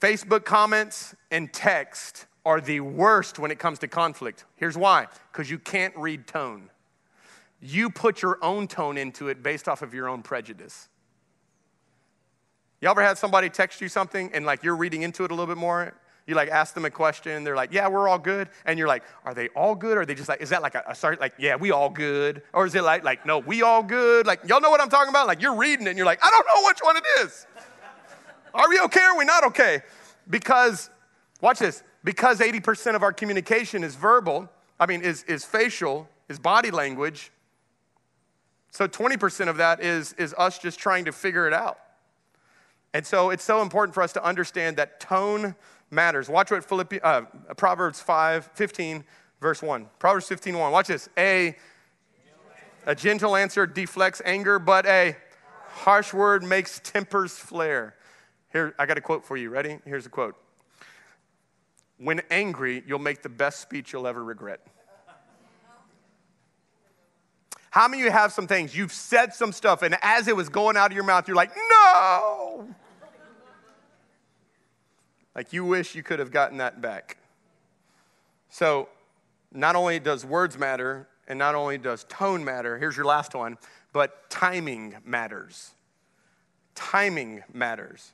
Facebook 0.00 0.44
comments 0.44 1.14
and 1.30 1.52
text 1.52 2.26
are 2.44 2.60
the 2.60 2.80
worst 2.80 3.38
when 3.38 3.52
it 3.52 3.60
comes 3.60 3.78
to 3.78 3.86
conflict. 3.86 4.46
Here's 4.56 4.76
why 4.76 5.06
because 5.30 5.48
you 5.48 5.60
can't 5.60 5.96
read 5.96 6.26
tone 6.26 6.70
you 7.60 7.90
put 7.90 8.22
your 8.22 8.38
own 8.42 8.68
tone 8.68 8.96
into 8.96 9.28
it 9.28 9.42
based 9.42 9.68
off 9.68 9.82
of 9.82 9.92
your 9.92 10.08
own 10.08 10.22
prejudice. 10.22 10.88
You 12.80 12.88
ever 12.88 13.02
had 13.02 13.18
somebody 13.18 13.50
text 13.50 13.80
you 13.80 13.88
something 13.88 14.30
and 14.32 14.46
like 14.46 14.62
you're 14.62 14.76
reading 14.76 15.02
into 15.02 15.24
it 15.24 15.30
a 15.30 15.34
little 15.34 15.52
bit 15.52 15.58
more? 15.58 15.94
You 16.26 16.34
like 16.34 16.50
ask 16.50 16.74
them 16.74 16.84
a 16.84 16.90
question, 16.90 17.42
they're 17.42 17.56
like, 17.56 17.72
yeah, 17.72 17.88
we're 17.88 18.06
all 18.06 18.18
good. 18.18 18.50
And 18.66 18.78
you're 18.78 18.86
like, 18.86 19.02
are 19.24 19.34
they 19.34 19.48
all 19.48 19.74
good? 19.74 19.96
Or 19.96 20.02
are 20.02 20.06
they 20.06 20.14
just 20.14 20.28
like, 20.28 20.42
is 20.42 20.50
that 20.50 20.62
like 20.62 20.74
a, 20.74 20.84
a 20.86 20.94
start, 20.94 21.20
like, 21.20 21.32
yeah, 21.38 21.56
we 21.56 21.70
all 21.70 21.88
good? 21.88 22.42
Or 22.52 22.66
is 22.66 22.74
it 22.74 22.84
like, 22.84 23.02
like, 23.02 23.24
no, 23.24 23.38
we 23.38 23.62
all 23.62 23.82
good? 23.82 24.26
Like, 24.26 24.40
y'all 24.46 24.60
know 24.60 24.70
what 24.70 24.80
I'm 24.80 24.90
talking 24.90 25.08
about? 25.08 25.26
Like 25.26 25.40
you're 25.40 25.56
reading 25.56 25.86
it 25.86 25.90
and 25.90 25.96
you're 25.96 26.06
like, 26.06 26.22
I 26.22 26.30
don't 26.30 26.46
know 26.46 26.68
which 26.68 26.78
one 26.80 26.96
it 26.96 27.04
is. 27.20 27.46
Are 28.54 28.68
we 28.68 28.78
okay 28.80 29.00
or 29.00 29.14
are 29.14 29.18
we 29.18 29.24
not 29.24 29.44
okay? 29.46 29.80
Because, 30.30 30.90
watch 31.40 31.58
this, 31.58 31.82
because 32.04 32.40
80% 32.40 32.94
of 32.94 33.02
our 33.02 33.12
communication 33.12 33.82
is 33.82 33.94
verbal, 33.94 34.48
I 34.78 34.86
mean, 34.86 35.02
is, 35.02 35.24
is 35.24 35.44
facial, 35.44 36.08
is 36.28 36.38
body 36.38 36.70
language, 36.70 37.32
so 38.78 38.86
20% 38.86 39.48
of 39.48 39.56
that 39.56 39.82
is, 39.82 40.12
is 40.12 40.32
us 40.38 40.56
just 40.56 40.78
trying 40.78 41.06
to 41.06 41.10
figure 41.10 41.48
it 41.48 41.52
out. 41.52 41.80
And 42.94 43.04
so 43.04 43.30
it's 43.30 43.42
so 43.42 43.60
important 43.60 43.92
for 43.92 44.04
us 44.04 44.12
to 44.12 44.22
understand 44.22 44.76
that 44.76 45.00
tone 45.00 45.56
matters. 45.90 46.28
Watch 46.28 46.52
what 46.52 46.62
Philippi, 46.62 47.00
uh, 47.00 47.22
Proverbs 47.56 48.00
5, 48.00 48.48
15, 48.54 49.02
verse 49.40 49.62
1. 49.62 49.88
Proverbs 49.98 50.28
15, 50.28 50.56
1. 50.56 50.70
Watch 50.70 50.86
this. 50.86 51.08
A, 51.18 51.56
a 52.86 52.94
gentle 52.94 53.34
answer 53.34 53.66
deflects 53.66 54.22
anger, 54.24 54.60
but 54.60 54.86
a 54.86 55.16
harsh 55.70 56.14
word 56.14 56.44
makes 56.44 56.80
tempers 56.84 57.32
flare. 57.36 57.96
Here, 58.52 58.76
I 58.78 58.86
got 58.86 58.96
a 58.96 59.00
quote 59.00 59.24
for 59.24 59.36
you. 59.36 59.50
Ready? 59.50 59.80
Here's 59.86 60.06
a 60.06 60.08
quote. 60.08 60.36
When 61.96 62.22
angry, 62.30 62.84
you'll 62.86 63.00
make 63.00 63.22
the 63.22 63.28
best 63.28 63.58
speech 63.58 63.92
you'll 63.92 64.06
ever 64.06 64.22
regret. 64.22 64.64
How 67.70 67.86
many 67.86 68.02
of 68.02 68.06
you 68.06 68.12
have 68.12 68.32
some 68.32 68.46
things, 68.46 68.74
you've 68.74 68.92
said 68.92 69.34
some 69.34 69.52
stuff, 69.52 69.82
and 69.82 69.96
as 70.02 70.28
it 70.28 70.36
was 70.36 70.48
going 70.48 70.76
out 70.76 70.90
of 70.90 70.94
your 70.94 71.04
mouth, 71.04 71.28
you're 71.28 71.36
like, 71.36 71.54
no! 71.54 72.68
Like 75.34 75.52
you 75.52 75.64
wish 75.64 75.94
you 75.94 76.02
could 76.02 76.18
have 76.18 76.30
gotten 76.30 76.58
that 76.58 76.80
back. 76.80 77.18
So, 78.48 78.88
not 79.52 79.76
only 79.76 80.00
does 80.00 80.24
words 80.24 80.58
matter, 80.58 81.06
and 81.28 81.38
not 81.38 81.54
only 81.54 81.78
does 81.78 82.04
tone 82.08 82.44
matter, 82.44 82.78
here's 82.78 82.96
your 82.96 83.06
last 83.06 83.34
one, 83.34 83.58
but 83.92 84.28
timing 84.30 84.96
matters. 85.04 85.72
Timing 86.74 87.42
matters. 87.52 88.12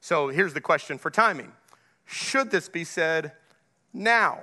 So, 0.00 0.28
here's 0.28 0.52
the 0.52 0.60
question 0.60 0.98
for 0.98 1.10
timing 1.10 1.52
Should 2.04 2.50
this 2.50 2.68
be 2.68 2.84
said 2.84 3.32
now? 3.92 4.40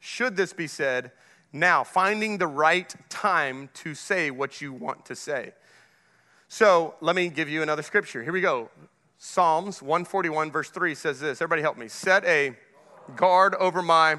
Should 0.00 0.36
this 0.36 0.52
be 0.52 0.66
said 0.66 1.12
now, 1.52 1.84
finding 1.84 2.38
the 2.38 2.46
right 2.46 2.94
time 3.10 3.68
to 3.74 3.94
say 3.94 4.30
what 4.30 4.60
you 4.60 4.72
want 4.72 5.04
to 5.06 5.16
say. 5.16 5.52
So 6.48 6.94
let 7.00 7.14
me 7.14 7.28
give 7.28 7.48
you 7.48 7.62
another 7.62 7.82
scripture. 7.82 8.22
Here 8.22 8.32
we 8.32 8.40
go. 8.40 8.70
Psalms 9.18 9.82
141, 9.82 10.50
verse 10.50 10.70
3 10.70 10.94
says 10.94 11.20
this. 11.20 11.40
Everybody 11.40 11.62
help 11.62 11.76
me. 11.76 11.88
Set 11.88 12.24
a 12.24 12.56
guard 13.16 13.54
over 13.56 13.82
my 13.82 14.16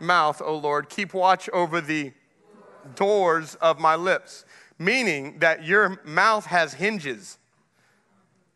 mouth, 0.00 0.40
O 0.44 0.56
Lord. 0.56 0.88
Keep 0.88 1.14
watch 1.14 1.48
over 1.50 1.80
the 1.80 2.12
doors 2.94 3.56
of 3.56 3.78
my 3.78 3.96
lips. 3.96 4.44
Meaning 4.78 5.40
that 5.40 5.64
your 5.64 6.00
mouth 6.04 6.46
has 6.46 6.74
hinges 6.74 7.38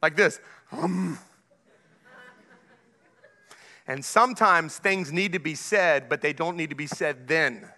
like 0.01 0.17
this. 0.17 0.41
Um. 0.71 1.19
And 3.87 4.05
sometimes 4.05 4.79
things 4.79 5.13
need 5.13 5.33
to 5.33 5.41
be 5.41 5.57
said, 5.57 6.09
but 6.09 6.21
they 6.21 6.33
don't 6.33 6.57
need 6.57 6.71
to 6.71 6.77
be 6.77 6.87
said 6.87 7.27
then. 7.27 7.69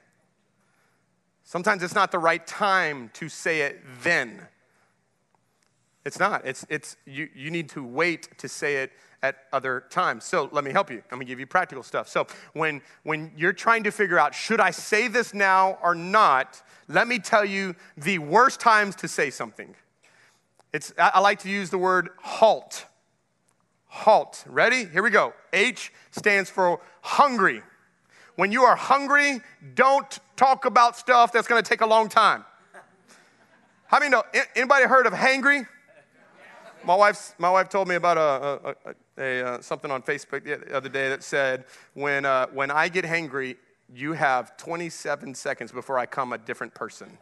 Sometimes 1.45 1.83
it's 1.83 1.95
not 1.95 2.11
the 2.11 2.19
right 2.19 2.45
time 2.47 3.11
to 3.15 3.29
say 3.29 3.61
it 3.61 3.81
then. 4.03 4.41
It's 6.05 6.19
not. 6.19 6.45
It's, 6.47 6.67
it's, 6.69 6.97
you, 7.07 7.29
you 7.35 7.51
need 7.51 7.69
to 7.71 7.85
wait 7.85 8.39
to 8.39 8.49
say 8.49 8.77
it 8.77 8.93
at 9.23 9.37
other 9.53 9.85
times. 9.89 10.25
So 10.25 10.49
let 10.53 10.65
me 10.65 10.73
help 10.73 10.91
you. 10.91 11.03
I'm 11.11 11.19
gonna 11.19 11.25
give 11.25 11.41
you 11.41 11.47
practical 11.47 11.83
stuff. 11.83 12.09
So 12.09 12.27
when, 12.53 12.83
when 13.05 13.33
you're 13.37 13.55
trying 13.55 13.85
to 13.85 13.91
figure 13.91 14.19
out, 14.19 14.35
should 14.35 14.61
I 14.61 14.71
say 14.71 15.09
this 15.09 15.33
now 15.33 15.79
or 15.83 15.95
not, 15.95 16.63
let 16.89 17.09
me 17.09 17.19
tell 17.19 17.45
you 17.45 17.75
the 17.97 18.19
worst 18.19 18.61
times 18.61 18.97
to 18.97 19.09
say 19.09 19.31
something. 19.31 19.75
It's, 20.73 20.93
I 20.99 21.21
like 21.21 21.39
to 21.41 21.49
use 21.49 21.71
the 21.71 21.79
word 21.79 22.11
halt. 22.21 22.87
Halt. 23.87 24.45
Ready? 24.47 24.85
Here 24.87 25.03
we 25.03 25.11
go. 25.11 25.33
H 25.53 25.93
stands 26.11 26.51
for 26.51 26.81
hungry. 27.01 27.63
When 28.37 28.51
you 28.51 28.63
are 28.63 28.75
hungry, 28.75 29.41
don't 29.75 30.19
talk 30.37 30.65
about 30.65 30.97
stuff 30.97 31.33
that's 31.33 31.47
going 31.47 31.63
to 31.63 31.69
take 31.69 31.83
a 31.83 31.87
long 31.87 32.09
time. 32.09 32.45
How 33.87 34.01
many 34.01 34.11
know? 34.11 34.25
Anybody 34.57 34.87
heard 34.87 35.07
of 35.07 35.13
hangry? 35.13 35.67
My 36.85 36.97
wife, 36.97 37.35
my 37.39 37.49
wife 37.49 37.69
told 37.69 37.89
me 37.89 37.95
about 37.95 38.19
a, 38.19 38.75
a, 39.21 39.23
a, 39.23 39.57
a 39.59 39.63
something 39.63 39.91
on 39.91 40.03
Facebook 40.03 40.45
the 40.45 40.75
other 40.77 40.89
day 40.89 41.09
that 41.09 41.23
said, 41.23 41.65
when, 41.95 42.27
uh, 42.27 42.49
when 42.49 42.71
I 42.71 42.89
get 42.89 43.05
hangry, 43.05 43.57
you 43.95 44.13
have 44.13 44.57
27 44.57 45.35
seconds 45.35 45.71
before 45.71 45.99
I 45.99 46.07
come 46.07 46.33
a 46.33 46.39
different 46.39 46.75
person. 46.75 47.17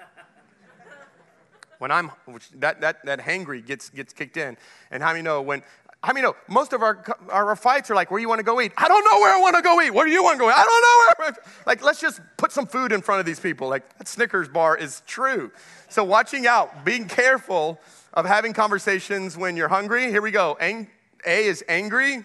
when 1.79 1.91
I'm, 1.91 2.11
that, 2.57 2.81
that, 2.81 3.05
that 3.05 3.21
hangry 3.21 3.65
gets, 3.65 3.91
gets 3.91 4.13
kicked 4.13 4.37
in. 4.37 4.57
And 4.91 5.03
how 5.03 5.11
many 5.11 5.23
know 5.23 5.43
when 5.43 5.63
I 6.05 6.13
mean, 6.13 6.25
no, 6.25 6.35
most 6.49 6.73
of 6.73 6.83
our, 6.83 7.05
our 7.31 7.55
fights 7.55 7.89
are 7.91 7.95
like, 7.95 8.11
where 8.11 8.21
you 8.21 8.29
want 8.29 8.41
to 8.41 8.45
go 8.45 8.61
eat? 8.61 8.73
I 8.77 8.89
don't 8.89 9.05
know 9.05 9.21
where 9.21 9.33
I 9.33 9.41
want 9.41 9.55
to 9.55 9.63
go 9.63 9.81
eat. 9.81 9.91
Where 9.93 10.05
do 10.05 10.11
you 10.13 10.23
want 10.23 10.37
to 10.37 10.41
go 10.41 10.51
eat? 10.51 10.57
I 10.57 10.65
don't 10.65 10.83
know 10.83 11.25
where. 11.25 11.45
Like, 11.65 11.85
let's 11.85 12.01
just 12.01 12.21
put 12.37 12.51
some 12.51 12.67
food 12.67 12.91
in 12.91 13.03
front 13.03 13.21
of 13.21 13.27
these 13.27 13.39
people. 13.39 13.69
Like, 13.69 13.99
that 13.99 14.09
Snickers 14.09 14.49
bar 14.49 14.77
is 14.77 15.03
true. 15.07 15.53
So, 15.89 16.03
watching 16.03 16.47
out, 16.49 16.85
being 16.85 17.07
careful 17.07 17.79
of 18.15 18.27
having 18.27 18.53
conversations 18.53 19.37
when 19.37 19.57
you're 19.57 19.69
hungry. 19.69 20.11
Here 20.11 20.23
we 20.23 20.33
go. 20.33 20.57
A 20.61 20.87
is 21.25 21.65
angry. 21.69 22.25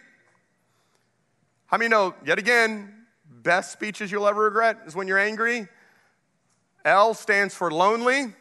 How 1.67 1.77
many 1.77 1.89
know, 1.89 2.15
yet 2.25 2.39
again, 2.39 3.05
best 3.43 3.71
speeches 3.71 4.11
you'll 4.11 4.27
ever 4.27 4.45
regret 4.45 4.79
is 4.87 4.95
when 4.95 5.07
you're 5.07 5.19
angry? 5.19 5.67
L 6.83 7.13
stands 7.13 7.53
for 7.53 7.71
lonely. 7.71 8.33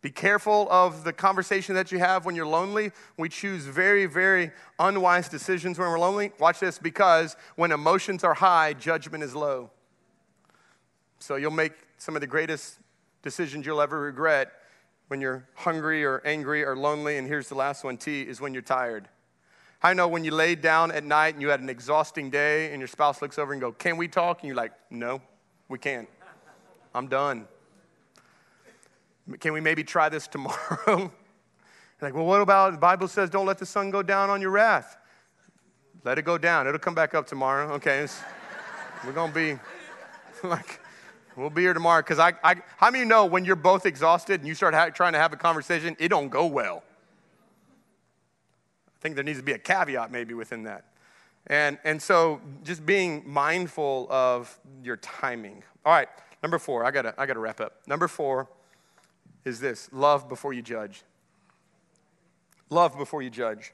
Be 0.00 0.10
careful 0.10 0.68
of 0.70 1.02
the 1.02 1.12
conversation 1.12 1.74
that 1.74 1.90
you 1.90 1.98
have 1.98 2.24
when 2.24 2.36
you're 2.36 2.46
lonely. 2.46 2.92
We 3.16 3.28
choose 3.28 3.64
very, 3.64 4.06
very 4.06 4.52
unwise 4.78 5.28
decisions 5.28 5.78
when 5.78 5.88
we're 5.88 5.98
lonely. 5.98 6.30
Watch 6.38 6.60
this 6.60 6.78
because 6.78 7.36
when 7.56 7.72
emotions 7.72 8.22
are 8.22 8.34
high, 8.34 8.74
judgment 8.74 9.24
is 9.24 9.34
low. 9.34 9.70
So 11.18 11.34
you'll 11.34 11.50
make 11.50 11.72
some 11.96 12.14
of 12.14 12.20
the 12.20 12.28
greatest 12.28 12.78
decisions 13.22 13.66
you'll 13.66 13.80
ever 13.80 14.00
regret 14.00 14.52
when 15.08 15.20
you're 15.20 15.48
hungry 15.54 16.04
or 16.04 16.22
angry 16.24 16.64
or 16.64 16.76
lonely. 16.76 17.18
And 17.18 17.26
here's 17.26 17.48
the 17.48 17.56
last 17.56 17.82
one 17.82 17.96
T 17.96 18.22
is 18.22 18.40
when 18.40 18.52
you're 18.52 18.62
tired. 18.62 19.08
I 19.82 19.94
know 19.94 20.06
when 20.06 20.24
you 20.24 20.30
laid 20.30 20.60
down 20.60 20.92
at 20.92 21.04
night 21.04 21.34
and 21.34 21.42
you 21.42 21.48
had 21.48 21.60
an 21.60 21.68
exhausting 21.68 22.30
day 22.30 22.70
and 22.70 22.80
your 22.80 22.88
spouse 22.88 23.20
looks 23.20 23.38
over 23.38 23.52
and 23.52 23.60
go, 23.60 23.72
"Can 23.72 23.96
we 23.96 24.06
talk?" 24.06 24.40
and 24.40 24.46
you're 24.46 24.56
like, 24.56 24.72
"No, 24.90 25.20
we 25.68 25.78
can't. 25.78 26.08
I'm 26.94 27.08
done." 27.08 27.48
Can 29.40 29.52
we 29.52 29.60
maybe 29.60 29.84
try 29.84 30.08
this 30.08 30.26
tomorrow? 30.26 31.12
like, 32.00 32.14
well, 32.14 32.24
what 32.24 32.40
about 32.40 32.72
the 32.72 32.78
Bible 32.78 33.08
says 33.08 33.30
don't 33.30 33.46
let 33.46 33.58
the 33.58 33.66
sun 33.66 33.90
go 33.90 34.02
down 34.02 34.30
on 34.30 34.40
your 34.40 34.50
wrath? 34.50 34.96
Let 36.04 36.18
it 36.18 36.22
go 36.22 36.38
down. 36.38 36.66
It'll 36.66 36.78
come 36.78 36.94
back 36.94 37.14
up 37.14 37.26
tomorrow. 37.26 37.72
Okay. 37.74 38.06
we're 39.04 39.12
going 39.12 39.32
to 39.32 39.34
be 39.34 39.58
like, 40.48 40.80
We'll 41.38 41.50
be 41.50 41.62
here 41.62 41.72
tomorrow 41.72 42.02
because 42.02 42.18
I, 42.18 42.32
I, 42.42 42.56
how 42.78 42.90
many 42.90 43.04
know 43.04 43.24
when 43.24 43.44
you're 43.44 43.54
both 43.54 43.86
exhausted 43.86 44.40
and 44.40 44.48
you 44.48 44.56
start 44.56 44.74
ha- 44.74 44.88
trying 44.88 45.12
to 45.12 45.20
have 45.20 45.32
a 45.32 45.36
conversation, 45.36 45.96
it 46.00 46.08
don't 46.08 46.30
go 46.30 46.46
well? 46.46 46.82
I 48.88 48.98
think 49.00 49.14
there 49.14 49.22
needs 49.22 49.38
to 49.38 49.44
be 49.44 49.52
a 49.52 49.58
caveat 49.58 50.10
maybe 50.10 50.34
within 50.34 50.64
that. 50.64 50.86
And, 51.46 51.78
and 51.84 52.02
so 52.02 52.40
just 52.64 52.84
being 52.84 53.22
mindful 53.24 54.08
of 54.10 54.58
your 54.82 54.96
timing. 54.96 55.62
All 55.84 55.92
right, 55.92 56.08
number 56.42 56.58
four, 56.58 56.84
I 56.84 56.90
gotta, 56.90 57.14
I 57.16 57.24
gotta 57.24 57.38
wrap 57.38 57.60
up. 57.60 57.86
Number 57.86 58.08
four 58.08 58.48
is 59.48 59.58
this 59.58 59.88
love 59.92 60.28
before 60.28 60.52
you 60.52 60.62
judge. 60.62 61.02
Love 62.70 62.96
before 62.96 63.22
you 63.22 63.30
judge. 63.30 63.72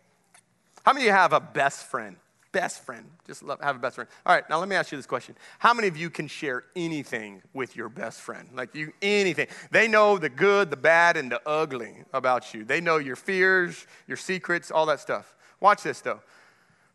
How 0.84 0.92
many 0.92 1.04
of 1.04 1.06
you 1.08 1.12
have 1.12 1.32
a 1.32 1.40
best 1.40 1.86
friend? 1.86 2.16
Best 2.52 2.84
friend. 2.84 3.04
Just 3.26 3.42
love, 3.42 3.60
have 3.60 3.76
a 3.76 3.78
best 3.80 3.96
friend. 3.96 4.08
All 4.24 4.34
right, 4.34 4.48
now 4.48 4.60
let 4.60 4.68
me 4.68 4.76
ask 4.76 4.92
you 4.92 4.96
this 4.96 5.06
question. 5.06 5.34
How 5.58 5.74
many 5.74 5.88
of 5.88 5.96
you 5.96 6.08
can 6.08 6.28
share 6.28 6.64
anything 6.76 7.42
with 7.52 7.74
your 7.74 7.88
best 7.88 8.20
friend? 8.20 8.48
Like 8.54 8.74
you, 8.74 8.92
anything. 9.02 9.48
They 9.72 9.88
know 9.88 10.16
the 10.18 10.28
good, 10.28 10.70
the 10.70 10.76
bad, 10.76 11.16
and 11.16 11.32
the 11.32 11.46
ugly 11.46 11.96
about 12.12 12.54
you. 12.54 12.64
They 12.64 12.80
know 12.80 12.98
your 12.98 13.16
fears, 13.16 13.86
your 14.06 14.16
secrets, 14.16 14.70
all 14.70 14.86
that 14.86 15.00
stuff. 15.00 15.34
Watch 15.58 15.82
this 15.82 16.00
though. 16.00 16.20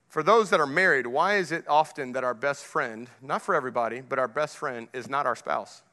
For 0.08 0.24
those 0.24 0.50
that 0.50 0.60
are 0.60 0.66
married, 0.66 1.06
why 1.06 1.36
is 1.36 1.52
it 1.52 1.66
often 1.68 2.14
that 2.14 2.24
our 2.24 2.34
best 2.34 2.66
friend, 2.66 3.10
not 3.22 3.42
for 3.42 3.54
everybody, 3.54 4.02
but 4.02 4.18
our 4.18 4.28
best 4.28 4.58
friend 4.58 4.88
is 4.94 5.10
not 5.10 5.26
our 5.26 5.36
spouse? 5.36 5.84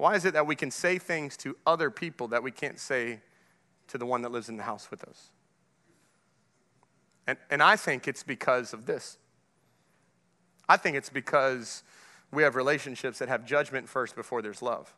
Why 0.00 0.14
is 0.14 0.24
it 0.24 0.32
that 0.32 0.46
we 0.46 0.56
can 0.56 0.70
say 0.70 0.98
things 0.98 1.36
to 1.36 1.54
other 1.66 1.90
people 1.90 2.28
that 2.28 2.42
we 2.42 2.50
can't 2.50 2.78
say 2.78 3.20
to 3.88 3.98
the 3.98 4.06
one 4.06 4.22
that 4.22 4.32
lives 4.32 4.48
in 4.48 4.56
the 4.56 4.62
house 4.62 4.90
with 4.90 5.04
us? 5.04 5.28
And, 7.26 7.36
and 7.50 7.62
I 7.62 7.76
think 7.76 8.08
it's 8.08 8.22
because 8.22 8.72
of 8.72 8.86
this. 8.86 9.18
I 10.66 10.78
think 10.78 10.96
it's 10.96 11.10
because 11.10 11.82
we 12.32 12.44
have 12.44 12.56
relationships 12.56 13.18
that 13.18 13.28
have 13.28 13.44
judgment 13.44 13.90
first 13.90 14.16
before 14.16 14.40
there's 14.40 14.62
love. 14.62 14.90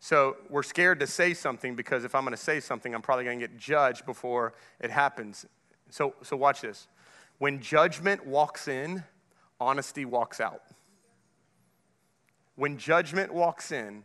So 0.00 0.36
we're 0.50 0.64
scared 0.64 0.98
to 0.98 1.06
say 1.06 1.32
something 1.32 1.76
because 1.76 2.02
if 2.02 2.16
I'm 2.16 2.24
going 2.24 2.36
to 2.36 2.42
say 2.42 2.58
something, 2.58 2.92
I'm 2.96 3.02
probably 3.02 3.24
going 3.24 3.38
to 3.38 3.46
get 3.46 3.56
judged 3.56 4.04
before 4.04 4.52
it 4.80 4.90
happens. 4.90 5.46
So, 5.90 6.16
so 6.22 6.36
watch 6.36 6.62
this. 6.62 6.88
When 7.38 7.60
judgment 7.60 8.26
walks 8.26 8.66
in, 8.66 9.04
honesty 9.60 10.04
walks 10.04 10.40
out. 10.40 10.62
When 12.56 12.78
judgment 12.78 13.32
walks 13.32 13.70
in, 13.70 14.02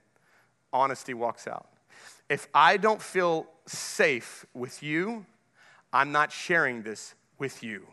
honesty 0.74 1.13
walks 1.13 1.47
out. 1.47 1.69
If 2.30 2.47
I 2.53 2.78
don't 2.78 3.01
feel 3.01 3.47
safe 3.65 4.45
with 4.53 4.84
you, 4.84 5.26
I'm 5.93 6.11
not 6.11 6.32
sharing 6.32 6.82
this 6.82 7.13
with 7.38 7.63
you. 7.63 7.88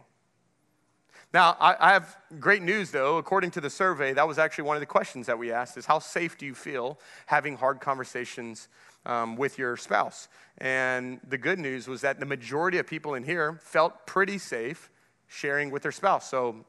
Now, 1.33 1.57
I, 1.61 1.93
have 1.93 2.17
great 2.41 2.63
news 2.63 2.91
though. 2.91 3.19
According 3.19 3.53
to 3.53 3.61
the 3.61 3.71
survey, 3.71 4.13
that 4.15 4.27
was 4.27 4.39
actually 4.39 4.65
one 4.65 4.77
of 4.77 4.81
the 4.81 4.87
questions 4.87 5.27
that 5.27 5.39
we 5.39 5.53
asked 5.53 5.77
is 5.77 5.87
how 5.87 6.01
safe 6.01 6.37
do 6.37 6.45
you 6.45 6.55
feel 6.55 6.99
having 7.27 7.57
hard 7.57 7.81
conversations 7.81 8.69
um, 9.07 9.37
with 9.37 9.57
your 9.57 9.77
spouse? 9.77 10.29
And 10.59 11.21
the 11.29 11.39
good 11.39 11.61
news 11.61 11.87
was 11.87 12.01
that 12.01 12.19
the 12.19 12.27
majority 12.27 12.79
of 12.79 12.87
people 12.87 13.15
in 13.15 13.23
here 13.23 13.61
felt 13.63 14.07
pretty 14.07 14.39
safe 14.39 14.91
sharing 15.29 15.71
with 15.71 15.83
their 15.83 15.93
spouse. 15.93 16.29
So 16.29 16.65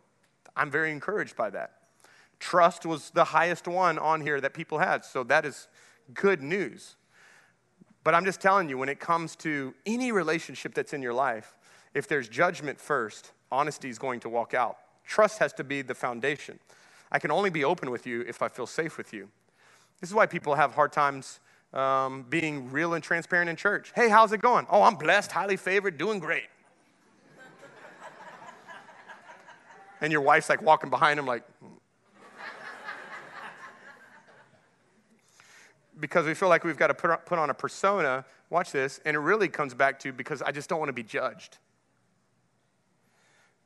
I'm 0.55 0.69
very 0.69 0.91
encouraged 0.91 1.35
by 1.35 1.49
that. 1.49 1.71
Trust 2.39 2.85
was 2.85 3.09
the 3.11 3.23
highest 3.23 3.67
one 3.67 3.97
on 3.97 4.21
here 4.21 4.39
that 4.41 4.53
people 4.53 4.77
had. 4.77 5.05
So 5.05 5.23
that 5.23 5.43
is 5.43 5.67
good 6.13 6.41
news. 6.41 6.95
But 8.03 8.15
I'm 8.15 8.25
just 8.25 8.41
telling 8.41 8.69
you, 8.69 8.77
when 8.77 8.89
it 8.89 8.99
comes 8.99 9.35
to 9.37 9.73
any 9.85 10.11
relationship 10.11 10.73
that's 10.73 10.93
in 10.93 11.01
your 11.01 11.13
life, 11.13 11.55
if 11.93 12.07
there's 12.07 12.27
judgment 12.27 12.79
first, 12.79 13.31
honesty 13.51 13.89
is 13.89 13.99
going 13.99 14.19
to 14.21 14.29
walk 14.29 14.53
out. 14.53 14.77
Trust 15.05 15.39
has 15.39 15.53
to 15.53 15.63
be 15.63 15.81
the 15.81 15.93
foundation. 15.93 16.59
I 17.11 17.19
can 17.19 17.31
only 17.31 17.49
be 17.49 17.63
open 17.63 17.91
with 17.91 18.07
you 18.07 18.21
if 18.21 18.41
I 18.41 18.47
feel 18.47 18.65
safe 18.65 18.97
with 18.97 19.13
you. 19.13 19.27
This 19.99 20.09
is 20.09 20.15
why 20.15 20.25
people 20.25 20.55
have 20.55 20.73
hard 20.73 20.91
times 20.91 21.39
um, 21.73 22.25
being 22.29 22.71
real 22.71 22.93
and 22.93 23.03
transparent 23.03 23.49
in 23.49 23.55
church. 23.55 23.91
Hey, 23.95 24.09
how's 24.09 24.31
it 24.31 24.41
going? 24.41 24.65
Oh, 24.69 24.83
I'm 24.83 24.95
blessed, 24.95 25.31
highly 25.31 25.57
favored, 25.57 25.97
doing 25.97 26.19
great. 26.19 26.47
and 30.01 30.11
your 30.11 30.21
wife's 30.21 30.49
like 30.49 30.61
walking 30.61 30.89
behind 30.89 31.19
him, 31.19 31.25
like, 31.25 31.43
because 36.01 36.25
we 36.25 36.33
feel 36.33 36.49
like 36.49 36.63
we've 36.63 36.77
got 36.77 36.87
to 36.87 36.93
put, 36.93 37.25
put 37.25 37.39
on 37.39 37.49
a 37.49 37.53
persona, 37.53 38.25
watch 38.49 38.71
this, 38.71 38.99
and 39.05 39.15
it 39.15 39.19
really 39.19 39.47
comes 39.47 39.73
back 39.73 39.99
to 39.99 40.11
because 40.11 40.41
I 40.41 40.51
just 40.51 40.67
don't 40.67 40.79
want 40.79 40.89
to 40.89 40.93
be 40.93 41.03
judged. 41.03 41.59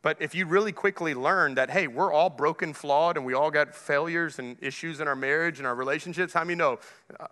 But 0.01 0.17
if 0.21 0.35
you 0.35 0.45
really 0.45 0.71
quickly 0.71 1.15
learn 1.15 1.55
that, 1.55 1.71
hey, 1.71 1.87
we're 1.87 2.13
all 2.13 2.29
broken, 2.29 2.73
flawed, 2.73 3.17
and 3.17 3.25
we 3.25 3.33
all 3.33 3.49
got 3.49 3.73
failures 3.73 4.37
and 4.37 4.55
issues 4.61 4.99
in 4.99 5.07
our 5.07 5.15
marriage 5.15 5.57
and 5.57 5.65
our 5.65 5.73
relationships, 5.73 6.33
how 6.33 6.43
many 6.43 6.53
know? 6.53 6.77
Uh, 7.19 7.25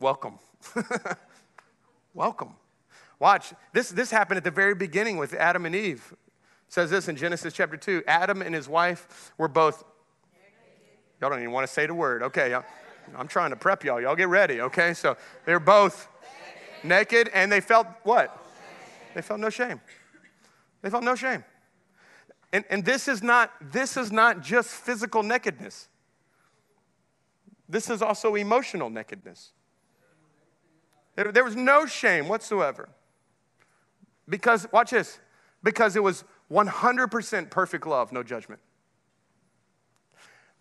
welcome. 0.00 0.40
welcome. 2.14 2.54
Watch, 3.20 3.52
this, 3.72 3.90
this 3.90 4.10
happened 4.10 4.38
at 4.38 4.44
the 4.44 4.50
very 4.50 4.74
beginning 4.74 5.18
with 5.18 5.34
Adam 5.34 5.66
and 5.66 5.74
Eve. 5.74 6.12
It 6.66 6.72
says 6.72 6.90
this 6.90 7.06
in 7.06 7.14
Genesis 7.14 7.52
chapter 7.52 7.76
2 7.76 8.02
Adam 8.08 8.42
and 8.42 8.54
his 8.54 8.68
wife 8.68 9.32
were 9.38 9.46
both, 9.46 9.84
y'all 11.20 11.30
don't 11.30 11.38
even 11.40 11.52
want 11.52 11.66
to 11.66 11.72
say 11.72 11.86
the 11.86 11.94
word. 11.94 12.24
Okay, 12.24 12.50
I'm 13.16 13.28
trying 13.28 13.50
to 13.50 13.56
prep 13.56 13.84
y'all. 13.84 14.00
Y'all 14.00 14.16
get 14.16 14.28
ready, 14.28 14.60
okay? 14.60 14.94
So 14.94 15.16
they're 15.44 15.60
both 15.60 16.08
naked 16.82 17.30
and 17.34 17.50
they 17.50 17.60
felt 17.60 17.86
what? 18.02 18.36
They 19.14 19.22
felt 19.22 19.40
no 19.40 19.50
shame. 19.50 19.80
They 20.82 20.90
felt 20.90 21.04
no 21.04 21.14
shame. 21.14 21.44
And, 22.52 22.64
and 22.70 22.84
this, 22.84 23.06
is 23.06 23.22
not, 23.22 23.52
this 23.60 23.96
is 23.96 24.10
not 24.10 24.42
just 24.42 24.70
physical 24.70 25.22
nakedness, 25.22 25.88
this 27.68 27.88
is 27.88 28.02
also 28.02 28.34
emotional 28.34 28.90
nakedness. 28.90 29.52
There, 31.14 31.30
there 31.30 31.44
was 31.44 31.54
no 31.54 31.86
shame 31.86 32.28
whatsoever. 32.28 32.88
Because, 34.28 34.66
watch 34.72 34.90
this, 34.90 35.18
because 35.62 35.96
it 35.96 36.02
was 36.02 36.24
100% 36.50 37.50
perfect 37.50 37.86
love, 37.86 38.12
no 38.12 38.22
judgment. 38.22 38.60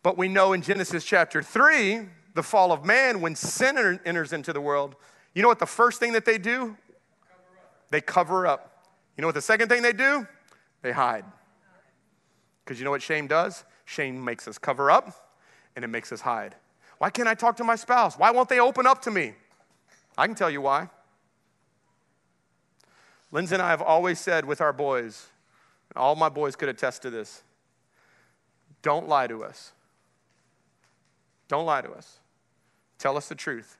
But 0.03 0.17
we 0.17 0.27
know 0.27 0.53
in 0.53 0.61
Genesis 0.61 1.03
chapter 1.03 1.41
3, 1.41 2.07
the 2.39 2.43
fall 2.43 2.71
of 2.71 2.85
man, 2.85 3.19
when 3.19 3.35
sin 3.35 3.99
enters 4.05 4.31
into 4.31 4.53
the 4.53 4.61
world, 4.61 4.95
you 5.33 5.41
know 5.41 5.49
what 5.49 5.59
the 5.59 5.65
first 5.65 5.99
thing 5.99 6.13
that 6.13 6.23
they 6.23 6.37
do? 6.37 6.77
They 7.89 7.99
cover 7.99 8.47
up. 8.47 8.85
You 9.17 9.21
know 9.23 9.27
what 9.27 9.35
the 9.35 9.41
second 9.41 9.67
thing 9.67 9.81
they 9.81 9.91
do? 9.91 10.25
They 10.81 10.93
hide. 10.93 11.25
Because 12.63 12.79
you 12.79 12.85
know 12.85 12.91
what 12.91 13.01
shame 13.01 13.27
does? 13.27 13.65
Shame 13.83 14.23
makes 14.23 14.47
us 14.47 14.57
cover 14.57 14.89
up 14.89 15.33
and 15.75 15.83
it 15.83 15.89
makes 15.89 16.13
us 16.13 16.21
hide. 16.21 16.55
Why 16.97 17.09
can't 17.09 17.27
I 17.27 17.33
talk 17.33 17.57
to 17.57 17.65
my 17.65 17.75
spouse? 17.75 18.17
Why 18.17 18.31
won't 18.31 18.47
they 18.47 18.61
open 18.61 18.87
up 18.87 19.01
to 19.01 19.11
me? 19.11 19.33
I 20.17 20.25
can 20.25 20.33
tell 20.33 20.49
you 20.49 20.61
why. 20.61 20.89
Lindsay 23.33 23.55
and 23.55 23.61
I 23.61 23.69
have 23.69 23.81
always 23.81 24.17
said 24.17 24.45
with 24.45 24.61
our 24.61 24.71
boys, 24.71 25.27
and 25.89 26.01
all 26.01 26.15
my 26.15 26.29
boys 26.29 26.55
could 26.55 26.69
attest 26.69 27.01
to 27.01 27.09
this 27.09 27.43
don't 28.81 29.09
lie 29.09 29.27
to 29.27 29.43
us. 29.43 29.73
Don't 31.49 31.65
lie 31.65 31.81
to 31.81 31.91
us. 31.91 32.18
Tell 32.99 33.17
us 33.17 33.27
the 33.27 33.35
truth. 33.35 33.77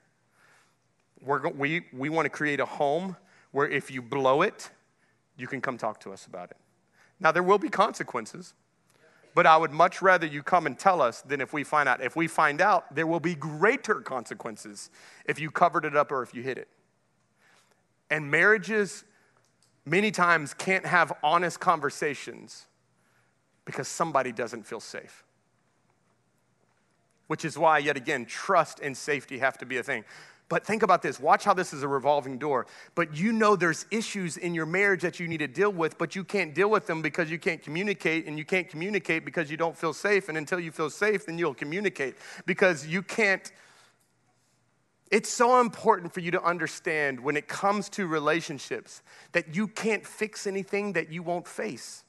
We're, 1.22 1.48
we, 1.50 1.86
we 1.94 2.10
want 2.10 2.26
to 2.26 2.30
create 2.30 2.60
a 2.60 2.66
home 2.66 3.16
where 3.52 3.68
if 3.68 3.92
you 3.92 4.02
blow 4.02 4.42
it, 4.42 4.70
you 5.38 5.48
can 5.48 5.62
come 5.62 5.78
talk 5.78 6.00
to 6.02 6.12
us 6.12 6.26
about 6.26 6.50
it. 6.52 6.58
Now, 7.20 7.32
there 7.32 7.44
will 7.44 7.58
be 7.58 7.70
consequences. 7.70 8.54
But 9.36 9.46
I 9.46 9.58
would 9.58 9.72
much 9.72 10.02
rather 10.02 10.26
you 10.26 10.42
come 10.42 10.66
and 10.66 10.78
tell 10.78 11.02
us 11.02 11.22
than 11.22 11.40
if 11.40 11.54
we 11.54 11.64
find 11.64 11.88
out. 11.88 12.02
If 12.02 12.16
we 12.16 12.28
find 12.28 12.62
out, 12.62 12.94
there 12.94 13.06
will 13.06 13.20
be 13.20 13.36
greater 13.36 14.02
consequences 14.02 14.90
if 15.26 15.40
you 15.40 15.52
covered 15.52 15.86
it 15.86 15.96
up 15.96 16.12
or 16.12 16.24
if 16.24 16.34
you 16.34 16.42
hid 16.42 16.58
it. 16.58 16.68
And 18.10 18.32
marriages, 18.32 19.04
many 19.86 20.10
times, 20.10 20.54
can't 20.54 20.86
have 20.86 21.14
honest 21.24 21.60
conversations 21.60 22.66
because 23.66 23.88
somebody 23.88 24.32
doesn't 24.32 24.66
feel 24.66 24.80
safe. 24.80 25.24
Which 27.30 27.46
is 27.46 27.60
why, 27.60 27.78
yet 27.78 27.96
again, 27.96 28.26
trust 28.26 28.80
and 28.80 28.98
safety 28.98 29.38
have 29.38 29.56
to 29.60 29.66
be 29.68 29.78
a 29.78 29.84
thing. 29.84 30.04
But 30.50 30.66
think 30.66 30.82
about 30.82 31.04
this. 31.04 31.20
Watch 31.20 31.44
how 31.44 31.54
this 31.54 31.74
is 31.74 31.84
a 31.84 31.88
revolving 31.88 32.40
door. 32.40 32.66
But 32.96 33.16
you 33.16 33.32
know 33.32 33.56
there's 33.56 33.86
issues 33.92 34.36
in 34.36 34.56
your 34.56 34.66
marriage 34.66 35.04
that 35.04 35.20
you 35.20 35.28
need 35.28 35.38
to 35.38 35.48
deal 35.48 35.72
with, 35.72 36.00
but 36.00 36.16
you 36.16 36.24
can't 36.24 36.56
deal 36.56 36.72
with 36.72 36.88
them 36.88 37.04
because 37.04 37.30
you 37.30 37.38
can't 37.38 37.62
communicate, 37.62 38.26
and 38.26 38.36
you 38.36 38.46
can't 38.46 38.68
communicate 38.68 39.26
because 39.26 39.52
you 39.52 39.58
don't 39.58 39.78
feel 39.78 39.94
safe. 39.94 40.28
And 40.28 40.40
until 40.40 40.60
you 40.60 40.72
feel 40.72 40.90
safe, 40.90 41.28
then 41.28 41.38
you'll 41.38 41.54
communicate 41.54 42.16
because 42.48 42.88
you 42.88 43.04
can't. 43.04 43.52
It's 45.12 45.30
so 45.30 45.62
important 45.62 46.16
for 46.16 46.22
you 46.22 46.32
to 46.32 46.42
understand 46.42 47.20
when 47.20 47.38
it 47.38 47.48
comes 47.48 47.88
to 47.90 48.08
relationships 48.08 49.04
that 49.34 49.56
you 49.56 49.68
can't 49.68 50.04
fix 50.04 50.48
anything 50.48 50.94
that 50.94 51.12
you 51.12 51.22
won't 51.22 51.48
face. 51.48 52.04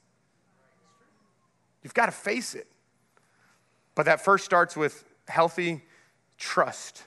You've 1.83 1.93
got 1.93 2.07
to 2.07 2.11
face 2.11 2.55
it. 2.55 2.65
But 3.93 4.05
that 4.05 4.23
first 4.23 4.45
starts 4.45 4.75
with 4.75 5.03
healthy 5.31 5.83
trust 6.37 7.03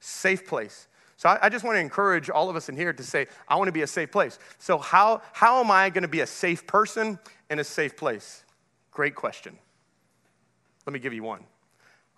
safe 0.00 0.46
place. 0.46 0.88
So 1.16 1.28
I, 1.28 1.38
I 1.42 1.48
just 1.50 1.64
want 1.64 1.76
to 1.76 1.80
encourage 1.80 2.30
all 2.30 2.48
of 2.48 2.56
us 2.56 2.68
in 2.68 2.76
here 2.76 2.92
to 2.92 3.02
say, 3.02 3.26
I 3.46 3.56
want 3.56 3.68
to 3.68 3.72
be 3.72 3.82
a 3.82 3.86
safe 3.86 4.10
place. 4.10 4.38
So, 4.58 4.78
how, 4.78 5.20
how 5.32 5.60
am 5.60 5.70
I 5.70 5.90
going 5.90 6.02
to 6.02 6.08
be 6.08 6.20
a 6.20 6.26
safe 6.26 6.66
person 6.66 7.18
in 7.50 7.58
a 7.58 7.64
safe 7.64 7.96
place? 7.96 8.44
Great 8.90 9.14
question. 9.14 9.58
Let 10.86 10.94
me 10.94 10.98
give 10.98 11.12
you 11.12 11.22
one. 11.22 11.44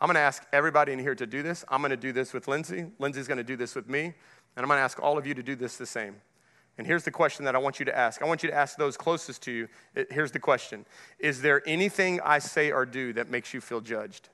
I'm 0.00 0.08
gonna 0.08 0.18
ask 0.18 0.44
everybody 0.52 0.92
in 0.92 0.98
here 0.98 1.14
to 1.14 1.26
do 1.28 1.44
this. 1.44 1.64
I'm 1.68 1.80
gonna 1.80 1.96
do 1.96 2.10
this 2.10 2.32
with 2.32 2.48
Lindsay. 2.48 2.86
Lindsay's 2.98 3.28
gonna 3.28 3.44
do 3.44 3.56
this 3.56 3.76
with 3.76 3.88
me. 3.88 4.02
And 4.02 4.14
I'm 4.56 4.66
gonna 4.66 4.80
ask 4.80 5.00
all 5.00 5.16
of 5.16 5.28
you 5.28 5.34
to 5.34 5.44
do 5.44 5.54
this 5.54 5.76
the 5.76 5.86
same. 5.86 6.16
And 6.76 6.86
here's 6.86 7.04
the 7.04 7.12
question 7.12 7.44
that 7.44 7.54
I 7.54 7.58
want 7.58 7.78
you 7.78 7.84
to 7.84 7.96
ask. 7.96 8.20
I 8.20 8.24
want 8.24 8.42
you 8.42 8.48
to 8.48 8.54
ask 8.54 8.76
those 8.76 8.96
closest 8.96 9.42
to 9.42 9.52
you. 9.52 9.68
Here's 10.10 10.32
the 10.32 10.40
question 10.40 10.86
Is 11.20 11.40
there 11.40 11.62
anything 11.66 12.20
I 12.22 12.40
say 12.40 12.72
or 12.72 12.84
do 12.84 13.12
that 13.12 13.30
makes 13.30 13.54
you 13.54 13.60
feel 13.60 13.80
judged? 13.80 14.28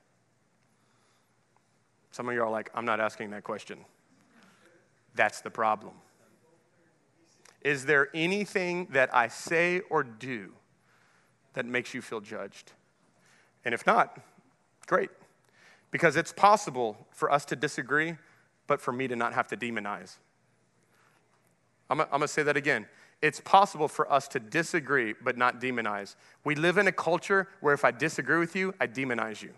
Some 2.11 2.27
of 2.27 2.35
you 2.35 2.43
are 2.43 2.49
like, 2.49 2.69
I'm 2.73 2.85
not 2.85 2.99
asking 2.99 3.31
that 3.31 3.43
question. 3.43 3.79
That's 5.15 5.41
the 5.41 5.49
problem. 5.49 5.93
Is 7.61 7.85
there 7.85 8.09
anything 8.13 8.87
that 8.91 9.13
I 9.13 9.27
say 9.27 9.81
or 9.89 10.03
do 10.03 10.53
that 11.53 11.65
makes 11.65 11.93
you 11.93 12.01
feel 12.01 12.21
judged? 12.21 12.71
And 13.65 13.73
if 13.73 13.85
not, 13.85 14.17
great. 14.87 15.09
Because 15.91 16.15
it's 16.15 16.31
possible 16.31 17.07
for 17.11 17.31
us 17.31 17.45
to 17.45 17.55
disagree, 17.55 18.15
but 18.67 18.79
for 18.79 18.91
me 18.91 19.07
to 19.07 19.15
not 19.15 19.33
have 19.33 19.47
to 19.49 19.57
demonize. 19.57 20.17
I'm, 21.89 21.97
going 21.97 22.21
to 22.21 22.27
say 22.27 22.43
that 22.43 22.55
again. 22.55 22.85
It's 23.21 23.41
possible 23.41 23.87
for 23.87 24.09
us 24.11 24.27
to 24.29 24.39
disagree, 24.39 25.13
but 25.21 25.37
not 25.37 25.59
demonize. 25.59 26.15
We 26.45 26.55
live 26.55 26.77
in 26.77 26.87
a 26.87 26.91
culture 26.91 27.49
where 27.59 27.73
if 27.73 27.83
I 27.83 27.91
disagree 27.91 28.37
with 28.37 28.55
you, 28.55 28.73
I 28.79 28.87
demonize 28.87 29.41
you. 29.41 29.51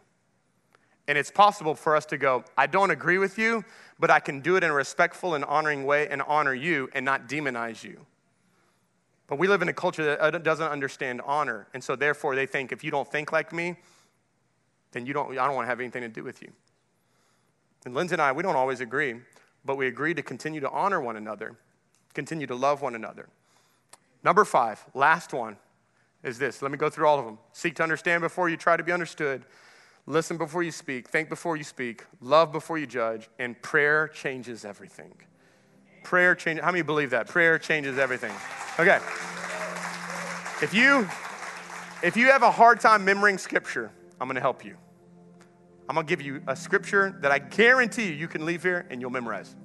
And 1.07 1.17
it's 1.17 1.31
possible 1.31 1.75
for 1.75 1.95
us 1.95 2.05
to 2.07 2.17
go, 2.17 2.43
I 2.57 2.67
don't 2.67 2.91
agree 2.91 3.17
with 3.17 3.37
you, 3.37 3.65
but 3.99 4.09
I 4.09 4.19
can 4.19 4.39
do 4.39 4.55
it 4.55 4.63
in 4.63 4.69
a 4.69 4.73
respectful 4.73 5.35
and 5.35 5.43
honoring 5.43 5.85
way 5.85 6.07
and 6.07 6.21
honor 6.21 6.53
you 6.53 6.89
and 6.93 7.03
not 7.03 7.27
demonize 7.27 7.83
you. 7.83 8.05
But 9.27 9.39
we 9.39 9.47
live 9.47 9.61
in 9.61 9.69
a 9.69 9.73
culture 9.73 10.03
that 10.03 10.21
uh, 10.21 10.37
doesn't 10.37 10.67
understand 10.67 11.21
honor. 11.25 11.67
And 11.73 11.83
so 11.83 11.95
therefore 11.95 12.35
they 12.35 12.45
think 12.45 12.71
if 12.71 12.83
you 12.83 12.91
don't 12.91 13.09
think 13.09 13.31
like 13.31 13.53
me, 13.53 13.77
then 14.91 15.05
you 15.05 15.13
don't, 15.13 15.31
I 15.31 15.45
don't 15.45 15.55
want 15.55 15.65
to 15.65 15.69
have 15.69 15.79
anything 15.79 16.01
to 16.01 16.09
do 16.09 16.23
with 16.23 16.41
you. 16.41 16.51
And 17.85 17.95
Lindsay 17.95 18.13
and 18.13 18.21
I, 18.21 18.31
we 18.31 18.43
don't 18.43 18.55
always 18.55 18.81
agree, 18.81 19.15
but 19.65 19.77
we 19.77 19.87
agree 19.87 20.13
to 20.13 20.21
continue 20.21 20.59
to 20.59 20.69
honor 20.69 21.01
one 21.01 21.15
another, 21.15 21.55
continue 22.13 22.45
to 22.47 22.55
love 22.55 22.81
one 22.81 22.93
another. 22.93 23.29
Number 24.23 24.45
five, 24.45 24.85
last 24.93 25.33
one, 25.33 25.57
is 26.23 26.37
this. 26.37 26.61
Let 26.61 26.71
me 26.71 26.77
go 26.77 26.89
through 26.89 27.07
all 27.07 27.17
of 27.17 27.25
them. 27.25 27.39
Seek 27.53 27.75
to 27.75 27.83
understand 27.83 28.21
before 28.21 28.49
you 28.49 28.57
try 28.57 28.77
to 28.77 28.83
be 28.83 28.91
understood. 28.91 29.43
Listen 30.07 30.37
before 30.37 30.63
you 30.63 30.71
speak, 30.71 31.07
think 31.07 31.29
before 31.29 31.55
you 31.55 31.63
speak, 31.63 32.05
love 32.21 32.51
before 32.51 32.77
you 32.77 32.87
judge, 32.87 33.29
and 33.39 33.59
prayer 33.61 34.07
changes 34.07 34.65
everything. 34.65 35.13
Prayer 36.03 36.33
changes, 36.33 36.63
how 36.63 36.71
many 36.71 36.81
believe 36.81 37.11
that? 37.11 37.27
Prayer 37.27 37.59
changes 37.59 37.97
everything. 37.97 38.33
Okay. 38.79 38.99
If 40.61 40.73
you 40.73 41.07
if 42.03 42.17
you 42.17 42.27
have 42.27 42.41
a 42.41 42.51
hard 42.51 42.79
time 42.79 43.01
remembering 43.01 43.37
scripture, 43.37 43.91
I'm 44.19 44.27
gonna 44.27 44.39
help 44.39 44.65
you. 44.65 44.75
I'm 45.87 45.95
gonna 45.95 46.07
give 46.07 46.21
you 46.21 46.41
a 46.47 46.55
scripture 46.55 47.17
that 47.21 47.31
I 47.31 47.39
guarantee 47.39 48.07
you 48.07 48.13
you 48.13 48.27
can 48.27 48.45
leave 48.45 48.63
here 48.63 48.87
and 48.89 49.01
you'll 49.01 49.11
memorize. 49.11 49.55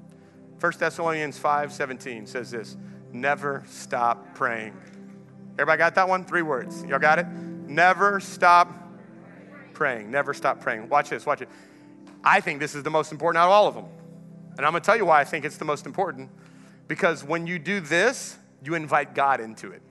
1 0.60 0.72
Thessalonians 0.78 1.38
5 1.38 1.72
17 1.72 2.26
says 2.26 2.50
this 2.50 2.76
never 3.12 3.64
stop 3.66 4.34
praying. 4.34 4.76
Everybody 5.58 5.78
got 5.78 5.94
that 5.94 6.08
one? 6.08 6.24
Three 6.24 6.42
words. 6.42 6.84
Y'all 6.84 6.98
got 6.98 7.18
it? 7.18 7.26
Never 7.26 8.20
stop 8.20 8.85
praying. 9.76 10.10
Never 10.10 10.34
stop 10.34 10.60
praying. 10.60 10.88
Watch 10.88 11.10
this, 11.10 11.24
watch 11.26 11.42
it. 11.42 11.48
I 12.24 12.40
think 12.40 12.58
this 12.58 12.74
is 12.74 12.82
the 12.82 12.90
most 12.90 13.12
important 13.12 13.40
out 13.40 13.46
of 13.46 13.52
all 13.52 13.68
of 13.68 13.74
them. 13.74 13.84
And 14.56 14.66
I'm 14.66 14.72
going 14.72 14.82
to 14.82 14.86
tell 14.86 14.96
you 14.96 15.04
why 15.04 15.20
I 15.20 15.24
think 15.24 15.44
it's 15.44 15.58
the 15.58 15.66
most 15.66 15.86
important. 15.86 16.30
Because 16.88 17.22
when 17.22 17.46
you 17.46 17.58
do 17.58 17.80
this, 17.80 18.38
you 18.64 18.74
invite 18.74 19.14
God 19.14 19.38
into 19.38 19.70
it. 19.70 19.82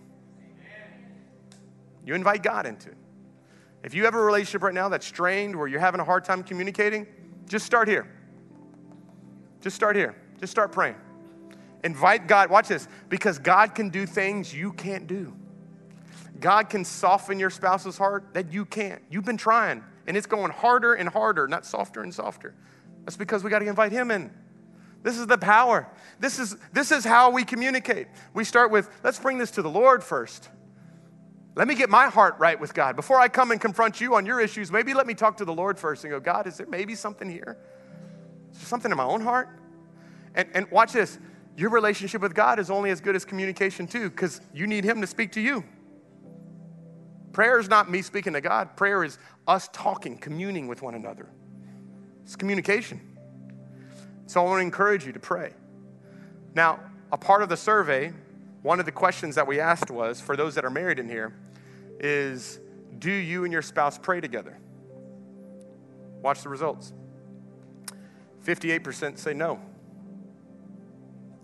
You 2.04 2.16
invite 2.16 2.42
God 2.42 2.66
into 2.66 2.90
it. 2.90 2.98
If 3.84 3.94
you 3.94 4.06
have 4.06 4.16
a 4.16 4.20
relationship 4.20 4.64
right 4.64 4.74
now 4.74 4.90
that's 4.90 5.06
strained, 5.06 5.56
where 5.56 5.68
you're 5.68 5.80
having 5.80 6.02
a 6.02 6.04
hard 6.04 6.26
time 6.26 6.42
communicating, 6.42 7.06
just 7.48 7.66
start 7.66 7.88
here. 7.88 8.08
Just 9.62 9.76
start 9.76 9.96
here. 9.96 10.16
Just 10.40 10.52
start 10.52 10.72
praying. 10.72 10.96
Invite 11.84 12.28
God, 12.28 12.50
watch 12.50 12.68
this, 12.68 12.88
because 13.10 13.38
God 13.38 13.76
can 13.76 13.90
do 13.90 14.08
things 14.08 14.52
you 14.52 14.74
can't 14.74 15.06
do. 15.06 15.36
God 16.40 16.70
can 16.70 16.84
soften 16.84 17.40
your 17.40 17.50
spouse's 17.50 17.98
heart 17.98 18.34
that 18.34 18.52
you 18.52 18.66
can't. 18.66 19.02
You've 19.10 19.26
been 19.26 19.38
trying, 19.38 19.84
and 20.08 20.18
it's 20.18 20.28
going 20.28 20.52
harder 20.52 20.94
and 20.94 21.08
harder, 21.08 21.48
not 21.48 21.66
softer 21.66 22.02
and 22.02 22.14
softer. 22.14 22.54
That's 23.06 23.18
because 23.18 23.44
we 23.44 23.50
got 23.50 23.60
to 23.60 23.68
invite 23.68 23.92
Him 23.92 24.12
in. 24.12 24.32
This 25.04 25.20
is 25.20 25.28
the 25.28 25.38
power. 25.38 25.88
This 26.20 26.40
is, 26.40 26.58
this 26.74 26.92
is 26.92 27.06
how 27.06 27.30
we 27.30 27.44
communicate. 27.44 28.08
We 28.34 28.44
start 28.44 28.72
with, 28.72 28.90
let's 29.04 29.20
bring 29.20 29.38
this 29.38 29.52
to 29.52 29.62
the 29.62 29.70
Lord 29.70 30.04
first. 30.04 30.50
Let 31.56 31.68
me 31.68 31.76
get 31.76 31.90
my 31.90 32.08
heart 32.08 32.36
right 32.40 32.60
with 32.60 32.74
God. 32.74 32.96
Before 32.96 33.20
I 33.20 33.30
come 33.30 33.52
and 33.52 33.62
confront 33.62 34.02
you 34.02 34.16
on 34.16 34.26
your 34.26 34.42
issues, 34.42 34.72
maybe 34.72 34.94
let 34.94 35.08
me 35.08 35.14
talk 35.14 35.38
to 35.38 35.46
the 35.46 35.54
Lord 35.54 35.80
first 35.80 36.04
and 36.04 36.12
go, 36.12 36.20
God, 36.20 36.48
is 36.48 36.58
there 36.58 36.68
maybe 36.68 36.96
something 36.96 37.30
here? 37.30 37.58
Is 38.52 38.58
there 38.58 38.68
something 38.68 38.92
in 38.92 38.98
my 38.98 39.06
own 39.06 39.22
heart? 39.22 39.48
And, 40.34 40.50
and 40.54 40.72
watch 40.72 40.92
this 40.92 41.20
your 41.58 41.70
relationship 41.70 42.22
with 42.22 42.34
God 42.34 42.60
is 42.60 42.70
only 42.70 42.90
as 42.90 43.00
good 43.00 43.16
as 43.16 43.24
communication, 43.24 43.88
too, 43.88 44.10
because 44.10 44.42
you 44.54 44.68
need 44.68 44.84
Him 44.84 45.00
to 45.00 45.08
speak 45.08 45.32
to 45.34 45.42
you. 45.42 45.64
Prayer 47.36 47.60
is 47.60 47.68
not 47.68 47.92
me 47.92 48.02
speaking 48.02 48.32
to 48.32 48.40
God, 48.40 48.78
prayer 48.78 49.04
is 49.04 49.18
us 49.46 49.68
talking, 49.74 50.18
communing 50.18 50.70
with 50.70 50.82
one 50.82 50.96
another. 50.96 51.28
It's 52.24 52.38
communication. 52.38 53.02
So 54.26 54.40
I 54.40 54.46
want 54.46 54.60
to 54.60 54.62
encourage 54.62 55.06
you 55.06 55.12
to 55.12 55.20
pray. 55.20 55.52
Now, 56.54 56.80
a 57.12 57.18
part 57.18 57.44
of 57.44 57.50
the 57.50 57.58
survey, 57.58 58.14
one 58.62 58.80
of 58.80 58.86
the 58.86 58.94
questions 58.94 59.36
that 59.36 59.46
we 59.46 59.60
asked 59.60 59.92
was 59.92 60.22
for 60.22 60.38
those 60.38 60.56
that 60.56 60.64
are 60.64 60.70
married 60.70 60.98
in 60.98 61.10
here, 61.10 61.34
is 62.00 62.62
do 63.00 63.12
you 63.12 63.44
and 63.44 63.52
your 63.52 63.62
spouse 63.62 63.98
pray 63.98 64.22
together? 64.22 64.58
Watch 66.22 66.42
the 66.42 66.48
results. 66.48 66.94
58% 68.46 69.18
say 69.18 69.34
no, 69.34 69.60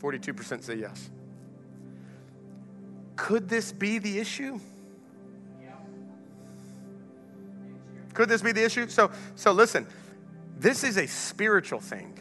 42% 0.01 0.63
say 0.63 0.75
yes. 0.75 1.09
Could 3.17 3.49
this 3.49 3.73
be 3.73 3.99
the 3.99 4.19
issue? 4.19 4.57
Could 8.13 8.29
this 8.29 8.41
be 8.41 8.51
the 8.51 8.63
issue? 8.63 8.87
So, 8.87 9.11
so 9.35 9.51
listen, 9.51 9.87
this 10.57 10.83
is 10.83 10.97
a 10.97 11.07
spiritual 11.07 11.79
thing. 11.79 12.17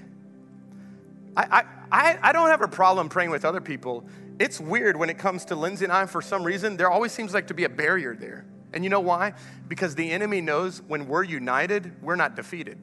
I, 1.37 1.65
I, 1.93 2.19
I 2.23 2.33
don't 2.33 2.49
have 2.49 2.63
a 2.63 2.69
problem 2.69 3.09
praying 3.09 3.31
with 3.31 3.45
other 3.45 3.61
people. 3.61 4.05
It's 4.39 4.59
weird 4.61 4.97
when 4.97 5.11
it 5.11 5.19
comes 5.19 5.45
to 5.47 5.55
Lindsay 5.55 5.85
and 5.85 5.93
I, 5.93 6.07
for 6.07 6.23
some 6.23 6.43
reason, 6.43 6.77
there 6.77 6.91
always 6.91 7.13
seems 7.13 7.35
like 7.35 7.49
to 7.49 7.55
be 7.55 7.65
a 7.65 7.69
barrier 7.69 8.17
there. 8.17 8.47
And 8.73 8.85
you 8.85 8.91
know 8.91 9.01
why? 9.01 9.35
Because 9.69 9.95
the 9.95 10.11
enemy 10.11 10.41
knows 10.41 10.83
when 10.83 11.09
we're 11.09 11.25
united, 11.25 11.93
we're 12.03 12.17
not 12.17 12.37
defeated. 12.37 12.79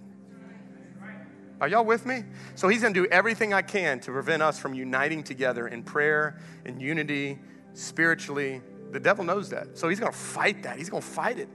Are 1.59 1.67
y'all 1.67 1.85
with 1.85 2.05
me? 2.05 2.23
So 2.55 2.67
he's 2.67 2.81
gonna 2.83 2.93
do 2.93 3.07
everything 3.07 3.53
I 3.53 3.63
can 3.63 3.99
to 4.01 4.11
prevent 4.11 4.43
us 4.43 4.59
from 4.59 4.75
uniting 4.75 5.23
together 5.23 5.67
in 5.67 5.81
prayer, 5.81 6.39
in 6.65 6.79
unity, 6.79 7.39
spiritually. 7.73 8.61
The 8.91 8.99
devil 8.99 9.23
knows 9.23 9.49
that. 9.49 9.77
So 9.77 9.89
he's 9.89 9.99
gonna 9.99 10.11
fight 10.11 10.63
that. 10.63 10.77
He's 10.77 10.89
gonna 10.89 11.01
fight 11.01 11.39
it. 11.39 11.49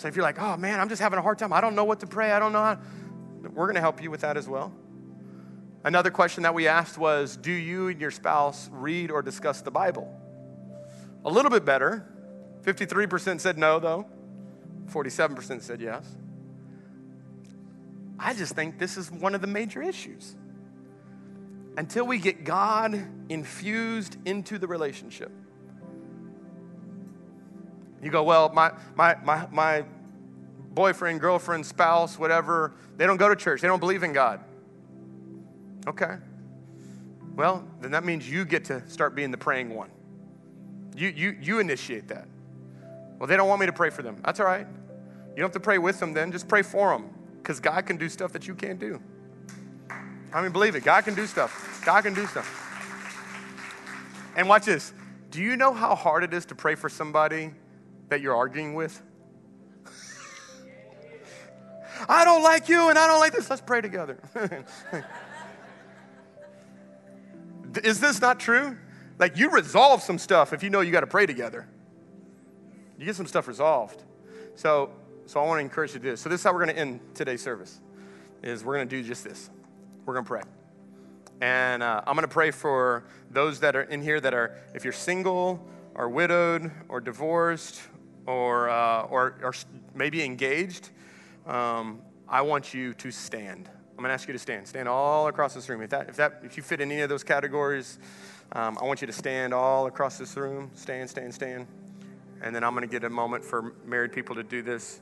So 0.00 0.08
if 0.08 0.16
you're 0.16 0.22
like, 0.22 0.40
oh 0.40 0.56
man, 0.56 0.80
I'm 0.80 0.88
just 0.88 1.02
having 1.02 1.18
a 1.18 1.22
hard 1.22 1.38
time, 1.38 1.52
I 1.52 1.60
don't 1.60 1.74
know 1.74 1.84
what 1.84 2.00
to 2.00 2.06
pray, 2.06 2.32
I 2.32 2.38
don't 2.38 2.54
know 2.54 2.62
how, 2.62 2.78
we're 3.42 3.66
going 3.66 3.74
to 3.74 3.82
help 3.82 4.02
you 4.02 4.10
with 4.10 4.22
that 4.22 4.38
as 4.38 4.48
well. 4.48 4.72
Another 5.84 6.10
question 6.10 6.42
that 6.44 6.54
we 6.54 6.68
asked 6.68 6.96
was, 6.96 7.36
do 7.36 7.52
you 7.52 7.88
and 7.88 8.00
your 8.00 8.10
spouse 8.10 8.70
read 8.72 9.10
or 9.10 9.20
discuss 9.20 9.60
the 9.60 9.70
Bible? 9.70 10.10
A 11.26 11.30
little 11.30 11.50
bit 11.50 11.66
better. 11.66 12.06
53% 12.62 13.40
said 13.40 13.58
no, 13.58 13.78
though. 13.78 14.06
47% 14.86 15.60
said 15.60 15.82
yes. 15.82 16.06
I 18.18 18.32
just 18.32 18.54
think 18.54 18.78
this 18.78 18.96
is 18.96 19.10
one 19.10 19.34
of 19.34 19.42
the 19.42 19.46
major 19.46 19.82
issues. 19.82 20.34
Until 21.76 22.06
we 22.06 22.16
get 22.16 22.44
God 22.44 23.06
infused 23.28 24.16
into 24.24 24.58
the 24.58 24.66
relationship, 24.66 25.30
you 28.02 28.10
go, 28.10 28.22
well, 28.22 28.48
my, 28.50 28.72
my, 28.94 29.16
my, 29.22 29.46
my 29.50 29.84
boyfriend, 30.72 31.20
girlfriend, 31.20 31.66
spouse, 31.66 32.18
whatever, 32.18 32.72
they 32.96 33.06
don't 33.06 33.18
go 33.18 33.28
to 33.28 33.36
church. 33.36 33.60
They 33.60 33.68
don't 33.68 33.80
believe 33.80 34.02
in 34.02 34.12
God. 34.12 34.40
Okay. 35.86 36.16
Well, 37.34 37.66
then 37.80 37.90
that 37.92 38.04
means 38.04 38.28
you 38.28 38.44
get 38.44 38.64
to 38.66 38.88
start 38.88 39.14
being 39.14 39.30
the 39.30 39.38
praying 39.38 39.74
one. 39.74 39.90
You, 40.96 41.08
you, 41.08 41.36
you 41.40 41.58
initiate 41.58 42.08
that. 42.08 42.26
Well, 43.18 43.26
they 43.26 43.36
don't 43.36 43.48
want 43.48 43.60
me 43.60 43.66
to 43.66 43.72
pray 43.72 43.90
for 43.90 44.02
them. 44.02 44.16
That's 44.24 44.40
all 44.40 44.46
right. 44.46 44.66
You 44.66 45.36
don't 45.36 45.44
have 45.44 45.52
to 45.52 45.60
pray 45.60 45.78
with 45.78 46.00
them 46.00 46.12
then, 46.12 46.32
just 46.32 46.48
pray 46.48 46.62
for 46.62 46.90
them 46.90 47.10
because 47.38 47.60
God 47.60 47.86
can 47.86 47.96
do 47.96 48.08
stuff 48.08 48.32
that 48.32 48.46
you 48.46 48.54
can't 48.54 48.78
do. 48.78 49.00
I 50.32 50.42
mean, 50.42 50.52
believe 50.52 50.74
it. 50.74 50.84
God 50.84 51.04
can 51.04 51.14
do 51.14 51.26
stuff. 51.26 51.82
God 51.84 52.02
can 52.02 52.14
do 52.14 52.26
stuff. 52.26 52.66
And 54.36 54.48
watch 54.48 54.64
this. 54.64 54.92
Do 55.30 55.40
you 55.40 55.56
know 55.56 55.72
how 55.72 55.94
hard 55.94 56.24
it 56.24 56.34
is 56.34 56.44
to 56.46 56.54
pray 56.54 56.74
for 56.74 56.88
somebody 56.88 57.52
that 58.10 58.20
you're 58.20 58.36
arguing 58.36 58.74
with? 58.74 59.02
I 62.08 62.24
don't 62.24 62.42
like 62.42 62.68
you 62.68 62.90
and 62.90 62.98
I 62.98 63.06
don't 63.06 63.20
like 63.20 63.32
this. 63.32 63.48
Let's 63.48 63.62
pray 63.62 63.80
together. 63.80 64.18
Is 67.82 68.00
this 68.00 68.20
not 68.20 68.38
true? 68.40 68.76
Like 69.18 69.36
you 69.36 69.50
resolve 69.50 70.02
some 70.02 70.18
stuff 70.18 70.52
if 70.52 70.62
you 70.62 70.70
know 70.70 70.80
you 70.80 70.92
got 70.92 71.00
to 71.00 71.06
pray 71.06 71.26
together. 71.26 71.66
You 72.98 73.06
get 73.06 73.16
some 73.16 73.26
stuff 73.26 73.48
resolved. 73.48 74.02
So, 74.56 74.90
So 75.26 75.40
I 75.40 75.46
want 75.46 75.58
to 75.58 75.62
encourage 75.62 75.92
you 75.92 76.00
to 76.00 76.04
do 76.04 76.10
this. 76.10 76.20
So 76.20 76.28
this 76.28 76.40
is 76.40 76.44
how 76.44 76.52
we're 76.52 76.64
going 76.64 76.74
to 76.74 76.80
end 76.80 77.00
today's 77.14 77.42
service. 77.42 77.80
Is 78.42 78.64
we're 78.64 78.76
going 78.76 78.88
to 78.88 78.96
do 78.96 79.06
just 79.06 79.24
this. 79.24 79.48
We're 80.04 80.14
going 80.14 80.24
to 80.24 80.28
pray. 80.28 80.42
And 81.40 81.82
uh, 81.82 82.02
I'm 82.06 82.14
going 82.14 82.26
to 82.26 82.32
pray 82.32 82.50
for 82.50 83.04
those 83.30 83.60
that 83.60 83.74
are 83.74 83.82
in 83.82 84.02
here 84.02 84.20
that 84.20 84.34
are, 84.34 84.56
if 84.74 84.84
you're 84.84 84.92
single 84.92 85.66
or 85.94 86.08
widowed 86.08 86.70
or 86.88 87.00
divorced 87.00 87.80
or, 88.30 88.70
uh, 88.70 89.02
or, 89.02 89.34
or 89.42 89.52
maybe 89.94 90.22
engaged, 90.22 90.90
um, 91.46 92.00
I 92.28 92.42
want 92.42 92.72
you 92.72 92.94
to 92.94 93.10
stand. 93.10 93.68
I'm 93.90 93.96
going 93.96 94.08
to 94.08 94.14
ask 94.14 94.28
you 94.28 94.32
to 94.32 94.38
stand. 94.38 94.66
Stand 94.66 94.88
all 94.88 95.26
across 95.26 95.54
this 95.54 95.68
room. 95.68 95.82
If, 95.82 95.90
that, 95.90 96.08
if, 96.08 96.16
that, 96.16 96.40
if 96.42 96.56
you 96.56 96.62
fit 96.62 96.80
in 96.80 96.90
any 96.90 97.02
of 97.02 97.08
those 97.08 97.24
categories, 97.24 97.98
um, 98.52 98.78
I 98.80 98.84
want 98.84 99.00
you 99.00 99.06
to 99.06 99.12
stand 99.12 99.52
all 99.52 99.86
across 99.86 100.16
this 100.16 100.36
room. 100.36 100.70
Stand, 100.74 101.10
stand, 101.10 101.34
stand. 101.34 101.66
And 102.40 102.54
then 102.54 102.64
I'm 102.64 102.74
going 102.74 102.88
to 102.88 102.90
get 102.90 103.04
a 103.04 103.10
moment 103.10 103.44
for 103.44 103.74
married 103.84 104.12
people 104.12 104.36
to 104.36 104.42
do 104.42 104.62
this. 104.62 105.00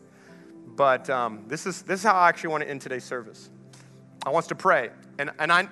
But 0.67 1.09
um, 1.11 1.45
this, 1.47 1.67
is, 1.67 1.83
this 1.83 2.01
is 2.01 2.05
how 2.05 2.15
I 2.15 2.29
actually 2.29 2.51
want 2.51 2.65
to 2.65 2.71
end 2.71 2.81
today's 2.81 3.05
service. 3.05 3.51
I 4.27 4.31
want 4.31 4.45
us 4.45 4.49
to 4.49 4.55
pray. 4.55 4.91
And, 5.19 5.31
and 5.39 5.53
I, 5.53 5.69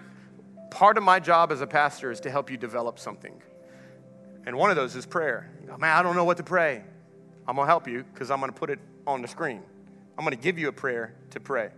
part 0.70 0.96
of 0.96 1.02
my 1.02 1.18
job 1.18 1.52
as 1.52 1.61
a 1.61 1.66
pastor 1.66 2.11
is 2.11 2.20
to 2.20 2.30
help 2.30 2.50
you 2.50 2.57
develop 2.57 2.98
something. 2.98 3.42
And 4.46 4.57
one 4.57 4.70
of 4.70 4.76
those 4.76 4.94
is 4.94 5.04
prayer. 5.04 5.50
Man, 5.66 5.96
I 5.96 6.02
don't 6.02 6.14
know 6.14 6.24
what 6.24 6.36
to 6.36 6.44
pray. 6.44 6.84
I'm 7.49 7.57
going 7.57 7.66
to 7.66 7.70
help 7.70 7.86
you 7.86 8.05
because 8.12 8.30
I'm 8.30 8.40
going 8.40 8.53
to 8.53 8.59
put 8.59 8.70
it 8.70 8.78
on 9.07 9.22
the 9.22 9.28
screen. 9.28 9.62
I'm 10.18 10.24
going 10.24 10.36
to 10.36 10.42
give 10.42 10.59
you 10.59 10.68
a 10.68 10.72
prayer 10.72 11.14
to 11.30 11.40
pray. 11.40 11.70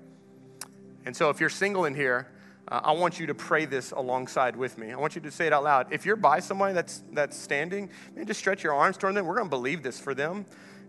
And 1.04 1.16
so 1.16 1.30
if 1.30 1.40
you're 1.40 1.50
single 1.50 1.84
in 1.84 1.94
here, 1.94 2.28
uh, 2.68 2.80
I 2.84 2.92
want 2.92 3.18
you 3.18 3.26
to 3.26 3.34
pray 3.34 3.64
this 3.64 3.92
alongside 3.92 4.56
with 4.56 4.78
me. 4.78 4.92
I 4.92 4.96
want 4.96 5.14
you 5.14 5.22
to 5.22 5.30
say 5.30 5.46
it 5.46 5.52
out 5.52 5.64
loud. 5.64 5.86
If 5.90 6.04
you're 6.04 6.16
by 6.16 6.40
somebody 6.40 6.74
that's, 6.74 7.02
that's 7.12 7.36
standing, 7.36 7.90
man, 8.14 8.26
just 8.26 8.40
stretch 8.40 8.62
your 8.62 8.74
arms 8.74 8.96
toward 8.96 9.14
them. 9.14 9.26
We're 9.26 9.36
going 9.36 9.46
to 9.46 9.50
believe 9.50 9.82
this 9.82 9.98
for 9.98 10.14
them 10.14 10.44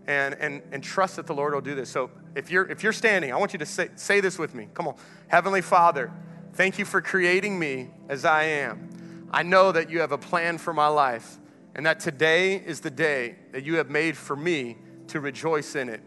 and, 0.06 0.34
and, 0.34 0.62
and 0.72 0.82
trust 0.82 1.16
that 1.16 1.26
the 1.26 1.34
Lord 1.34 1.54
will 1.54 1.60
do 1.60 1.74
this. 1.74 1.90
So 1.90 2.10
if 2.34 2.50
you're, 2.50 2.66
if 2.70 2.82
you're 2.82 2.92
standing, 2.92 3.32
I 3.32 3.36
want 3.36 3.52
you 3.52 3.58
to 3.60 3.66
say, 3.66 3.88
say 3.96 4.20
this 4.20 4.38
with 4.38 4.54
me. 4.54 4.68
Come 4.74 4.88
on. 4.88 4.96
Heavenly 5.28 5.62
Father, 5.62 6.12
thank 6.54 6.78
you 6.78 6.84
for 6.84 7.00
creating 7.00 7.58
me 7.58 7.90
as 8.08 8.24
I 8.24 8.44
am. 8.44 9.28
I 9.30 9.42
know 9.42 9.72
that 9.72 9.90
you 9.90 10.00
have 10.00 10.12
a 10.12 10.18
plan 10.18 10.58
for 10.58 10.72
my 10.72 10.88
life 10.88 11.38
and 11.74 11.86
that 11.86 12.00
today 12.00 12.56
is 12.56 12.80
the 12.80 12.90
day 12.90 13.36
that 13.52 13.64
you 13.64 13.76
have 13.76 13.90
made 13.90 14.16
for 14.16 14.36
me 14.36 14.76
to 15.08 15.20
rejoice 15.20 15.74
in 15.76 15.88
it. 15.88 16.00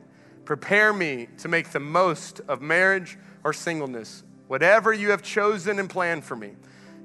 Prepare 0.46 0.94
me 0.94 1.28
to 1.38 1.48
make 1.48 1.70
the 1.72 1.80
most 1.80 2.42
of 2.48 2.62
marriage 2.62 3.18
or 3.44 3.54
singleness, 3.54 4.24
whatever 4.48 4.92
you 4.94 5.12
have 5.12 5.22
chosen 5.22 5.80
and 5.80 5.90
planned 5.90 6.24
for 6.24 6.36
me. 6.36 6.54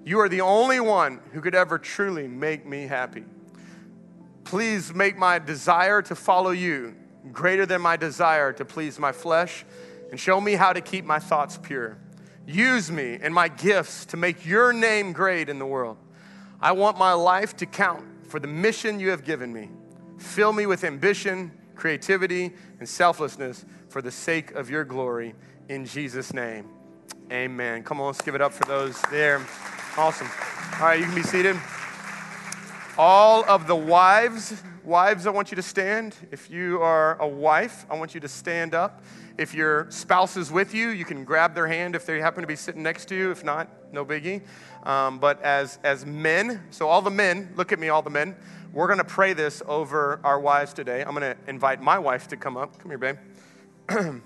You 0.04 0.20
are 0.20 0.28
the 0.28 0.40
only 0.40 0.80
one 0.80 1.20
who 1.32 1.40
could 1.40 1.54
ever 1.54 1.78
truly 1.78 2.26
make 2.26 2.66
me 2.66 2.86
happy. 2.86 3.24
Please 4.44 4.94
make 4.94 5.16
my 5.16 5.38
desire 5.38 6.02
to 6.02 6.14
follow 6.14 6.50
you 6.50 6.94
greater 7.32 7.66
than 7.66 7.80
my 7.80 7.96
desire 7.96 8.52
to 8.52 8.64
please 8.64 8.98
my 8.98 9.12
flesh, 9.12 9.64
and 10.11 10.18
show 10.18 10.40
me 10.40 10.54
how 10.54 10.72
to 10.72 10.80
keep 10.80 11.04
my 11.04 11.18
thoughts 11.18 11.59
pure. 11.59 11.98
Use 12.46 12.90
me 12.90 13.18
and 13.20 13.34
my 13.34 13.48
gifts 13.48 14.06
to 14.06 14.16
make 14.16 14.46
your 14.46 14.72
name 14.72 15.12
great 15.12 15.48
in 15.48 15.59
the 15.59 15.66
world. 15.66 15.98
I 16.61 16.72
want 16.72 16.98
my 16.98 17.12
life 17.12 17.56
to 17.59 17.66
count 17.66 18.04
for 18.28 18.38
the 18.38 18.46
mission 18.46 19.00
you 19.00 19.10
have 19.10 19.24
given 19.24 19.52
me. 19.52 19.70
Fill 20.18 20.52
me 20.52 20.66
with 20.66 20.84
ambition, 20.84 21.52
creativity, 21.74 22.52
and 22.78 22.88
selflessness 22.88 23.64
for 23.88 24.02
the 24.02 24.10
sake 24.10 24.52
of 24.52 24.68
your 24.68 24.84
glory. 24.84 25.34
In 25.68 25.84
Jesus' 25.84 26.32
name, 26.32 26.68
amen. 27.32 27.82
Come 27.82 28.00
on, 28.00 28.08
let's 28.08 28.22
give 28.22 28.34
it 28.34 28.40
up 28.40 28.52
for 28.52 28.64
those 28.64 29.00
there. 29.10 29.44
Awesome. 29.96 30.28
All 30.80 30.86
right, 30.86 30.98
you 30.98 31.06
can 31.06 31.14
be 31.14 31.22
seated. 31.22 31.56
All 32.96 33.44
of 33.44 33.66
the 33.66 33.76
wives, 33.76 34.62
wives, 34.89 35.26
I 35.26 35.30
want 35.30 35.53
you 35.53 35.57
to 35.57 35.62
stand. 35.62 36.16
If 36.30 36.51
you 36.51 36.80
are 36.80 37.20
a 37.20 37.28
wife, 37.28 37.84
I 37.91 37.97
want 37.99 38.14
you 38.14 38.20
to 38.20 38.28
stand 38.28 38.74
up. 38.74 39.05
If 39.36 39.53
your 39.53 39.86
spouse 39.91 40.34
is 40.39 40.51
with 40.51 40.74
you, 40.74 40.89
you 40.89 41.05
can 41.05 41.24
grab 41.24 41.55
their 41.55 41.66
hand 41.66 41.95
if 41.95 42.07
they 42.07 42.18
happen 42.20 42.41
to 42.41 42.47
be 42.47 42.57
sitting 42.57 42.82
next 42.82 43.05
to 43.09 43.14
you. 43.14 43.30
If 43.30 43.45
not, 43.45 43.68
no 43.93 44.03
biggie. 44.03 44.41
Um, 44.84 45.18
but 45.18 45.43
as, 45.43 45.78
as 45.84 46.07
men, 46.07 46.62
so 46.70 46.89
all 46.89 47.03
the 47.03 47.11
men, 47.11 47.53
look 47.55 47.70
at 47.70 47.78
me, 47.78 47.91
all 47.91 48.01
the 48.01 48.09
men, 48.09 48.34
we're 48.72 48.86
going 48.86 48.99
to 48.99 49.05
pray 49.05 49.34
this 49.34 49.62
over 49.66 50.20
our 50.24 50.41
wives 50.41 50.72
today. 50.72 51.03
I'm 51.03 51.14
going 51.14 51.34
to 51.34 51.36
invite 51.47 51.82
my 51.82 51.99
wife 51.99 52.26
to 52.28 52.39
come 52.39 52.57
up. 52.57 52.78
Come 52.78 52.91
here, 52.91 52.97
babe. 52.99 53.18
and 53.91 54.22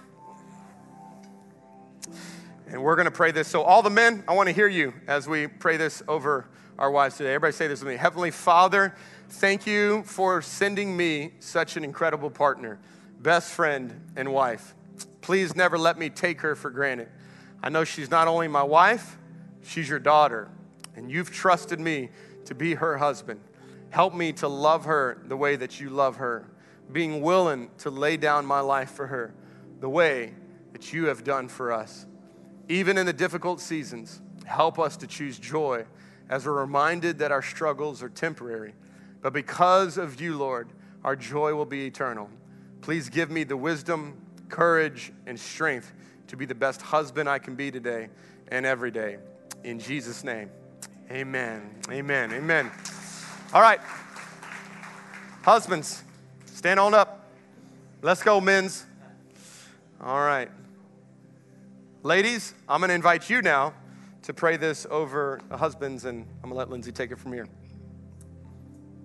we're 2.79 2.97
going 2.97 3.07
to 3.07 3.11
pray 3.11 3.33
this. 3.33 3.49
So, 3.49 3.63
all 3.63 3.83
the 3.83 3.91
men, 3.91 4.23
I 4.29 4.35
want 4.35 4.49
to 4.49 4.55
hear 4.55 4.69
you 4.69 4.95
as 5.09 5.27
we 5.27 5.49
pray 5.49 5.77
this 5.77 6.05
over 6.07 6.47
our 6.79 6.91
wives 6.91 7.17
today. 7.17 7.35
Everybody 7.35 7.53
say 7.53 7.67
this 7.67 7.81
with 7.81 7.89
me 7.89 7.97
Heavenly 7.97 8.31
Father, 8.31 8.95
thank 9.33 9.67
you 9.67 10.03
for 10.05 10.43
sending 10.43 10.97
me 10.97 11.33
such 11.41 11.77
an 11.77 11.85
incredible 11.85 12.31
partner, 12.31 12.79
best 13.21 13.53
friend, 13.53 14.13
and 14.15 14.33
wife. 14.33 14.75
Please 15.21 15.57
never 15.57 15.79
let 15.79 15.99
me 15.99 16.11
take 16.11 16.43
her 16.43 16.55
for 16.55 16.71
granted. 16.71 17.09
I 17.63 17.71
know 17.71 17.85
she's 17.85 18.11
not 18.11 18.29
only 18.29 18.47
my 18.47 18.63
wife, 18.63 19.17
she's 19.63 19.89
your 19.89 19.99
daughter, 19.99 20.49
and 20.97 21.11
you've 21.11 21.31
trusted 21.31 21.81
me 21.81 22.11
to 22.45 22.55
be 22.55 22.75
her 22.75 22.99
husband. 22.99 23.41
Help 23.91 24.15
me 24.15 24.33
to 24.35 24.49
love 24.49 24.85
her 24.85 25.23
the 25.27 25.37
way 25.37 25.57
that 25.57 25.81
you 25.81 25.89
love 25.89 26.17
her, 26.17 26.51
being 26.93 27.23
willing 27.23 27.71
to 27.79 27.91
lay 27.91 28.17
down 28.17 28.45
my 28.45 28.61
life 28.61 28.91
for 28.91 29.07
her 29.07 29.35
the 29.81 29.89
way 29.89 30.35
that 30.73 30.93
you 30.93 31.07
have 31.07 31.25
done 31.25 31.49
for 31.49 31.73
us. 31.73 32.07
Even 32.69 32.99
in 32.99 33.07
the 33.07 33.13
difficult 33.13 33.61
seasons, 33.61 34.21
help 34.45 34.79
us 34.79 34.97
to 34.99 35.07
choose 35.07 35.39
joy 35.39 35.85
as 36.29 36.47
we're 36.47 36.61
reminded 36.61 37.19
that 37.19 37.33
our 37.33 37.43
struggles 37.43 38.03
are 38.03 38.09
temporary. 38.09 38.75
But 39.23 39.33
because 39.33 39.97
of 39.97 40.21
you, 40.21 40.37
Lord, 40.37 40.69
our 41.05 41.17
joy 41.17 41.55
will 41.55 41.65
be 41.65 41.87
eternal. 41.87 42.29
Please 42.81 43.09
give 43.09 43.31
me 43.31 43.45
the 43.45 43.57
wisdom, 43.57 44.21
courage, 44.49 45.13
and 45.27 45.39
strength 45.39 45.93
to 46.27 46.37
be 46.37 46.45
the 46.45 46.55
best 46.55 46.83
husband 46.83 47.29
I 47.29 47.39
can 47.39 47.55
be 47.55 47.71
today 47.71 48.09
and 48.49 48.67
every 48.67 48.91
day. 48.91 49.19
In 49.65 49.79
Jesus' 49.79 50.25
name, 50.25 50.51
amen. 51.11 51.71
Amen. 51.91 52.33
Amen. 52.33 52.71
All 53.55 53.63
right. 53.63 53.81
Husbands, 55.43 56.03
stand 56.47 56.81
on 56.81 56.95
up. 56.95 57.29
Let's 58.03 58.23
go, 58.23 58.41
men's. 58.41 58.85
All 60.01 60.21
right. 60.21 60.51
Ladies, 62.03 62.55
I'm 62.69 62.81
going 62.81 62.89
to 62.89 62.95
invite 62.95 63.31
you 63.31 63.43
now 63.43 63.75
to 64.23 64.35
pray 64.35 64.57
this 64.57 64.87
over 64.91 65.41
husbands, 65.51 66.05
and 66.05 66.27
I'm 66.43 66.51
going 66.51 66.55
to 66.55 66.59
let 66.59 66.71
Lindsay 66.71 66.91
take 66.91 67.13
it 67.13 67.19
from 67.19 67.33
here. 67.33 67.47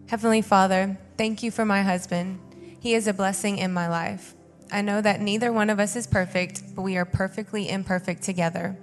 Heavenly 0.08 0.41
Father, 0.41 0.97
thank 1.18 1.43
you 1.43 1.51
for 1.51 1.66
my 1.66 1.82
husband. 1.82 2.39
He 2.80 2.93
is 2.93 3.08
a 3.08 3.14
blessing 3.14 3.58
in 3.58 3.74
my 3.74 3.89
life. 3.89 4.36
I 4.72 4.82
know 4.82 5.01
that 5.01 5.20
neither 5.20 5.51
one 5.51 5.70
of 5.70 5.82
us 5.82 5.97
is 5.97 6.08
perfect, 6.08 6.64
but 6.74 6.84
we 6.84 6.95
are 6.95 7.03
perfectly 7.03 7.68
imperfect 7.68 8.24
together. 8.24 8.78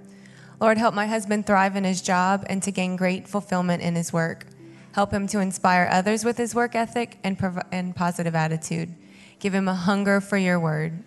Lord, 0.61 0.77
help 0.77 0.93
my 0.93 1.07
husband 1.07 1.47
thrive 1.47 1.75
in 1.75 1.83
his 1.83 2.03
job 2.03 2.45
and 2.47 2.61
to 2.61 2.71
gain 2.71 2.95
great 2.95 3.27
fulfillment 3.27 3.81
in 3.81 3.95
his 3.95 4.13
work. 4.13 4.45
Help 4.91 5.11
him 5.11 5.25
to 5.29 5.39
inspire 5.39 5.89
others 5.91 6.23
with 6.23 6.37
his 6.37 6.53
work 6.53 6.75
ethic 6.75 7.17
and, 7.23 7.39
prov- 7.39 7.65
and 7.71 7.95
positive 7.95 8.35
attitude. 8.35 8.93
Give 9.39 9.55
him 9.55 9.67
a 9.67 9.73
hunger 9.73 10.21
for 10.21 10.37
your 10.37 10.59
word. 10.59 11.03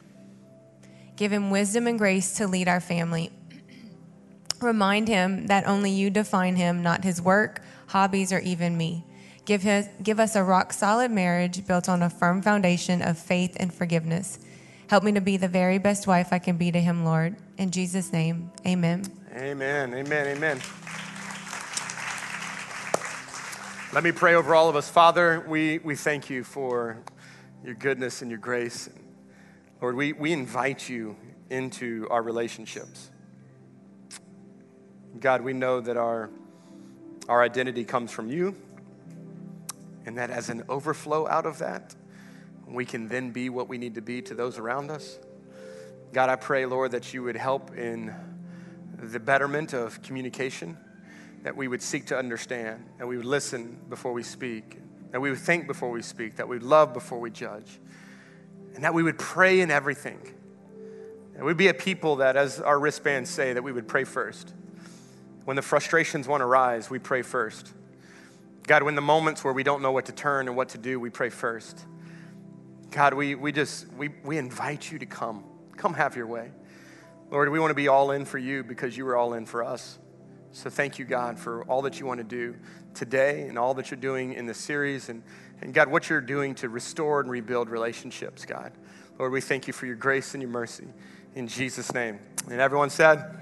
Give 1.14 1.33
him 1.33 1.53
wisdom 1.53 1.87
and 1.87 1.97
grace 1.97 2.35
to 2.39 2.49
lead 2.49 2.66
our 2.66 2.81
family 2.81 3.31
Remind 4.61 5.07
him 5.07 5.47
that 5.47 5.69
only 5.69 5.93
you 5.93 6.11
define 6.11 6.57
him, 6.57 6.83
not 6.83 7.05
his 7.05 7.23
work, 7.23 7.62
hobbies, 7.87 8.33
or 8.33 8.41
even 8.41 8.77
me. 8.77 9.05
Give, 9.49 9.62
his, 9.62 9.88
give 10.03 10.20
us 10.20 10.36
a 10.36 10.44
rock 10.44 10.74
solid 10.74 11.11
marriage 11.11 11.66
built 11.66 11.88
on 11.88 12.03
a 12.03 12.11
firm 12.11 12.42
foundation 12.42 13.01
of 13.01 13.16
faith 13.16 13.57
and 13.59 13.72
forgiveness. 13.72 14.38
Help 14.90 15.03
me 15.05 15.12
to 15.12 15.22
be 15.22 15.38
the 15.38 15.49
very 15.49 15.78
best 15.78 16.07
wife 16.07 16.34
I 16.34 16.38
can 16.38 16.59
be 16.59 16.70
to 16.70 16.78
him, 16.78 17.03
Lord. 17.03 17.34
In 17.57 17.70
Jesus' 17.70 18.12
name, 18.12 18.53
amen. 18.66 19.05
Amen, 19.34 19.94
amen, 19.94 20.36
amen. 20.36 20.61
Let 23.94 24.05
me 24.05 24.12
pray 24.12 24.34
over 24.34 24.55
all 24.55 24.68
of 24.68 24.76
us. 24.76 24.90
Father, 24.90 25.42
we, 25.49 25.78
we 25.78 25.96
thank 25.96 26.28
you 26.28 26.44
for 26.44 26.99
your 27.64 27.74
goodness 27.74 28.20
and 28.20 28.30
your 28.30 28.40
grace. 28.40 28.90
Lord, 29.80 29.96
we, 29.96 30.12
we 30.12 30.30
invite 30.30 30.90
you 30.90 31.16
into 31.49 32.07
our 32.11 32.22
relationships. 32.22 33.09
God, 35.18 35.40
we 35.40 35.55
know 35.55 35.80
that 35.80 35.96
our, 35.96 36.28
our 37.30 37.42
identity 37.42 37.86
comes 37.86 38.12
from 38.12 38.28
you, 38.28 38.55
and 40.09 40.16
that 40.16 40.30
as 40.30 40.48
an 40.48 40.64
overflow 40.70 41.28
out 41.28 41.44
of 41.44 41.59
that, 41.59 41.94
we 42.66 42.86
can 42.86 43.09
then 43.09 43.30
be 43.30 43.50
what 43.50 43.68
we 43.68 43.76
need 43.76 43.94
to 43.96 44.00
be 44.00 44.22
to 44.22 44.34
those 44.34 44.56
around 44.56 44.90
us. 44.90 45.18
God, 46.14 46.30
I 46.30 46.36
pray, 46.36 46.64
Lord, 46.64 46.92
that 46.92 47.12
you 47.12 47.22
would 47.24 47.36
help 47.36 47.76
in 47.76 48.14
the 48.96 49.20
betterment 49.20 49.74
of 49.74 50.00
communication, 50.00 50.78
that 51.42 51.54
we 51.54 51.68
would 51.68 51.82
seek 51.82 52.06
to 52.06 52.16
understand, 52.16 52.86
that 52.96 53.06
we 53.06 53.18
would 53.18 53.26
listen 53.26 53.78
before 53.90 54.14
we 54.14 54.22
speak, 54.22 54.78
that 55.11 55.20
we 55.20 55.28
would 55.28 55.38
think 55.38 55.66
before 55.66 55.90
we 55.90 56.00
speak, 56.00 56.36
that 56.36 56.48
we 56.48 56.56
would 56.56 56.66
love 56.66 56.94
before 56.94 57.20
we 57.20 57.30
judge, 57.30 57.78
and 58.74 58.84
that 58.84 58.94
we 58.94 59.02
would 59.02 59.18
pray 59.18 59.61
in 59.61 59.70
everything. 59.70 60.18
And 61.36 61.44
we'd 61.44 61.59
be 61.59 61.68
a 61.68 61.74
people 61.74 62.16
that, 62.16 62.34
as 62.34 62.61
our 62.61 62.80
wristbands 62.80 63.28
say, 63.28 63.52
that 63.52 63.62
we 63.62 63.72
would 63.72 63.86
pray 63.86 64.04
first. 64.04 64.54
When 65.44 65.56
the 65.56 65.62
frustrations 65.62 66.26
want 66.26 66.40
to 66.40 66.46
rise, 66.46 66.88
we 66.88 66.98
pray 66.98 67.20
first. 67.20 67.74
God, 68.69 68.83
when 68.83 68.95
the 68.95 69.01
moments 69.01 69.43
where 69.43 69.55
we 69.55 69.62
don't 69.62 69.81
know 69.81 69.93
what 69.93 70.05
to 70.07 70.12
turn 70.12 70.47
and 70.47 70.55
what 70.55 70.69
to 70.71 70.79
do, 70.79 71.01
we 71.01 71.09
pray 71.09 71.31
first. 71.31 71.87
God, 72.91 73.14
we, 73.14 73.35
we 73.35 73.51
just, 73.51 73.91
we, 73.95 74.11
we 74.23 74.37
invite 74.37 74.93
you 74.93 74.99
to 74.99 75.07
come. 75.07 75.43
Come 75.79 75.95
have 75.95 76.16
your 76.16 76.27
way. 76.27 76.51
Lord, 77.31 77.49
we 77.49 77.59
want 77.59 77.71
to 77.71 77.75
be 77.75 77.89
all 77.89 78.11
in 78.11 78.27
for 78.27 78.37
you 78.37 78.62
because 78.62 78.95
you 78.95 79.07
were 79.07 79.16
all 79.16 79.33
in 79.33 79.47
for 79.47 79.64
us. 79.64 79.99
So 80.53 80.69
thank 80.69 80.99
you, 80.99 81.07
God, 81.07 81.39
for 81.39 81.64
all 81.64 81.81
that 81.83 81.99
you 81.99 82.05
want 82.05 82.19
to 82.19 82.25
do 82.25 82.57
today 82.93 83.49
and 83.49 83.59
all 83.59 83.73
that 83.73 83.91
you're 83.91 84.01
doing 84.01 84.35
in 84.35 84.45
this 84.45 84.59
series 84.59 85.09
and, 85.09 85.23
and 85.62 85.73
God, 85.73 85.89
what 85.89 86.11
you're 86.11 86.21
doing 86.21 86.55
to 86.57 86.69
restore 86.69 87.21
and 87.21 87.31
rebuild 87.31 87.71
relationships, 87.71 88.45
God. 88.45 88.73
Lord, 89.19 89.33
we 89.33 89.41
thank 89.41 89.66
you 89.66 89.73
for 89.73 89.87
your 89.87 89.97
grace 89.97 90.35
and 90.35 90.43
your 90.43 90.51
mercy. 90.51 90.89
In 91.35 91.49
Jesus' 91.49 91.95
name. 91.95 92.19
And 92.51 92.61
everyone 92.61 92.91
said, 92.91 93.35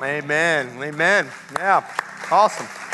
Amen. 0.00 0.70
Amen. 0.70 0.82
Amen. 0.82 1.26
Yeah. 1.58 1.84
Awesome. 2.30 2.89